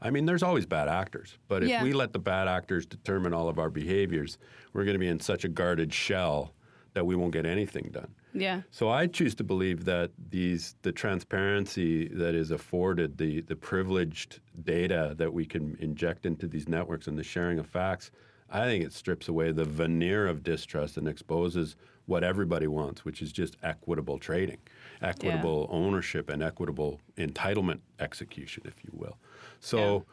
I 0.00 0.10
mean, 0.10 0.26
there's 0.26 0.42
always 0.42 0.66
bad 0.66 0.88
actors, 0.88 1.38
but 1.48 1.62
if 1.62 1.68
Yeah. 1.68 1.82
we 1.82 1.92
let 1.92 2.12
the 2.12 2.18
bad 2.18 2.48
actors 2.48 2.86
determine 2.86 3.32
all 3.32 3.48
of 3.48 3.58
our 3.58 3.70
behaviors, 3.70 4.38
we're 4.72 4.84
going 4.84 4.94
to 4.94 4.98
be 4.98 5.08
in 5.08 5.20
such 5.20 5.44
a 5.44 5.48
guarded 5.48 5.92
shell 5.94 6.54
that 6.94 7.06
we 7.06 7.14
won't 7.16 7.32
get 7.32 7.46
anything 7.46 7.88
done. 7.92 8.14
Yeah. 8.34 8.62
So 8.70 8.88
I 8.88 9.06
choose 9.06 9.34
to 9.36 9.44
believe 9.44 9.84
that 9.84 10.10
these 10.30 10.74
the 10.82 10.92
transparency 10.92 12.08
that 12.08 12.34
is 12.34 12.50
afforded, 12.50 13.18
the 13.18 13.42
the 13.42 13.56
privileged 13.56 14.40
data 14.64 15.14
that 15.18 15.32
we 15.32 15.44
can 15.46 15.76
inject 15.80 16.26
into 16.26 16.46
these 16.46 16.68
networks 16.68 17.06
and 17.06 17.18
the 17.18 17.22
sharing 17.24 17.58
of 17.58 17.66
facts, 17.66 18.10
I 18.50 18.64
think 18.64 18.84
it 18.84 18.92
strips 18.92 19.28
away 19.28 19.52
the 19.52 19.64
veneer 19.64 20.26
of 20.26 20.42
distrust 20.42 20.96
and 20.96 21.06
exposes 21.08 21.76
what 22.06 22.24
everybody 22.24 22.66
wants, 22.66 23.04
which 23.04 23.22
is 23.22 23.32
just 23.32 23.56
equitable 23.62 24.18
trading, 24.18 24.58
equitable 25.00 25.68
ownership 25.70 26.28
and 26.28 26.42
equitable 26.42 27.00
entitlement 27.16 27.80
execution, 28.00 28.62
if 28.66 28.74
you 28.84 28.90
will. 28.92 29.16
So 29.60 30.04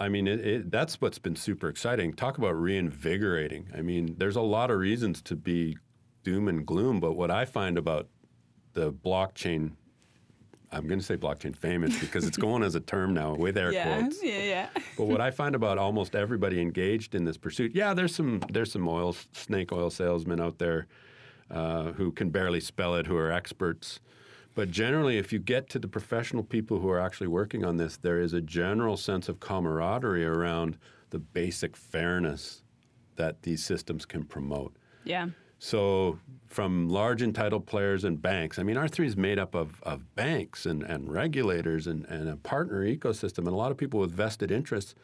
I 0.00 0.08
mean, 0.08 0.28
it, 0.28 0.40
it, 0.46 0.70
that's 0.70 1.00
what's 1.00 1.18
been 1.18 1.34
super 1.36 1.68
exciting. 1.68 2.12
Talk 2.12 2.38
about 2.38 2.52
reinvigorating. 2.52 3.68
I 3.76 3.82
mean, 3.82 4.14
there's 4.18 4.36
a 4.36 4.40
lot 4.40 4.70
of 4.70 4.78
reasons 4.78 5.20
to 5.22 5.34
be 5.36 5.76
doom 6.22 6.46
and 6.48 6.64
gloom, 6.64 7.00
but 7.00 7.14
what 7.14 7.30
I 7.30 7.44
find 7.44 7.76
about 7.76 8.06
the 8.74 8.92
blockchain, 8.92 9.72
I'm 10.70 10.86
going 10.86 11.00
to 11.00 11.04
say 11.04 11.16
blockchain 11.16 11.56
famous 11.56 11.98
because 11.98 12.24
it's 12.26 12.36
going 12.36 12.62
as 12.62 12.76
a 12.76 12.80
term 12.80 13.12
now 13.12 13.34
with 13.34 13.56
air 13.58 13.72
Yeah. 13.78 13.98
quotes. 14.00 14.22
Yeah. 14.22 14.38
Yeah. 14.42 14.68
But 14.96 15.06
what 15.06 15.20
I 15.20 15.30
find 15.32 15.54
about 15.54 15.78
almost 15.78 16.14
everybody 16.14 16.60
engaged 16.60 17.14
in 17.14 17.24
this 17.24 17.36
pursuit, 17.36 17.72
yeah, 17.74 17.92
there's 17.94 18.14
some 18.14 18.40
there's 18.50 18.72
some 18.72 18.86
oil 18.88 19.14
snake 19.32 19.72
oil 19.72 19.90
salesmen 19.90 20.40
out 20.40 20.58
there 20.58 20.86
uh, 21.50 21.92
who 21.92 22.12
can 22.12 22.30
barely 22.30 22.60
spell 22.60 22.94
it, 22.94 23.06
who 23.06 23.16
are 23.16 23.32
experts. 23.32 24.00
But 24.54 24.70
generally, 24.70 25.18
if 25.18 25.32
you 25.32 25.38
get 25.38 25.68
to 25.70 25.78
the 25.78 25.88
professional 25.88 26.42
people 26.42 26.80
who 26.80 26.88
are 26.90 26.98
actually 26.98 27.28
working 27.28 27.64
on 27.64 27.76
this, 27.76 27.96
there 27.96 28.20
is 28.20 28.32
a 28.32 28.40
general 28.40 28.96
sense 28.96 29.28
of 29.28 29.40
camaraderie 29.40 30.24
around 30.24 30.78
the 31.10 31.18
basic 31.18 31.76
fairness 31.76 32.62
that 33.16 33.42
these 33.42 33.64
systems 33.64 34.04
can 34.04 34.24
promote. 34.24 34.74
Yeah. 35.04 35.28
So, 35.60 36.18
from 36.46 36.88
large 36.88 37.22
entitled 37.22 37.66
players 37.66 38.04
and 38.04 38.20
banks, 38.20 38.58
I 38.58 38.62
mean, 38.62 38.76
R3 38.76 39.06
is 39.06 39.16
made 39.16 39.38
up 39.38 39.54
of, 39.54 39.82
of 39.82 40.14
banks 40.14 40.66
and, 40.66 40.82
and 40.82 41.10
regulators 41.10 41.86
and, 41.86 42.04
and 42.06 42.28
a 42.28 42.36
partner 42.36 42.84
ecosystem 42.84 43.38
and 43.38 43.48
a 43.48 43.56
lot 43.56 43.70
of 43.70 43.76
people 43.76 43.98
with 44.00 44.12
vested 44.12 44.50
interests. 44.50 44.94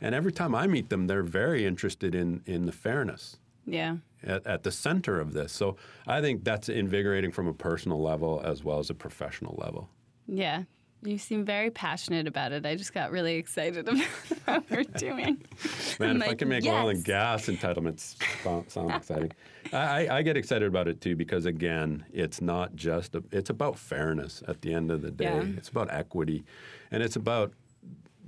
And 0.00 0.14
every 0.14 0.32
time 0.32 0.54
I 0.54 0.66
meet 0.66 0.88
them, 0.90 1.06
they're 1.06 1.22
very 1.22 1.66
interested 1.66 2.14
in, 2.14 2.42
in 2.46 2.66
the 2.66 2.72
fairness 2.72 3.36
Yeah. 3.70 3.96
at, 4.22 4.46
at 4.46 4.62
the 4.62 4.70
center 4.72 5.20
of 5.20 5.32
this. 5.32 5.52
So, 5.52 5.76
I 6.06 6.20
think 6.20 6.44
that's 6.44 6.68
invigorating 6.68 7.30
from 7.32 7.46
a 7.46 7.54
personal 7.54 8.02
level 8.02 8.40
as 8.44 8.64
well 8.64 8.78
as 8.78 8.90
a 8.90 8.94
professional 8.94 9.54
level. 9.58 9.88
Yeah. 10.26 10.62
You 11.04 11.16
seem 11.16 11.44
very 11.44 11.70
passionate 11.70 12.26
about 12.26 12.50
it. 12.50 12.66
I 12.66 12.74
just 12.74 12.92
got 12.92 13.12
really 13.12 13.36
excited 13.36 13.88
about 13.88 14.08
what 14.46 14.64
we're 14.70 14.82
doing. 14.82 15.40
Man, 16.00 16.10
I'm 16.10 16.22
if 16.22 16.28
I 16.30 16.34
can 16.34 16.48
make 16.48 16.66
oil 16.66 16.88
and 16.88 17.04
gas 17.04 17.46
entitlements 17.46 18.16
sound, 18.42 18.68
sound 18.68 18.90
exciting, 18.90 19.30
I, 19.72 20.06
I- 20.08 20.16
I 20.18 20.22
get 20.22 20.36
excited 20.36 20.66
about 20.66 20.88
it 20.88 21.00
too 21.00 21.14
because 21.14 21.46
again, 21.46 22.04
it's 22.12 22.40
not 22.40 22.74
just 22.74 23.14
a, 23.14 23.22
it's 23.30 23.50
about 23.50 23.78
fairness 23.78 24.42
at 24.48 24.60
the 24.62 24.74
end 24.74 24.90
of 24.90 25.02
the 25.02 25.12
day. 25.12 25.24
Yeah. 25.26 25.56
It's 25.56 25.68
about 25.68 25.92
equity, 25.92 26.44
and 26.90 27.00
it's 27.00 27.14
about 27.16 27.52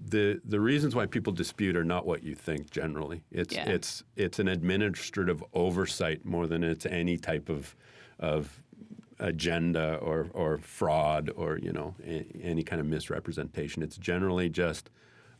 the 0.03 0.41
the 0.45 0.61
reasons 0.61 0.95
why 0.95 1.07
people 1.07 1.33
dispute 1.33 1.77
are 1.77 1.85
not 1.85 2.07
what 2.07 2.23
you 2.23 2.35
think 2.35 2.71
generally. 2.71 3.23
It's 3.31 3.55
Yeah. 3.55 3.69
it's 3.69 4.03
it's 4.17 4.39
an 4.39 4.49
administrative 4.49 5.43
oversight 5.55 6.25
more 6.25 6.47
than 6.47 6.65
it's 6.65 6.87
any 6.87 7.17
type 7.17 7.49
of 7.49 7.77
of 8.19 8.63
agenda 9.19 9.97
or 9.97 10.29
or 10.33 10.59
fraud 10.59 11.31
or 11.37 11.59
you 11.59 11.73
know 11.73 11.95
a, 12.07 12.27
any 12.43 12.63
kind 12.63 12.81
of 12.81 12.87
misrepresentation. 12.87 13.83
It's 13.83 13.99
generally 13.99 14.49
just, 14.49 14.91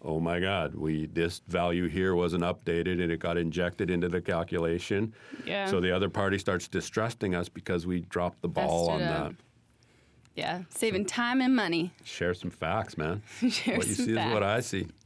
oh 0.03 0.21
my 0.21 0.39
God, 0.41 0.75
we 0.75 1.07
this 1.07 1.41
value 1.49 1.89
here 1.89 2.15
wasn't 2.15 2.43
updated 2.43 3.03
and 3.03 3.11
it 3.11 3.19
got 3.21 3.37
injected 3.39 3.91
into 3.91 4.09
the 4.09 4.21
calculation. 4.21 5.15
Yeah. 5.47 5.67
So 5.67 5.81
the 5.81 5.95
other 5.95 6.11
party 6.11 6.39
starts 6.39 6.69
distrusting 6.69 7.35
us 7.35 7.49
because 7.49 7.87
we 7.87 8.01
dropped 8.01 8.43
the 8.43 8.49
ball 8.49 8.91
on 8.91 9.01
it 9.01 9.05
that. 9.07 9.33
Yeah. 10.37 10.63
Saving 10.71 11.05
time 11.05 11.41
and 11.41 11.55
money. 11.55 11.93
Share 12.05 12.35
some 12.35 12.51
facts, 12.51 12.97
man. 12.97 13.23
Share 13.51 13.77
what 13.77 13.87
you 13.87 13.95
see 13.95 14.13
is 14.17 14.33
what. 14.33 14.43
I 14.43 14.61
see. 14.61 14.87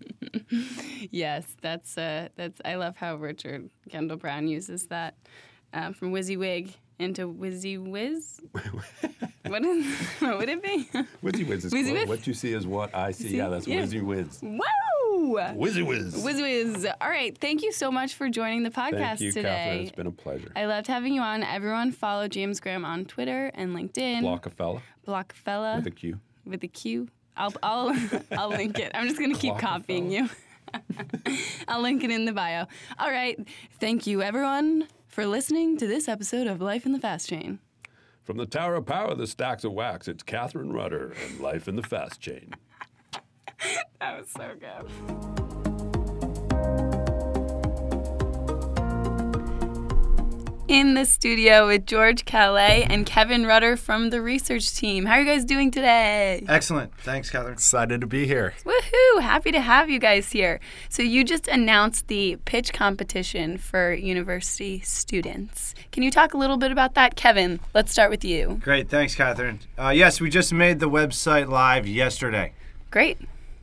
Yes, 1.10 1.44
that's 1.60 1.96
uh, 1.98 2.28
that's. 2.36 2.60
I 2.64 2.74
love 2.76 2.96
how 2.96 3.16
Richard 3.16 3.70
Gendal 3.90 4.18
Brown 4.18 4.48
uses 4.48 4.86
that 4.86 5.14
um, 5.72 5.92
from 5.94 6.12
WYSIWYG 6.12 6.72
into 6.98 7.32
WYSIWYZ. 7.32 8.40
what 9.46 9.64
is? 9.64 9.86
What 10.20 10.38
would 10.38 10.48
it 10.48 10.62
be? 10.62 10.88
Whizzy 11.22 11.46
whiz 11.46 11.64
is 11.66 11.72
cool. 11.72 12.06
What 12.06 12.26
you 12.26 12.34
see 12.34 12.52
is 12.52 12.66
what 12.66 12.94
I 12.94 13.10
see. 13.12 13.28
See? 13.30 13.36
Yeah, 13.36 13.48
that's 13.48 13.66
Yeah. 13.66 13.82
whizzy 13.82 14.02
whiz. 14.02 14.40
wow! 14.42 14.58
Whizzy 15.14 15.86
whiz. 15.86 16.16
Whiz 16.22 16.40
whiz. 16.40 16.86
All 17.00 17.08
right. 17.08 17.36
Thank 17.36 17.62
you 17.62 17.72
so 17.72 17.90
much 17.90 18.14
for 18.14 18.28
joining 18.28 18.62
the 18.62 18.70
podcast 18.70 19.18
Thank 19.18 19.20
you, 19.20 19.32
today. 19.32 19.48
Catherine. 19.48 19.80
It's 19.82 19.92
been 19.92 20.06
a 20.06 20.10
pleasure. 20.12 20.52
I 20.56 20.66
loved 20.66 20.86
having 20.86 21.14
you 21.14 21.20
on. 21.20 21.42
Everyone 21.42 21.92
follow 21.92 22.28
James 22.28 22.60
Graham 22.60 22.84
on 22.84 23.04
Twitter 23.04 23.50
and 23.54 23.74
LinkedIn. 23.76 24.20
Block 24.22 24.46
a 24.46 24.50
fella 24.50 24.82
Blockfella 25.06 25.76
with 25.76 25.86
a 25.86 25.90
Q. 25.90 26.20
with 26.44 26.62
a 26.64 26.68
Q. 26.68 27.08
I'll 27.36 27.52
I'll 27.62 27.96
I'll 28.32 28.48
link 28.48 28.78
it. 28.78 28.92
I'm 28.94 29.06
just 29.08 29.20
gonna 29.20 29.34
keep 29.34 29.56
copying 29.58 30.10
you. 30.10 30.28
I'll 31.68 31.82
link 31.82 32.02
it 32.04 32.10
in 32.10 32.24
the 32.24 32.32
bio. 32.32 32.66
All 32.98 33.10
right. 33.10 33.38
Thank 33.80 34.06
you 34.06 34.22
everyone 34.22 34.88
for 35.08 35.26
listening 35.26 35.76
to 35.78 35.86
this 35.86 36.08
episode 36.08 36.46
of 36.46 36.60
Life 36.60 36.86
in 36.86 36.92
the 36.92 36.98
Fast 36.98 37.28
Chain. 37.28 37.60
From 38.24 38.38
the 38.38 38.46
Tower 38.46 38.76
of 38.76 38.86
Power, 38.86 39.14
the 39.14 39.26
stacks 39.26 39.64
of 39.64 39.72
wax, 39.72 40.08
it's 40.08 40.22
Catherine 40.22 40.72
Rudder 40.72 41.14
and 41.26 41.40
Life 41.40 41.68
in 41.68 41.76
the 41.76 41.82
Fast 41.82 42.20
Chain. 42.20 42.54
That 44.00 44.18
was 44.18 44.28
so 44.28 44.50
good. 44.58 44.90
In 50.66 50.94
the 50.94 51.04
studio 51.04 51.68
with 51.68 51.86
George 51.86 52.24
Calais 52.24 52.86
and 52.88 53.06
Kevin 53.06 53.46
Rudder 53.46 53.76
from 53.76 54.10
the 54.10 54.20
research 54.20 54.74
team. 54.74 55.04
How 55.04 55.14
are 55.14 55.20
you 55.20 55.26
guys 55.26 55.44
doing 55.44 55.70
today? 55.70 56.42
Excellent. 56.48 56.92
Thanks, 56.98 57.30
Catherine. 57.30 57.52
Excited 57.52 58.00
to 58.00 58.06
be 58.06 58.26
here. 58.26 58.54
Woohoo! 58.64 59.20
Happy 59.20 59.52
to 59.52 59.60
have 59.60 59.88
you 59.88 60.00
guys 60.00 60.32
here. 60.32 60.58
So, 60.88 61.02
you 61.02 61.22
just 61.22 61.46
announced 61.48 62.08
the 62.08 62.38
pitch 62.44 62.72
competition 62.72 63.58
for 63.58 63.92
university 63.92 64.80
students. 64.80 65.74
Can 65.92 66.02
you 66.02 66.10
talk 66.10 66.34
a 66.34 66.38
little 66.38 66.56
bit 66.56 66.72
about 66.72 66.94
that, 66.94 67.14
Kevin? 67.14 67.60
Let's 67.74 67.92
start 67.92 68.10
with 68.10 68.24
you. 68.24 68.58
Great. 68.62 68.88
Thanks, 68.88 69.14
Catherine. 69.14 69.60
Uh, 69.78 69.90
yes, 69.90 70.20
we 70.20 70.30
just 70.30 70.52
made 70.52 70.80
the 70.80 70.90
website 70.90 71.48
live 71.48 71.86
yesterday. 71.86 72.54
Great. 72.90 73.18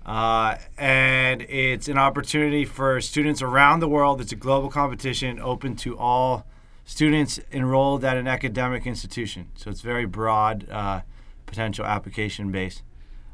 Uh, 0.06 0.58
and 0.78 1.44
it's 1.44 1.88
an 1.88 1.98
opportunity 1.98 2.66
for 2.66 3.00
students 3.02 3.42
around 3.42 3.80
the 3.82 3.88
world. 3.88 4.20
It's 4.20 4.32
a 4.32 4.36
global 4.36 4.70
competition 4.70 5.40
open 5.40 5.76
to 5.78 5.98
all 5.98 6.46
students 6.86 7.40
enrolled 7.52 8.04
at 8.04 8.18
an 8.18 8.28
academic 8.28 8.86
institution. 8.86 9.50
So 9.56 9.70
it's 9.70 9.82
very 9.82 10.06
broad 10.06 10.68
uh, 10.70 11.02
potential 11.46 11.86
application 11.86 12.52
base. 12.52 12.84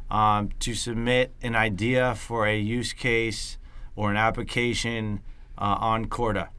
Um, 0.10 0.52
to 0.60 0.74
submit 0.74 1.34
an 1.42 1.54
idea 1.56 2.16
for 2.16 2.48
a 2.48 2.58
use 2.58 2.94
case 2.94 3.58
or 3.96 4.10
an 4.10 4.16
application 4.16 5.22
uh, 5.58 5.76
on 5.80 6.06
Corda. 6.06 6.50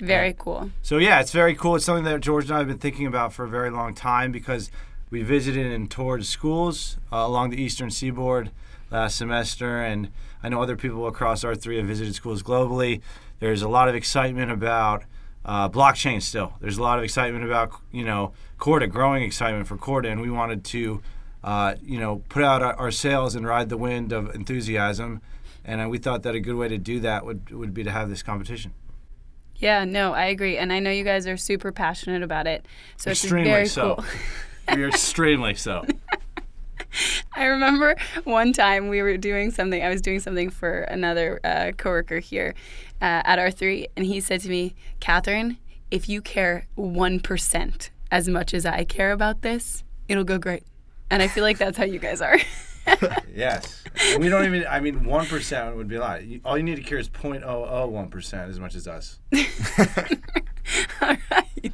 Very 0.00 0.34
cool. 0.38 0.70
So 0.82 0.98
yeah, 0.98 1.20
it's 1.20 1.32
very 1.32 1.54
cool. 1.54 1.76
It's 1.76 1.84
something 1.84 2.04
that 2.04 2.20
George 2.20 2.44
and 2.44 2.54
I 2.54 2.58
have 2.58 2.68
been 2.68 2.78
thinking 2.78 3.06
about 3.06 3.32
for 3.32 3.44
a 3.44 3.48
very 3.48 3.70
long 3.70 3.94
time 3.94 4.32
because 4.32 4.70
we 5.10 5.22
visited 5.22 5.66
and 5.72 5.90
toured 5.90 6.26
schools 6.26 6.98
uh, 7.10 7.16
along 7.16 7.50
the 7.50 7.60
eastern 7.60 7.90
seaboard 7.90 8.50
last 8.90 9.16
semester, 9.16 9.82
and 9.82 10.10
I 10.42 10.48
know 10.48 10.62
other 10.62 10.76
people 10.76 11.06
across 11.06 11.44
R3 11.44 11.78
have 11.78 11.86
visited 11.86 12.14
schools 12.14 12.42
globally. 12.42 13.00
There's 13.40 13.62
a 13.62 13.68
lot 13.68 13.88
of 13.88 13.94
excitement 13.94 14.50
about 14.50 15.04
uh, 15.44 15.68
blockchain 15.68 16.20
still. 16.22 16.54
There's 16.60 16.78
a 16.78 16.82
lot 16.82 16.98
of 16.98 17.04
excitement 17.04 17.44
about 17.44 17.72
you 17.92 18.04
know 18.04 18.32
Corda, 18.58 18.86
growing 18.86 19.22
excitement 19.22 19.66
for 19.66 19.76
Corda, 19.76 20.08
and 20.10 20.20
we 20.20 20.30
wanted 20.30 20.64
to 20.64 21.02
uh, 21.44 21.74
you 21.82 21.98
know 21.98 22.22
put 22.28 22.42
out 22.42 22.62
our, 22.62 22.74
our 22.74 22.90
sails 22.90 23.34
and 23.34 23.46
ride 23.46 23.68
the 23.68 23.78
wind 23.78 24.12
of 24.12 24.34
enthusiasm. 24.34 25.20
And 25.64 25.82
uh, 25.82 25.88
we 25.88 25.98
thought 25.98 26.22
that 26.22 26.34
a 26.34 26.40
good 26.40 26.56
way 26.56 26.68
to 26.68 26.78
do 26.78 26.98
that 27.00 27.26
would, 27.26 27.50
would 27.50 27.74
be 27.74 27.84
to 27.84 27.90
have 27.90 28.08
this 28.08 28.22
competition. 28.22 28.72
Yeah, 29.56 29.84
no, 29.84 30.14
I 30.14 30.26
agree. 30.26 30.56
And 30.56 30.72
I 30.72 30.78
know 30.78 30.90
you 30.90 31.04
guys 31.04 31.26
are 31.26 31.36
super 31.36 31.72
passionate 31.72 32.22
about 32.22 32.46
it. 32.46 32.64
So 32.96 33.10
it's 33.10 33.22
Extremely 33.22 33.50
very 33.50 33.66
so. 33.66 33.96
cool. 33.96 34.04
we 34.76 34.84
are 34.84 34.88
extremely 34.94 35.54
so. 35.54 35.84
I 37.34 37.44
remember 37.44 37.96
one 38.24 38.52
time 38.52 38.88
we 38.88 39.02
were 39.02 39.16
doing 39.16 39.50
something. 39.50 39.82
I 39.82 39.88
was 39.88 40.00
doing 40.00 40.20
something 40.20 40.50
for 40.50 40.80
another 40.82 41.40
uh, 41.44 41.72
coworker 41.76 42.18
here 42.18 42.54
uh, 43.00 43.22
at 43.24 43.38
R3, 43.38 43.86
and 43.96 44.06
he 44.06 44.20
said 44.20 44.40
to 44.40 44.48
me, 44.48 44.74
"Catherine, 45.00 45.58
if 45.90 46.08
you 46.08 46.20
care 46.20 46.66
one 46.74 47.20
percent 47.20 47.90
as 48.10 48.28
much 48.28 48.54
as 48.54 48.64
I 48.66 48.84
care 48.84 49.12
about 49.12 49.42
this, 49.42 49.84
it'll 50.08 50.24
go 50.24 50.38
great." 50.38 50.64
And 51.10 51.22
I 51.22 51.28
feel 51.28 51.44
like 51.44 51.58
that's 51.58 51.78
how 51.78 51.84
you 51.84 51.98
guys 51.98 52.20
are. 52.20 52.38
Yes. 53.34 53.84
We 54.18 54.28
don't 54.28 54.44
even, 54.44 54.66
I 54.68 54.80
mean, 54.80 55.00
1% 55.00 55.76
would 55.76 55.86
be 55.88 55.94
a 55.96 56.00
lot. 56.00 56.20
All 56.44 56.56
you 56.56 56.64
need 56.64 56.76
to 56.76 56.82
care 56.82 56.98
is 56.98 57.08
0.001% 57.08 58.48
as 58.48 58.58
much 58.58 58.74
as 58.74 58.88
us. 58.88 59.20
All 61.00 61.16
right. 61.30 61.72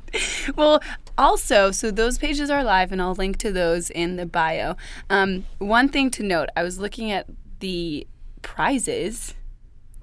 Well, 0.57 0.83
also, 1.17 1.71
so 1.71 1.91
those 1.91 2.19
pages 2.19 2.51
are 2.51 2.63
live, 2.63 2.93
and 2.93 3.01
I'll 3.01 3.15
link 3.15 3.39
to 3.39 3.51
those 3.51 3.89
in 3.91 4.17
the 4.17 4.27
bio. 4.27 4.77
Um, 5.09 5.47
one 5.59 5.89
thing 5.89 6.11
to 6.13 6.23
note 6.23 6.51
I 6.57 6.63
was 6.63 6.79
looking 6.79 7.11
at 7.11 7.27
the 7.61 8.07
prizes, 8.43 9.35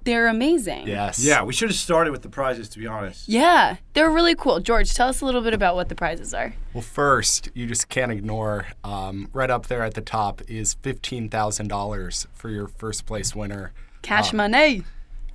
they're 0.04 0.28
amazing. 0.28 0.88
Yes. 0.88 1.24
Yeah, 1.24 1.44
we 1.44 1.54
should 1.54 1.70
have 1.70 1.78
started 1.78 2.12
with 2.12 2.22
the 2.22 2.30
prizes, 2.30 2.70
to 2.70 2.80
be 2.80 2.88
honest. 2.88 3.28
Yeah, 3.30 3.78
they're 3.94 4.10
really 4.10 4.36
cool. 4.36 4.60
George, 4.60 4.94
tell 4.94 5.10
us 5.10 5.22
a 5.22 5.26
little 5.26 5.42
bit 5.42 5.54
about 5.54 5.76
what 5.76 5.90
the 5.90 5.96
prizes 5.96 6.34
are. 6.34 6.54
Well, 6.74 6.82
first, 6.82 7.50
you 7.54 7.66
just 7.68 7.90
can't 7.90 8.12
ignore 8.12 8.68
um, 8.84 9.30
right 9.34 9.50
up 9.50 9.68
there 9.68 9.84
at 9.84 9.94
the 9.94 10.02
top 10.02 10.42
is 10.48 10.76
$15,000 10.76 12.28
for 12.34 12.50
your 12.50 12.68
first 12.68 13.06
place 13.06 13.36
winner. 13.36 13.74
Cash 14.02 14.34
money. 14.34 14.84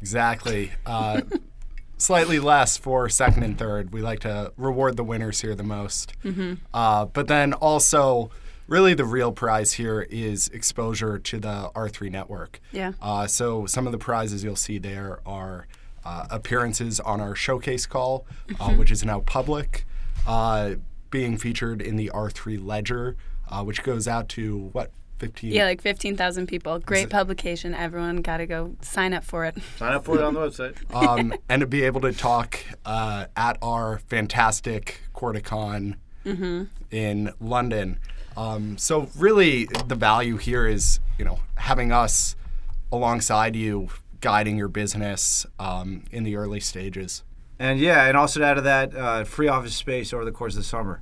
Exactly. 0.00 0.72
Uh, 0.84 1.22
slightly 1.98 2.38
less 2.38 2.76
for 2.76 3.08
second 3.08 3.42
and 3.42 3.58
third. 3.58 3.92
We 3.92 4.02
like 4.02 4.20
to 4.20 4.52
reward 4.56 4.96
the 4.96 5.04
winners 5.04 5.40
here 5.40 5.54
the 5.54 5.62
most. 5.62 6.12
Uh, 6.74 7.06
but 7.06 7.28
then 7.28 7.52
also, 7.54 8.30
really 8.66 8.94
the 8.94 9.04
real 9.04 9.32
prize 9.32 9.72
here 9.74 10.02
is 10.10 10.48
exposure 10.48 11.18
to 11.18 11.38
the 11.38 11.70
R3 11.74 12.10
network. 12.10 12.60
Yeah. 12.72 12.92
Uh, 13.00 13.26
so 13.26 13.66
some 13.66 13.86
of 13.86 13.92
the 13.92 13.98
prizes 13.98 14.44
you'll 14.44 14.56
see 14.56 14.78
there 14.78 15.20
are 15.26 15.66
uh, 16.04 16.26
appearances 16.30 17.00
on 17.00 17.20
our 17.20 17.34
showcase 17.34 17.86
call, 17.86 18.26
uh, 18.60 18.70
which 18.70 18.90
is 18.90 19.04
now 19.04 19.20
public, 19.20 19.84
uh, 20.26 20.72
being 21.10 21.36
featured 21.36 21.82
in 21.82 21.96
the 21.96 22.10
R3 22.14 22.64
Ledger, 22.64 23.16
uh, 23.48 23.62
which 23.64 23.82
goes 23.82 24.06
out 24.06 24.28
to 24.30 24.70
what 24.72 24.90
15. 25.18 25.50
Yeah, 25.50 25.64
like 25.64 25.80
15,000 25.80 26.46
people. 26.46 26.78
Great 26.78 27.08
publication. 27.08 27.74
Everyone 27.74 28.18
got 28.18 28.36
to 28.36 28.46
go 28.46 28.76
sign 28.82 29.14
up 29.14 29.24
for 29.24 29.46
it. 29.46 29.56
Sign 29.78 29.94
up 29.94 30.04
for 30.04 30.16
it 30.16 30.22
on 30.22 30.34
the 30.34 30.40
website. 30.40 30.76
um, 30.94 31.32
and 31.48 31.60
to 31.60 31.66
be 31.66 31.84
able 31.84 32.02
to 32.02 32.12
talk 32.12 32.60
uh, 32.84 33.26
at 33.36 33.56
our 33.62 33.98
fantastic 33.98 35.00
CordaCon 35.14 35.96
in 36.90 37.32
London. 37.40 37.98
Um, 38.36 38.76
so 38.78 39.08
really, 39.16 39.64
the 39.86 39.94
value 39.94 40.36
here 40.36 40.66
is 40.66 41.00
you 41.18 41.24
know 41.24 41.40
having 41.56 41.92
us 41.92 42.36
alongside 42.92 43.56
you, 43.56 43.88
guiding 44.20 44.56
your 44.56 44.68
business 44.68 45.46
um, 45.58 46.04
in 46.10 46.24
the 46.24 46.36
early 46.36 46.60
stages. 46.60 47.22
And 47.58 47.80
yeah, 47.80 48.04
and 48.06 48.16
also 48.16 48.40
to 48.40 48.46
add 48.46 48.54
to 48.54 48.60
that, 48.62 48.94
uh, 48.94 49.24
free 49.24 49.48
office 49.48 49.74
space 49.74 50.12
over 50.12 50.24
the 50.24 50.30
course 50.32 50.52
of 50.54 50.58
the 50.58 50.64
summer, 50.64 51.00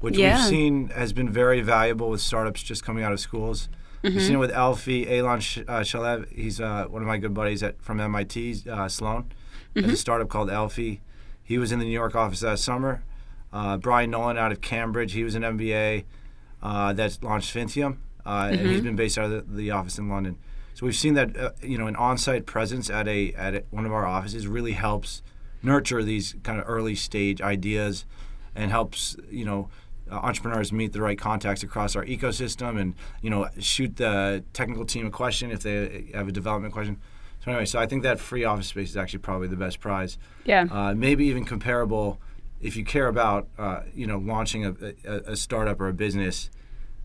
which 0.00 0.16
Yeah. 0.18 0.36
we've 0.36 0.46
seen 0.48 0.88
has 0.90 1.12
been 1.14 1.30
very 1.30 1.60
valuable 1.62 2.10
with 2.10 2.20
startups 2.20 2.62
just 2.62 2.84
coming 2.84 3.02
out 3.02 3.12
of 3.12 3.20
schools. 3.20 3.68
We've 4.02 4.20
seen 4.20 4.34
it 4.34 4.38
with 4.38 4.50
Elfie, 4.52 5.08
Elon 5.18 5.40
Sh- 5.40 5.60
uh, 5.66 5.80
Shalev. 5.80 6.30
He's 6.30 6.60
uh, 6.60 6.84
one 6.90 7.00
of 7.00 7.08
my 7.08 7.16
good 7.16 7.32
buddies 7.32 7.62
at, 7.62 7.80
from 7.80 8.00
MIT, 8.00 8.64
uh, 8.70 8.86
Sloan. 8.86 9.32
Has 9.74 9.86
a 9.86 9.96
startup 9.96 10.28
called 10.28 10.50
Elfie. 10.50 11.00
He 11.42 11.56
was 11.56 11.72
in 11.72 11.78
the 11.78 11.86
New 11.86 11.90
York 11.90 12.14
office 12.14 12.42
last 12.42 12.64
summer. 12.64 13.02
Uh, 13.50 13.78
Brian 13.78 14.10
Nolan 14.10 14.36
out 14.36 14.52
of 14.52 14.60
Cambridge. 14.60 15.12
He 15.14 15.24
was 15.24 15.34
an 15.34 15.42
MBA 15.42 16.04
uh, 16.64 16.92
that's 16.94 17.22
launched 17.22 17.54
Fintium, 17.54 17.98
uh, 18.26 18.48
and 18.50 18.60
he's 18.68 18.80
been 18.80 18.96
based 18.96 19.18
out 19.18 19.26
of 19.30 19.50
the, 19.50 19.56
the 19.56 19.70
office 19.70 19.98
in 19.98 20.08
London. 20.08 20.36
So 20.74 20.86
we've 20.86 20.96
seen 20.96 21.14
that 21.14 21.36
uh, 21.36 21.50
you 21.62 21.78
know 21.78 21.86
an 21.86 21.94
on-site 21.96 22.46
presence 22.46 22.90
at 22.90 23.06
a 23.06 23.32
at 23.34 23.54
a, 23.54 23.64
one 23.70 23.86
of 23.86 23.92
our 23.92 24.06
offices 24.06 24.48
really 24.48 24.72
helps 24.72 25.22
nurture 25.62 26.02
these 26.02 26.34
kind 26.42 26.58
of 26.58 26.64
early 26.68 26.94
stage 26.96 27.40
ideas, 27.40 28.06
and 28.56 28.70
helps 28.72 29.16
you 29.30 29.44
know 29.44 29.68
uh, 30.10 30.16
entrepreneurs 30.16 30.72
meet 30.72 30.92
the 30.92 31.00
right 31.00 31.18
contacts 31.18 31.62
across 31.62 31.94
our 31.94 32.04
ecosystem, 32.06 32.80
and 32.80 32.94
you 33.22 33.30
know 33.30 33.48
shoot 33.60 33.96
the 33.96 34.42
technical 34.52 34.84
team 34.84 35.06
a 35.06 35.10
question 35.10 35.50
if 35.52 35.60
they 35.60 36.06
have 36.14 36.26
a 36.26 36.32
development 36.32 36.72
question. 36.74 36.98
So 37.44 37.50
anyway, 37.50 37.66
so 37.66 37.78
I 37.78 37.86
think 37.86 38.02
that 38.04 38.18
free 38.18 38.44
office 38.44 38.68
space 38.68 38.88
is 38.88 38.96
actually 38.96 39.18
probably 39.18 39.48
the 39.48 39.56
best 39.56 39.78
prize 39.78 40.16
Yeah. 40.46 40.66
uh, 40.70 40.94
maybe 40.94 41.26
even 41.26 41.44
comparable 41.44 42.18
if 42.64 42.76
you 42.76 42.84
care 42.84 43.06
about 43.06 43.46
uh, 43.58 43.80
you 43.94 44.06
know 44.06 44.18
launching 44.18 44.64
a, 44.64 44.74
a, 45.04 45.32
a 45.32 45.36
startup 45.36 45.80
or 45.80 45.88
a 45.88 45.92
business 45.92 46.50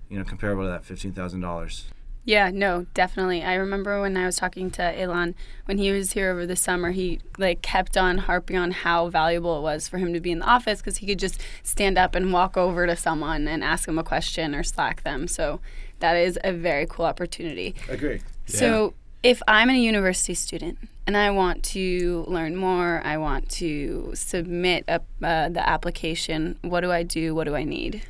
you 0.09 0.17
know 0.17 0.23
comparable 0.23 0.63
to 0.63 0.69
that 0.69 0.83
$15000 0.83 1.83
Yeah, 2.25 2.49
no, 2.51 2.85
definitely. 2.93 3.43
I 3.43 3.53
remember 3.55 4.01
when 4.01 4.17
I 4.17 4.25
was 4.25 4.37
talking 4.37 4.71
to 4.71 4.99
Elon 4.99 5.35
when 5.65 5.77
he 5.77 5.91
was 5.91 6.13
here 6.13 6.31
over 6.31 6.45
the 6.45 6.55
summer, 6.55 6.91
he 6.91 7.19
like 7.37 7.61
kept 7.61 7.97
on 7.97 8.19
harping 8.19 8.57
on 8.57 8.71
how 8.71 9.09
valuable 9.09 9.57
it 9.57 9.61
was 9.61 9.87
for 9.87 9.97
him 9.97 10.13
to 10.13 10.19
be 10.19 10.31
in 10.31 10.39
the 10.39 10.45
office 10.45 10.79
because 10.79 10.97
he 10.97 11.07
could 11.07 11.19
just 11.19 11.41
stand 11.63 11.97
up 11.97 12.15
and 12.15 12.33
walk 12.33 12.57
over 12.57 12.87
to 12.87 12.95
someone 12.95 13.47
and 13.47 13.63
ask 13.63 13.85
them 13.85 13.99
a 13.99 14.03
question 14.03 14.55
or 14.55 14.63
slack 14.63 15.03
them. 15.03 15.27
So 15.27 15.59
that 15.99 16.15
is 16.15 16.39
a 16.43 16.53
very 16.53 16.85
cool 16.87 17.05
opportunity. 17.05 17.75
agree 17.87 18.21
So 18.45 18.93
if 19.23 19.41
I'm 19.47 19.69
a 19.69 19.73
university 19.73 20.33
student 20.33 20.77
and 21.05 21.17
I 21.17 21.31
want 21.31 21.63
to 21.65 22.23
learn 22.27 22.55
more, 22.55 23.01
I 23.03 23.17
want 23.17 23.49
to 23.51 24.11
submit 24.13 24.85
a, 24.87 25.01
uh, 25.23 25.49
the 25.49 25.67
application. 25.67 26.57
What 26.61 26.81
do 26.81 26.91
I 26.91 27.03
do? 27.03 27.35
What 27.35 27.45
do 27.45 27.55
I 27.55 27.63
need? 27.63 28.03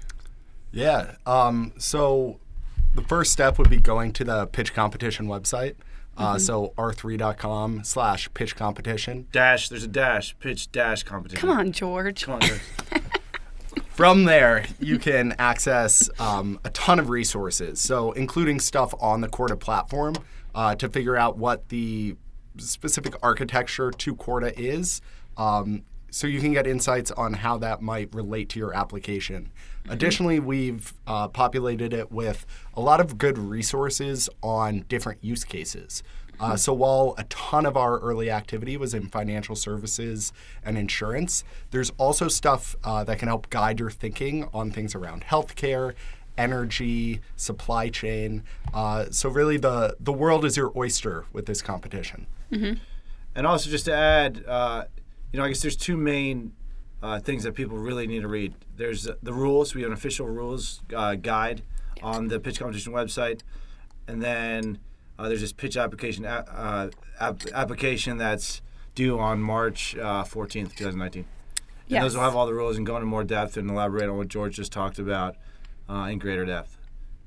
Yeah. 0.71 1.15
Um, 1.25 1.73
so 1.77 2.39
the 2.93 3.01
first 3.01 3.31
step 3.31 3.57
would 3.57 3.69
be 3.69 3.77
going 3.77 4.13
to 4.13 4.23
the 4.23 4.45
pitch 4.47 4.73
competition 4.73 5.27
website. 5.27 5.75
Uh, 6.17 6.37
So 6.37 6.73
r3.com 6.77 7.83
slash 7.85 8.29
pitch 8.33 8.55
competition. 8.57 9.27
dash 9.31 9.69
there's 9.69 9.85
a 9.85 9.87
dash 9.87 10.35
pitch 10.39 10.69
dash 10.71 11.03
competition 11.03 11.39
Come 11.39 11.57
on, 11.57 11.71
George. 11.71 12.25
come 12.25 12.33
on 12.35 12.39
guys. 12.41 12.59
From 13.91 14.25
there, 14.25 14.65
you 14.79 14.97
can 14.99 15.33
access 15.39 16.09
um, 16.19 16.59
a 16.63 16.69
ton 16.71 16.99
of 16.99 17.09
resources, 17.09 17.79
so 17.81 18.11
including 18.13 18.59
stuff 18.59 18.93
on 18.99 19.21
the 19.21 19.27
Corda 19.27 19.55
platform 19.57 20.15
uh, 20.55 20.75
to 20.75 20.89
figure 20.89 21.15
out 21.15 21.37
what 21.37 21.69
the 21.69 22.15
specific 22.57 23.15
architecture 23.23 23.91
to 23.91 24.15
Corda 24.15 24.57
is, 24.59 25.01
um, 25.37 25.83
so 26.11 26.27
you 26.27 26.41
can 26.41 26.53
get 26.53 26.65
insights 26.65 27.11
on 27.11 27.33
how 27.33 27.57
that 27.59 27.81
might 27.81 28.13
relate 28.13 28.49
to 28.49 28.59
your 28.59 28.73
application. 28.73 29.51
Additionally, 29.87 30.39
we've 30.39 30.93
uh, 31.07 31.27
populated 31.27 31.93
it 31.93 32.11
with 32.11 32.45
a 32.73 32.81
lot 32.81 32.99
of 32.99 33.17
good 33.17 33.37
resources 33.37 34.29
on 34.41 34.85
different 34.89 35.23
use 35.23 35.43
cases. 35.43 36.03
Uh, 36.39 36.55
so 36.55 36.71
while 36.71 37.15
a 37.17 37.25
ton 37.25 37.65
of 37.65 37.75
our 37.75 37.99
early 37.99 38.31
activity 38.31 38.77
was 38.77 38.93
in 38.93 39.07
financial 39.07 39.55
services 39.55 40.31
and 40.63 40.77
insurance, 40.77 41.43
there's 41.71 41.91
also 41.97 42.29
stuff 42.29 42.77
uh, 42.83 43.03
that 43.03 43.19
can 43.19 43.27
help 43.27 43.49
guide 43.49 43.79
your 43.79 43.89
thinking 43.91 44.47
on 44.53 44.71
things 44.71 44.95
around 44.95 45.25
healthcare, 45.25 45.93
energy, 46.39 47.19
supply 47.35 47.89
chain. 47.89 48.43
Uh, 48.73 49.05
so 49.11 49.29
really, 49.29 49.57
the 49.57 49.95
the 49.99 50.13
world 50.13 50.45
is 50.45 50.55
your 50.57 50.71
oyster 50.75 51.25
with 51.33 51.45
this 51.45 51.61
competition. 51.61 52.25
and 53.35 53.45
also 53.45 53.69
just 53.69 53.85
to 53.85 53.93
add 53.93 54.43
uh, 54.47 54.83
you 55.31 55.37
know 55.39 55.45
i 55.45 55.49
guess 55.49 55.61
there's 55.61 55.75
two 55.75 55.95
main 55.95 56.51
uh, 57.03 57.19
things 57.19 57.43
that 57.43 57.53
people 57.53 57.77
really 57.77 58.07
need 58.07 58.21
to 58.21 58.27
read. 58.27 58.53
There's 58.75 59.07
the 59.23 59.31
rules 59.33 59.73
we 59.75 59.81
have 59.83 59.91
an 59.91 59.97
official 59.97 60.27
rules 60.27 60.81
uh, 60.93 61.15
guide 61.15 61.61
on 62.03 62.27
the 62.27 62.39
pitch 62.41 62.59
competition 62.59 62.91
website. 62.91 63.39
And 64.07 64.21
then 64.21 64.79
uh, 65.17 65.29
there's 65.29 65.39
this 65.39 65.53
pitch 65.53 65.77
application 65.77 66.25
a- 66.25 66.45
uh, 66.51 66.89
app- 67.21 67.47
application 67.53 68.17
that's 68.17 68.61
due 68.95 69.17
on 69.17 69.39
march 69.41 69.95
uh, 69.95 70.23
14th 70.25 70.75
2019 70.75 71.23
and 71.23 72.03
those 72.03 72.15
will 72.15 72.23
have 72.23 72.35
all 72.35 72.45
the 72.47 72.53
rules 72.53 72.75
and 72.75 72.85
go 72.85 72.95
into 72.97 73.05
more 73.05 73.23
depth 73.23 73.55
and 73.55 73.69
elaborate 73.69 74.09
on 74.09 74.17
what 74.17 74.27
george 74.27 74.55
just 74.57 74.71
talked 74.73 74.99
about 74.99 75.35
uh, 75.89 76.07
in 76.11 76.19
greater 76.19 76.45
depth 76.45 76.77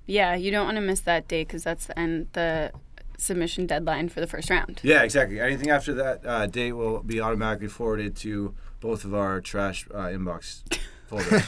Yeah, 0.07 0.35
you 0.35 0.51
don't 0.51 0.65
want 0.65 0.77
to 0.77 0.81
miss 0.83 1.01
that 1.01 1.29
date 1.29 1.49
because 1.49 1.65
that's 1.65 1.87
the 1.87 1.99
end 1.99 2.29
the 2.33 2.73
submission 3.19 3.67
deadline 3.67 4.09
for 4.09 4.21
the 4.21 4.27
first 4.27 4.51
round. 4.51 4.81
Yeah, 4.83 5.03
exactly. 5.03 5.39
Anything 5.41 5.71
after 5.71 5.95
that 5.95 6.27
uh, 6.27 6.47
date 6.47 6.73
will 6.73 7.03
be 7.05 7.21
automatically 7.21 7.69
forwarded 7.69 8.17
to 8.17 8.55
both 8.81 9.05
of 9.05 9.15
our 9.15 9.41
trash 9.41 9.87
uh, 9.95 10.07
inbox 10.07 10.63
folders. 11.07 11.43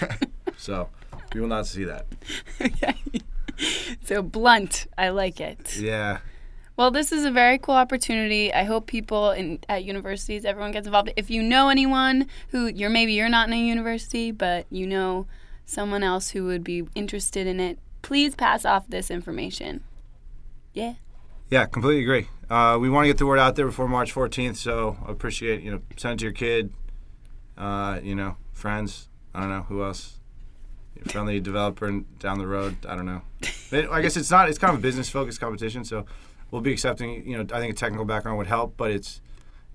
so 0.57 0.89
we 1.35 1.41
will 1.41 1.49
not 1.49 1.67
see 1.67 1.85
that. 1.85 2.07
So 4.05 4.21
blunt, 4.23 4.87
I 4.99 5.11
like 5.11 5.41
it. 5.41 5.77
Yeah. 5.79 6.19
Well, 6.77 6.91
this 6.91 7.13
is 7.13 7.25
a 7.25 7.31
very 7.31 7.57
cool 7.59 7.77
opportunity. 7.77 8.53
I 8.53 8.65
hope 8.65 8.87
people 8.87 9.31
in 9.31 9.61
at 9.69 9.85
universities, 9.85 10.45
everyone 10.45 10.73
gets 10.73 10.87
involved. 10.87 11.13
If 11.17 11.31
you 11.31 11.43
know 11.43 11.69
anyone 11.69 12.27
who 12.49 12.67
you're 12.67 12.91
maybe 12.91 13.13
you're 13.13 13.29
not 13.29 13.47
in 13.49 13.55
a 13.55 13.59
university, 13.59 14.33
but 14.33 14.67
you 14.71 14.87
know 14.87 15.27
someone 15.67 16.03
else 16.03 16.31
who 16.31 16.45
would 16.45 16.65
be 16.65 16.87
interested 16.95 17.47
in 17.47 17.61
it, 17.61 17.79
please 18.03 18.35
pass 18.35 18.65
off 18.65 18.85
this 18.89 19.11
information. 19.11 19.83
Yeah. 20.73 20.95
Yeah, 21.51 21.67
completely 21.67 22.03
agree. 22.03 22.29
Uh, 22.51 22.79
we 22.81 22.91
want 22.91 23.05
to 23.05 23.09
get 23.09 23.19
the 23.19 23.27
word 23.27 23.39
out 23.39 23.57
there 23.57 23.67
before 23.67 23.89
March 23.89 24.15
14th, 24.15 24.57
so 24.57 24.97
I 25.07 25.11
appreciate 25.13 25.63
you 25.63 25.71
know 25.71 25.81
send 25.97 26.15
it 26.15 26.19
to 26.19 26.25
your 26.25 26.33
kid, 26.33 26.73
uh, 27.57 28.01
you 28.03 28.15
know, 28.15 28.37
friends. 28.53 29.09
I 29.35 29.41
don't 29.41 29.51
know 29.51 29.63
who 29.63 29.83
else. 29.83 30.19
friendly 31.07 31.41
developer 31.41 32.01
down 32.19 32.39
the 32.39 32.47
road. 32.47 32.77
I 32.89 32.95
don't 32.97 33.07
know. 33.07 33.23
But 33.71 33.91
I 33.91 34.03
guess 34.03 34.17
it's 34.17 34.31
not. 34.31 34.49
It's 34.49 34.59
kind 34.59 34.73
of 34.73 34.79
a 34.79 34.83
business 34.83 35.09
focused 35.09 35.41
competition, 35.41 35.85
so 35.85 36.05
we'll 36.51 36.61
be 36.61 36.73
accepting. 36.73 37.27
You 37.27 37.39
know, 37.39 37.55
I 37.55 37.61
think 37.61 37.73
a 37.73 37.77
technical 37.77 38.05
background 38.05 38.39
would 38.39 38.47
help, 38.47 38.77
but 38.77 38.91
it's 38.91 39.21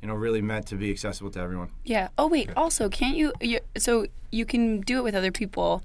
you 0.01 0.07
know 0.07 0.13
really 0.13 0.41
meant 0.41 0.67
to 0.67 0.75
be 0.75 0.89
accessible 0.91 1.31
to 1.31 1.39
everyone. 1.39 1.69
Yeah. 1.83 2.09
Oh 2.17 2.27
wait. 2.27 2.49
Also, 2.55 2.89
can't 2.89 3.17
you, 3.17 3.33
you? 3.41 3.58
So 3.77 4.07
you 4.31 4.45
can 4.45 4.81
do 4.81 4.97
it 4.97 5.03
with 5.03 5.15
other 5.15 5.31
people. 5.31 5.83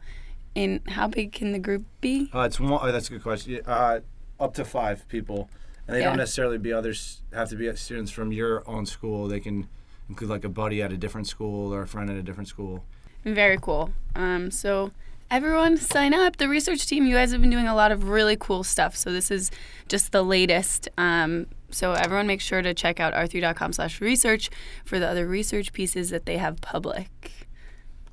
And 0.57 0.81
how 0.89 1.09
big 1.09 1.33
can 1.33 1.51
the 1.53 1.59
group 1.59 1.85
be? 2.01 2.31
Uh, 2.33 2.43
it's 2.43 2.61
one. 2.61 2.79
Oh, 2.81 2.93
that's 2.93 3.09
a 3.09 3.13
good 3.13 3.23
question. 3.25 3.61
Uh, 3.67 4.01
up 4.39 4.55
to 4.55 4.65
five 4.65 5.09
people, 5.09 5.49
and 5.89 5.97
they 5.97 6.01
Yeah. 6.01 6.11
don't 6.11 6.19
necessarily 6.19 6.59
be 6.59 6.73
others. 6.73 7.23
Have 7.33 7.49
to 7.51 7.57
be 7.57 7.75
students 7.77 8.13
from 8.13 8.33
your 8.33 8.63
own 8.69 8.87
school. 8.87 9.27
They 9.27 9.41
can 9.41 9.67
include 10.09 10.31
like 10.31 10.45
a 10.45 10.49
buddy 10.49 10.81
at 10.81 10.93
a 10.93 10.97
different 10.97 11.27
school 11.27 11.75
or 11.75 11.83
a 11.83 11.89
friend 11.89 12.09
at 12.09 12.17
a 12.17 12.23
different 12.23 12.49
school. 12.49 12.85
Very 13.25 13.59
cool. 13.61 13.91
Um, 14.15 14.51
so 14.53 14.93
everyone 15.29 15.77
sign 15.77 16.15
up. 16.15 16.37
The 16.37 16.49
research 16.49 16.87
team, 16.87 17.05
you 17.07 17.15
guys 17.17 17.33
have 17.33 17.41
been 17.41 17.51
doing 17.51 17.67
a 17.67 17.75
lot 17.75 17.91
of 17.91 18.09
really 18.09 18.37
cool 18.39 18.63
stuff. 18.63 18.97
So 18.97 19.11
this 19.11 19.33
is 19.33 19.51
just 19.89 20.13
the 20.13 20.23
latest. 20.23 20.89
Um, 20.97 21.47
so 21.71 21.93
everyone 21.95 22.29
make 22.29 22.41
sure 22.43 22.63
to 22.63 22.75
check 22.75 23.01
out 23.01 23.13
r3.com 23.13 23.73
slash 23.73 24.01
research 24.01 24.51
for 24.85 25.01
the 25.01 25.09
other 25.09 25.27
research 25.27 25.73
pieces 25.73 26.11
that 26.11 26.27
they 26.27 26.37
have 26.37 26.61
public. 26.61 27.44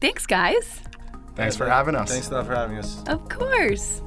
Thanks, 0.02 0.26
guys. 0.26 0.82
Thanks 1.36 1.56
for 1.56 1.70
having 1.70 1.96
us. 1.96 2.12
Thanks 2.12 2.30
a 2.30 2.34
lot 2.34 2.48
for 2.48 2.56
having 2.56 2.78
us. 2.78 3.02
Of 3.08 3.30
course. 3.30 4.02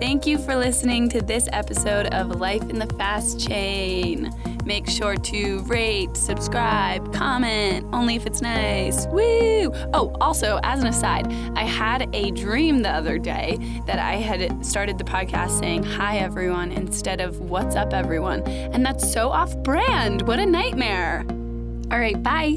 Thank 0.00 0.26
you 0.26 0.36
for 0.36 0.54
listening 0.56 1.08
to 1.10 1.22
this 1.22 1.48
episode 1.52 2.06
of 2.14 2.38
Life 2.38 2.68
in 2.68 2.78
the 2.78 2.86
Fast 2.96 3.40
Chain. 3.40 4.30
Make 4.66 4.88
sure 4.88 5.16
to 5.16 5.60
rate, 5.62 6.16
subscribe, 6.16 7.14
comment, 7.14 7.86
only 7.94 8.14
if 8.16 8.26
it's 8.26 8.42
nice. 8.42 9.06
Woo! 9.06 9.72
Oh, 9.94 10.14
also, 10.20 10.60
as 10.64 10.80
an 10.80 10.88
aside, 10.88 11.32
I 11.56 11.62
had 11.62 12.14
a 12.14 12.30
dream 12.32 12.82
the 12.82 12.90
other 12.90 13.16
day 13.16 13.58
that 13.86 13.98
I 13.98 14.16
had 14.16 14.66
started 14.66 14.98
the 14.98 15.04
podcast 15.04 15.58
saying, 15.58 15.84
Hi, 15.84 16.18
everyone, 16.18 16.72
instead 16.72 17.20
of 17.20 17.40
What's 17.40 17.74
up, 17.74 17.94
everyone. 17.94 18.42
And 18.42 18.84
that's 18.84 19.10
so 19.10 19.30
off 19.30 19.56
brand. 19.58 20.22
What 20.22 20.40
a 20.40 20.46
nightmare. 20.46 21.24
All 21.90 21.98
right, 21.98 22.22
bye. 22.22 22.56